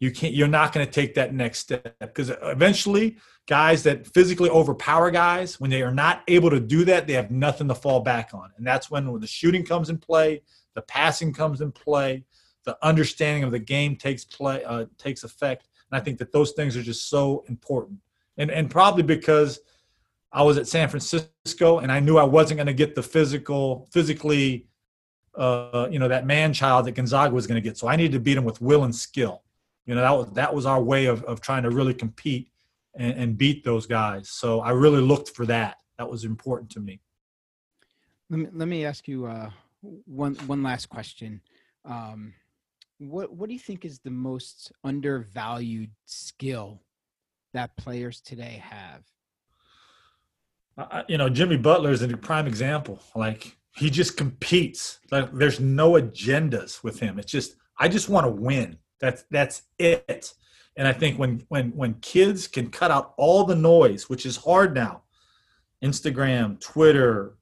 you 0.00 0.10
can't 0.10 0.34
you're 0.34 0.48
not 0.48 0.72
going 0.72 0.84
to 0.84 0.90
take 0.90 1.14
that 1.14 1.32
next 1.32 1.58
step 1.58 1.94
because 2.00 2.32
eventually 2.42 3.18
guys 3.46 3.82
that 3.82 4.06
physically 4.08 4.48
overpower 4.50 5.10
guys 5.10 5.60
when 5.60 5.70
they 5.70 5.82
are 5.82 5.94
not 5.94 6.22
able 6.26 6.50
to 6.50 6.58
do 6.58 6.84
that 6.84 7.06
they 7.06 7.12
have 7.12 7.30
nothing 7.30 7.68
to 7.68 7.74
fall 7.74 8.00
back 8.00 8.30
on. 8.32 8.50
And 8.56 8.66
that's 8.66 8.90
when, 8.90 9.20
the 9.20 9.26
shooting 9.26 9.64
comes 9.64 9.90
in 9.90 9.98
play 9.98 10.42
the 10.74 10.82
passing 10.82 11.32
comes 11.32 11.60
in 11.60 11.70
play 11.70 12.24
the 12.64 12.76
understanding 12.82 13.44
of 13.44 13.50
the 13.52 13.58
game 13.58 13.96
takes 13.96 14.24
play 14.24 14.64
uh, 14.64 14.86
takes 14.98 15.22
effect. 15.22 15.68
And 15.90 16.00
i 16.00 16.02
think 16.02 16.18
that 16.18 16.32
those 16.32 16.52
things 16.52 16.76
are 16.76 16.82
just 16.82 17.08
so 17.08 17.44
important. 17.48 17.98
And 18.38 18.50
and 18.50 18.70
probably 18.70 19.02
because 19.02 19.60
i 20.32 20.42
was 20.42 20.56
at 20.56 20.66
san 20.66 20.88
francisco 20.88 21.80
and 21.80 21.92
i 21.92 22.00
knew 22.00 22.16
i 22.16 22.24
wasn't 22.24 22.56
going 22.56 22.68
to 22.68 22.72
get 22.72 22.94
the 22.94 23.02
physical 23.02 23.88
physically 23.92 24.66
uh, 25.36 25.88
you 25.90 25.98
know 25.98 26.08
that 26.08 26.26
man 26.26 26.52
child 26.52 26.86
that 26.86 26.92
gonzaga 26.92 27.34
was 27.34 27.46
going 27.46 27.60
to 27.62 27.68
get. 27.68 27.76
So 27.76 27.86
i 27.88 27.96
needed 27.96 28.12
to 28.12 28.20
beat 28.20 28.38
him 28.38 28.44
with 28.44 28.60
will 28.62 28.84
and 28.84 28.94
skill 28.94 29.42
you 29.90 29.96
know 29.96 30.02
that 30.02 30.16
was 30.16 30.30
that 30.34 30.54
was 30.54 30.66
our 30.66 30.80
way 30.80 31.06
of, 31.06 31.24
of 31.24 31.40
trying 31.40 31.64
to 31.64 31.70
really 31.70 31.92
compete 31.92 32.52
and, 32.94 33.12
and 33.14 33.36
beat 33.36 33.64
those 33.64 33.86
guys. 33.86 34.30
So 34.30 34.60
i 34.60 34.70
really 34.70 35.00
looked 35.00 35.30
for 35.30 35.44
that. 35.46 35.78
That 35.98 36.08
was 36.08 36.24
important 36.24 36.70
to 36.70 36.80
me. 36.80 37.00
Let 38.30 38.38
me, 38.38 38.46
let 38.52 38.68
me 38.68 38.84
ask 38.84 39.08
you 39.08 39.26
uh, 39.26 39.50
one 40.06 40.36
one 40.46 40.62
last 40.62 40.86
question. 40.90 41.40
Um, 41.84 42.34
what 42.98 43.32
what 43.34 43.48
do 43.48 43.52
you 43.52 43.58
think 43.58 43.84
is 43.84 43.98
the 43.98 44.12
most 44.12 44.70
undervalued 44.84 45.90
skill 46.04 46.82
that 47.52 47.76
players 47.76 48.20
today 48.20 48.62
have? 48.62 49.02
Uh, 50.78 51.02
you 51.08 51.18
know 51.18 51.28
jimmy 51.28 51.56
butler 51.56 51.90
is 51.90 52.00
a 52.00 52.16
prime 52.16 52.46
example. 52.46 53.02
Like 53.16 53.56
he 53.74 53.90
just 53.90 54.16
competes. 54.16 55.00
Like 55.10 55.32
there's 55.32 55.58
no 55.58 55.94
agendas 55.94 56.84
with 56.84 57.00
him. 57.00 57.18
It's 57.18 57.32
just 57.32 57.56
i 57.76 57.88
just 57.88 58.08
want 58.08 58.24
to 58.24 58.30
win 58.30 58.78
that's 59.00 59.24
that's 59.30 59.62
it. 59.78 60.34
And 60.76 60.86
I 60.86 60.92
think 60.92 61.18
when 61.18 61.44
when 61.48 61.70
when 61.70 61.94
kids 61.94 62.46
can 62.46 62.70
cut 62.70 62.90
out 62.90 63.14
all 63.16 63.44
the 63.44 63.56
noise, 63.56 64.08
which 64.08 64.24
is 64.24 64.36
hard 64.36 64.74
now, 64.74 65.02
Instagram, 65.82 66.60
Twitter, 66.60 67.36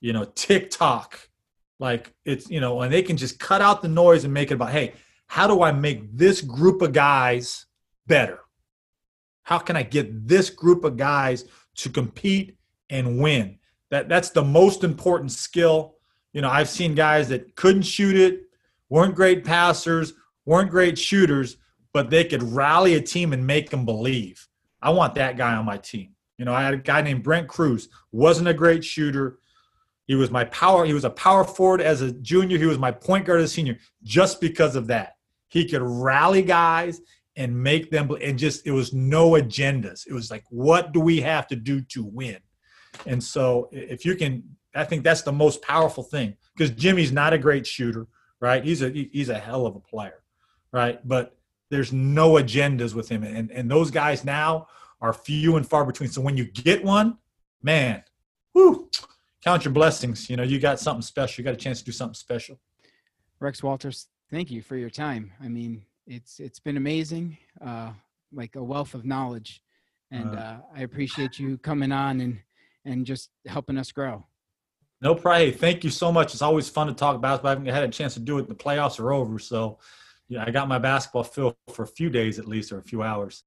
you 0.00 0.12
know, 0.12 0.24
TikTok, 0.24 1.28
like 1.78 2.14
it's 2.24 2.50
you 2.50 2.60
know, 2.60 2.82
and 2.82 2.92
they 2.92 3.02
can 3.02 3.16
just 3.16 3.38
cut 3.38 3.60
out 3.60 3.82
the 3.82 3.88
noise 3.88 4.24
and 4.24 4.32
make 4.32 4.50
it 4.50 4.54
about, 4.54 4.70
hey, 4.70 4.94
how 5.26 5.46
do 5.46 5.62
I 5.62 5.72
make 5.72 6.16
this 6.16 6.40
group 6.40 6.82
of 6.82 6.92
guys 6.92 7.66
better? 8.06 8.40
How 9.42 9.58
can 9.58 9.76
I 9.76 9.82
get 9.82 10.28
this 10.28 10.50
group 10.50 10.84
of 10.84 10.96
guys 10.96 11.44
to 11.76 11.88
compete 11.90 12.56
and 12.90 13.18
win? 13.18 13.58
That 13.90 14.08
that's 14.08 14.30
the 14.30 14.44
most 14.44 14.84
important 14.84 15.32
skill. 15.32 15.96
You 16.32 16.42
know, 16.42 16.50
I've 16.50 16.68
seen 16.68 16.94
guys 16.94 17.28
that 17.30 17.56
couldn't 17.56 17.82
shoot 17.82 18.16
it, 18.16 18.42
weren't 18.88 19.14
great 19.14 19.44
passers, 19.44 20.12
weren't 20.48 20.70
great 20.70 20.98
shooters, 20.98 21.58
but 21.92 22.08
they 22.08 22.24
could 22.24 22.42
rally 22.42 22.94
a 22.94 23.00
team 23.02 23.34
and 23.34 23.46
make 23.46 23.68
them 23.68 23.84
believe. 23.84 24.48
I 24.80 24.88
want 24.88 25.14
that 25.16 25.36
guy 25.36 25.54
on 25.54 25.66
my 25.66 25.76
team. 25.76 26.14
You 26.38 26.46
know, 26.46 26.54
I 26.54 26.62
had 26.62 26.72
a 26.72 26.78
guy 26.78 27.02
named 27.02 27.22
Brent 27.22 27.48
Cruz, 27.48 27.90
wasn't 28.12 28.48
a 28.48 28.54
great 28.54 28.82
shooter. 28.82 29.40
He 30.06 30.14
was 30.14 30.30
my 30.30 30.44
power. 30.44 30.86
He 30.86 30.94
was 30.94 31.04
a 31.04 31.10
power 31.10 31.44
forward 31.44 31.82
as 31.82 32.00
a 32.00 32.12
junior. 32.12 32.56
He 32.56 32.64
was 32.64 32.78
my 32.78 32.90
point 32.90 33.26
guard 33.26 33.40
as 33.40 33.50
a 33.50 33.52
senior, 33.52 33.76
just 34.02 34.40
because 34.40 34.74
of 34.74 34.86
that. 34.86 35.16
He 35.48 35.68
could 35.68 35.82
rally 35.82 36.42
guys 36.42 37.02
and 37.36 37.54
make 37.54 37.90
them, 37.90 38.10
and 38.22 38.38
just 38.38 38.66
it 38.66 38.70
was 38.70 38.94
no 38.94 39.32
agendas. 39.32 40.06
It 40.06 40.14
was 40.14 40.30
like, 40.30 40.44
what 40.48 40.92
do 40.92 41.00
we 41.00 41.20
have 41.20 41.46
to 41.48 41.56
do 41.56 41.82
to 41.82 42.04
win? 42.04 42.38
And 43.04 43.22
so, 43.22 43.68
if 43.70 44.06
you 44.06 44.16
can, 44.16 44.44
I 44.74 44.84
think 44.84 45.04
that's 45.04 45.22
the 45.22 45.32
most 45.32 45.60
powerful 45.60 46.04
thing 46.04 46.36
because 46.56 46.70
Jimmy's 46.70 47.12
not 47.12 47.34
a 47.34 47.38
great 47.38 47.66
shooter, 47.66 48.06
right? 48.40 48.64
He's 48.64 48.80
a 48.80 48.88
he's 48.88 49.28
a 49.28 49.38
hell 49.38 49.66
of 49.66 49.76
a 49.76 49.80
player 49.80 50.22
right? 50.72 51.06
But 51.06 51.36
there's 51.70 51.92
no 51.92 52.32
agendas 52.32 52.94
with 52.94 53.08
him, 53.08 53.22
and 53.22 53.50
and 53.50 53.70
those 53.70 53.90
guys 53.90 54.24
now 54.24 54.68
are 55.00 55.12
few 55.12 55.56
and 55.56 55.68
far 55.68 55.84
between. 55.84 56.08
So 56.08 56.20
when 56.20 56.36
you 56.36 56.44
get 56.44 56.84
one, 56.84 57.18
man, 57.62 58.02
whoo, 58.54 58.90
count 59.42 59.64
your 59.64 59.72
blessings. 59.72 60.28
You 60.28 60.36
know, 60.36 60.42
you 60.42 60.58
got 60.58 60.80
something 60.80 61.02
special. 61.02 61.40
You 61.40 61.44
got 61.44 61.54
a 61.54 61.58
chance 61.58 61.80
to 61.80 61.84
do 61.84 61.92
something 61.92 62.14
special. 62.14 62.58
Rex 63.40 63.62
Walters, 63.62 64.08
thank 64.30 64.50
you 64.50 64.62
for 64.62 64.76
your 64.76 64.90
time. 64.90 65.32
I 65.42 65.48
mean, 65.48 65.84
it's 66.06 66.40
it's 66.40 66.58
been 66.58 66.76
amazing, 66.76 67.38
uh, 67.64 67.90
like 68.32 68.56
a 68.56 68.62
wealth 68.62 68.94
of 68.94 69.04
knowledge, 69.04 69.62
and 70.10 70.34
uh, 70.34 70.38
uh, 70.38 70.56
I 70.74 70.82
appreciate 70.82 71.38
you 71.38 71.58
coming 71.58 71.92
on 71.92 72.20
and 72.20 72.40
and 72.84 73.06
just 73.06 73.30
helping 73.46 73.78
us 73.78 73.92
grow. 73.92 74.26
No 75.00 75.14
problem. 75.14 75.52
Thank 75.52 75.84
you 75.84 75.90
so 75.90 76.10
much. 76.10 76.32
It's 76.32 76.42
always 76.42 76.68
fun 76.68 76.88
to 76.88 76.94
talk 76.94 77.14
about, 77.14 77.42
but 77.42 77.48
I 77.48 77.50
haven't 77.52 77.66
had 77.66 77.84
a 77.84 77.88
chance 77.88 78.14
to 78.14 78.20
do 78.20 78.38
it. 78.38 78.48
The 78.48 78.54
playoffs 78.54 78.98
are 78.98 79.12
over, 79.12 79.38
so 79.38 79.78
yeah, 80.28 80.44
I 80.46 80.50
got 80.50 80.68
my 80.68 80.78
basketball 80.78 81.24
filled 81.24 81.56
for 81.72 81.82
a 81.82 81.88
few 81.88 82.10
days 82.10 82.38
at 82.38 82.46
least, 82.46 82.72
or 82.72 82.78
a 82.78 82.82
few 82.82 83.02
hours. 83.02 83.44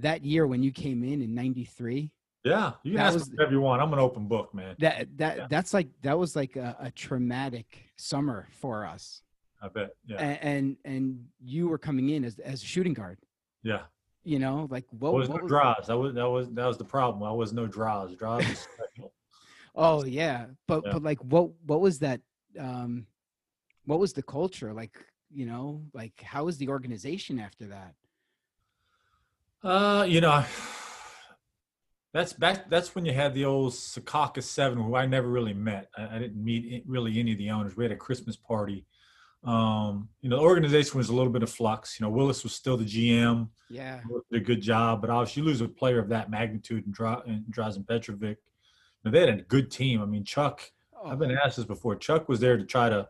that 0.00 0.24
year 0.24 0.46
when 0.46 0.62
you 0.62 0.72
came 0.72 1.02
in 1.02 1.22
in 1.22 1.34
93 1.34 2.10
yeah, 2.44 2.72
you 2.82 2.92
can 2.92 2.98
that 2.98 3.06
ask 3.06 3.14
was, 3.14 3.30
whatever 3.30 3.52
you 3.52 3.60
want. 3.60 3.82
I'm 3.82 3.92
an 3.92 3.98
open 3.98 4.26
book, 4.26 4.54
man. 4.54 4.74
That 4.78 5.08
that 5.18 5.36
yeah. 5.36 5.46
that's 5.50 5.74
like 5.74 5.88
that 6.02 6.18
was 6.18 6.34
like 6.34 6.56
a, 6.56 6.76
a, 6.80 6.90
traumatic 6.90 7.90
summer 7.96 8.48
for 8.50 8.86
us. 8.86 9.22
I 9.60 9.68
bet. 9.68 9.90
Yeah. 10.06 10.16
And, 10.16 10.38
and, 10.42 10.76
and 10.86 11.24
you 11.44 11.68
were 11.68 11.76
coming 11.76 12.08
in 12.08 12.24
as 12.24 12.38
as 12.38 12.62
a 12.62 12.66
shooting 12.66 12.94
guard. 12.94 13.18
Yeah. 13.62 13.82
You 14.24 14.38
know, 14.38 14.68
like 14.70 14.86
what, 14.90 15.10
I 15.10 15.12
was 15.12 15.28
what 15.28 15.36
no 15.36 15.42
was, 15.42 15.50
draws. 15.50 15.86
That 15.86 15.98
was 15.98 16.14
that 16.14 16.28
was 16.28 16.48
that 16.50 16.66
was 16.66 16.78
the 16.78 16.84
problem. 16.84 17.22
I 17.22 17.32
was 17.32 17.52
no 17.52 17.66
draws. 17.66 18.14
Draws 18.16 18.46
was 18.48 18.58
special. 18.58 19.12
Oh 19.76 20.04
yeah, 20.04 20.46
but 20.66 20.82
Yeah. 20.84 20.92
but 20.92 21.02
like 21.04 21.18
what 21.18 21.50
what 21.64 21.80
was 21.80 22.00
that? 22.00 22.20
Um, 22.58 23.06
what 23.84 24.00
was 24.00 24.12
the 24.12 24.22
culture 24.22 24.72
like? 24.72 24.98
You 25.32 25.46
know, 25.46 25.82
like 25.94 26.20
how 26.20 26.44
was 26.44 26.58
the 26.58 26.68
organization 26.68 27.38
after 27.38 27.66
that? 27.66 27.94
Uh, 29.62 30.04
you 30.08 30.20
know, 30.20 30.44
that's 32.12 32.32
back. 32.32 32.68
That's 32.70 32.94
when 32.94 33.04
you 33.04 33.12
had 33.12 33.34
the 33.34 33.44
old 33.44 33.72
Secaucus 33.72 34.44
Seven, 34.44 34.78
who 34.78 34.94
I 34.96 35.06
never 35.06 35.28
really 35.28 35.54
met. 35.54 35.88
I, 35.96 36.16
I 36.16 36.18
didn't 36.18 36.42
meet 36.42 36.82
really 36.86 37.18
any 37.18 37.32
of 37.32 37.38
the 37.38 37.50
owners. 37.50 37.76
We 37.76 37.84
had 37.84 37.92
a 37.92 37.96
Christmas 37.96 38.36
party. 38.36 38.84
Um, 39.42 40.08
you 40.20 40.28
know, 40.28 40.36
the 40.36 40.42
organization 40.42 40.98
was 40.98 41.08
a 41.08 41.14
little 41.14 41.32
bit 41.32 41.42
of 41.42 41.50
flux. 41.50 41.98
You 41.98 42.04
know, 42.04 42.10
Willis 42.10 42.42
was 42.42 42.52
still 42.52 42.76
the 42.76 42.84
GM. 42.84 43.48
Yeah, 43.70 44.00
did 44.30 44.42
a 44.42 44.44
good 44.44 44.60
job, 44.60 45.00
but 45.00 45.08
obviously 45.08 45.42
you 45.42 45.48
lose 45.48 45.60
a 45.62 45.68
player 45.68 45.98
of 45.98 46.08
that 46.10 46.30
magnitude 46.30 46.84
and 46.84 46.94
Dra- 46.94 47.22
and 47.26 47.44
Drazen 47.50 47.86
Petrovic. 47.86 48.36
You 48.38 49.04
know, 49.04 49.10
they 49.12 49.20
had 49.20 49.28
a 49.38 49.42
good 49.42 49.70
team. 49.70 50.02
I 50.02 50.06
mean, 50.06 50.24
Chuck. 50.24 50.60
I've 51.02 51.18
been 51.18 51.30
asked 51.30 51.56
this 51.56 51.64
before. 51.64 51.96
Chuck 51.96 52.28
was 52.28 52.40
there 52.40 52.58
to 52.58 52.64
try 52.64 52.90
to 52.90 53.08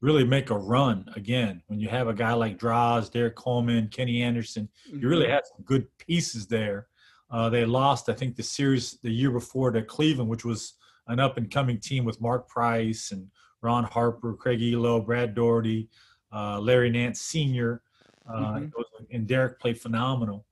really 0.00 0.22
make 0.22 0.50
a 0.50 0.56
run 0.56 1.04
again. 1.16 1.60
When 1.66 1.80
you 1.80 1.88
have 1.88 2.06
a 2.06 2.14
guy 2.14 2.32
like 2.34 2.58
Draws, 2.58 3.10
Derrick 3.10 3.34
Coleman, 3.34 3.88
Kenny 3.88 4.22
Anderson, 4.22 4.68
you 4.86 5.08
really 5.08 5.26
Mhm. 5.26 5.30
had 5.30 5.46
some 5.46 5.64
good 5.64 5.86
pieces 5.98 6.46
there. 6.46 6.86
Uh, 7.32 7.48
they 7.48 7.64
lost, 7.64 8.08
I 8.10 8.12
think, 8.12 8.36
the 8.36 8.42
series 8.42 8.98
the 9.02 9.10
year 9.10 9.30
before 9.30 9.70
to 9.72 9.82
Cleveland, 9.82 10.28
which 10.30 10.44
was 10.44 10.74
an 11.08 11.18
up 11.18 11.38
and 11.38 11.50
coming 11.50 11.80
team 11.80 12.04
with 12.04 12.20
Mark 12.20 12.46
Price 12.46 13.10
and 13.10 13.26
Ron 13.62 13.84
Harper, 13.84 14.34
Craig 14.34 14.60
Ehlo, 14.60 15.04
Brad 15.04 15.34
Daugherty, 15.34 15.88
uh, 16.32 16.60
Larry 16.60 16.90
Nance 16.90 17.20
Sr. 17.22 17.82
Uh, 18.28 18.54
Mhm. 18.54 18.72
and 19.10 19.26
Derrick 19.26 19.58
played 19.58 19.80
phenomenal. 19.80 20.46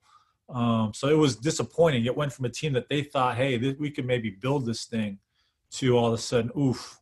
Um, 0.48 0.92
so 0.94 1.08
it 1.08 1.14
was 1.16 1.36
disappointing. 1.36 2.06
It 2.06 2.16
went 2.16 2.32
from 2.32 2.46
a 2.46 2.50
team 2.50 2.72
that 2.72 2.88
they 2.88 3.02
thought, 3.02 3.36
hey, 3.36 3.58
th- 3.58 3.78
we 3.78 3.90
could 3.90 4.06
maybe 4.06 4.30
build 4.30 4.66
this 4.66 4.86
thing, 4.86 5.18
to 5.72 5.96
all 5.96 6.08
of 6.08 6.14
a 6.14 6.18
sudden, 6.18 6.50
oof, 6.58 6.98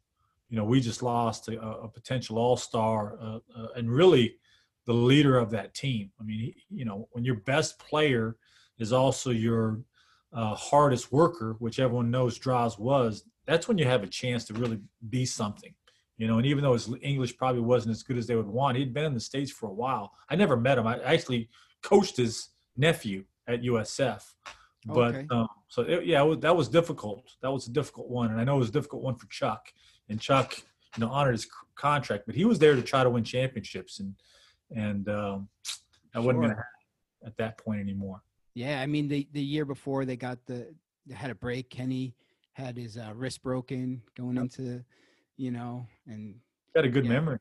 you 0.51 0.57
know, 0.57 0.65
we 0.65 0.81
just 0.81 1.03
lost 1.03 1.49
a, 1.49 1.59
a 1.61 1.89
potential 1.89 2.37
all 2.37 2.57
star 2.57 3.19
uh, 3.19 3.39
uh, 3.57 3.69
and 3.77 3.91
really 3.91 4.37
the 4.85 4.93
leader 4.93 5.39
of 5.39 5.51
that 5.53 5.73
team. 5.75 6.11
I 6.21 6.23
mean, 6.25 6.55
you 6.69 6.85
know, 6.85 7.09
when 7.13 7.25
your 7.25 7.37
best 7.37 7.79
player 7.79 8.37
is 8.79 8.93
also 8.93 9.31
your 9.31 9.81
uh, 10.33 10.55
hardest 10.55 11.13
worker, 11.13 11.57
which 11.59 11.79
everyone 11.79 12.11
knows 12.11 12.39
Draws 12.39 12.79
was, 12.79 13.25
that's 13.47 13.67
when 13.67 13.79
you 13.79 13.87
have 13.87 14.03
a 14.03 14.07
chance 14.07 14.45
to 14.47 14.55
really 14.55 14.79
be 15.09 15.25
something. 15.25 15.75
You 16.19 16.27
know, 16.27 16.39
and 16.39 16.47
even 16.47 16.63
though 16.65 16.73
his 16.73 16.91
English 17.01 17.37
probably 17.37 17.61
wasn't 17.61 17.93
as 17.93 18.03
good 18.03 18.19
as 18.19 18.27
they 18.27 18.35
would 18.35 18.47
want, 18.47 18.77
he'd 18.77 18.93
been 18.93 19.05
in 19.05 19.15
the 19.15 19.21
States 19.21 19.51
for 19.51 19.69
a 19.69 19.73
while. 19.73 20.13
I 20.29 20.37
never 20.37 20.57
met 20.57 20.77
him. 20.77 20.87
I 20.87 21.01
actually 21.01 21.49
coached 21.83 22.17
his 22.17 22.49
nephew 22.77 23.25
at 23.47 23.63
USF. 23.63 24.23
But 24.87 25.15
Okay. 25.15 25.27
um, 25.31 25.49
so 25.69 25.83
it, 25.83 26.07
yeah, 26.07 26.23
it 26.23 26.27
was, 26.27 26.39
that 26.41 26.57
was 26.57 26.69
difficult. 26.69 27.37
That 27.41 27.53
was 27.53 27.67
a 27.69 27.71
difficult 27.71 28.09
one, 28.09 28.31
and 28.31 28.41
I 28.41 28.45
know 28.45 28.57
it 28.57 28.61
was 28.61 28.71
a 28.71 28.73
difficult 28.73 29.03
one 29.03 29.17
for 29.17 29.27
Chuck. 29.29 29.73
And 30.09 30.21
Chuck, 30.21 30.59
you 30.97 31.05
know, 31.05 31.11
honored 31.11 31.35
his 31.35 31.45
c- 31.45 31.51
contract, 31.75 32.25
but 32.27 32.35
he 32.35 32.45
was 32.45 32.59
there 32.59 32.75
to 32.75 32.83
try 32.83 33.05
to 33.05 33.11
win 33.11 33.25
championships, 33.25 34.01
and 34.01 34.15
and 34.75 35.09
um, 35.09 35.49
that 36.15 36.23
wasn't 36.23 36.41
going 36.41 36.51
to 36.51 36.57
happen 36.57 37.27
at 37.27 37.37
that 37.37 37.59
point 37.59 37.81
anymore. 37.81 38.23
Yeah, 38.59 38.81
I 38.81 38.87
mean 38.87 39.07
the 39.07 39.29
the 39.33 39.41
year 39.41 39.65
before 39.65 40.05
they 40.05 40.17
got 40.17 40.45
the 40.47 40.75
they 41.07 41.15
had 41.15 41.31
a 41.31 41.35
break. 41.37 41.71
Kenny 41.71 42.17
had 42.55 42.77
his 42.77 42.97
uh, 42.97 43.13
wrist 43.15 43.41
broken 43.41 44.03
going 44.17 44.35
Yep. 44.35 44.43
into, 44.43 44.85
you 45.37 45.53
know, 45.53 45.87
and 46.09 46.41
Got 46.75 46.85
a 46.85 46.89
good 46.89 47.05
Yeah. 47.05 47.11
memory. 47.11 47.39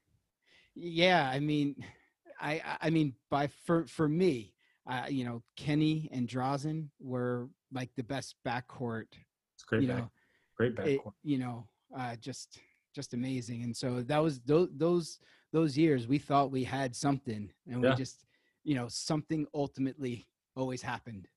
yeah, 0.76 1.28
I 1.34 1.40
mean, 1.40 1.76
I 2.40 2.62
I- 2.82 2.92
mean 2.92 3.16
by 3.32 3.48
for 3.48 3.88
for 3.88 4.08
me, 4.08 4.54
uh, 4.86 5.08
you 5.10 5.26
know, 5.26 5.42
Kenny 5.56 6.08
and 6.12 6.28
Drazen 6.30 6.90
were 7.00 7.50
like 7.72 7.90
the 7.96 8.04
best 8.04 8.36
backcourt. 8.46 9.08
It's 9.56 9.64
great 9.66 9.82
You 9.82 9.88
back, 9.88 9.98
know, 9.98 10.12
great 10.56 10.76
backcourt. 10.76 11.08
it, 11.08 11.14
you 11.24 11.40
know, 11.40 11.68
uh, 11.98 12.16
just 12.18 12.60
just 12.94 13.16
amazing. 13.16 13.64
And 13.64 13.76
so 13.76 14.04
that 14.04 14.20
was 14.22 14.40
those 14.42 14.70
those 14.78 15.20
those 15.52 15.76
years 15.76 16.08
we 16.08 16.20
thought 16.20 16.52
we 16.52 16.64
had 16.64 16.96
something, 16.96 17.52
and 17.66 17.82
Yeah. 17.82 17.90
we 17.90 17.96
just, 17.96 18.24
you 18.64 18.76
know, 18.76 18.88
something 18.88 19.48
ultimately 19.56 20.28
always 20.58 20.82
happened. 20.82 21.28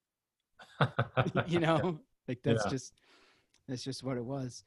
you 1.47 1.61
know 1.61 2.01
like 2.29 2.41
that's 2.43 2.64
Yeah. 2.64 2.71
just 2.71 2.95
that's 3.68 3.85
just 3.85 4.03
what 4.03 4.16
it 4.16 4.25
was 4.25 4.64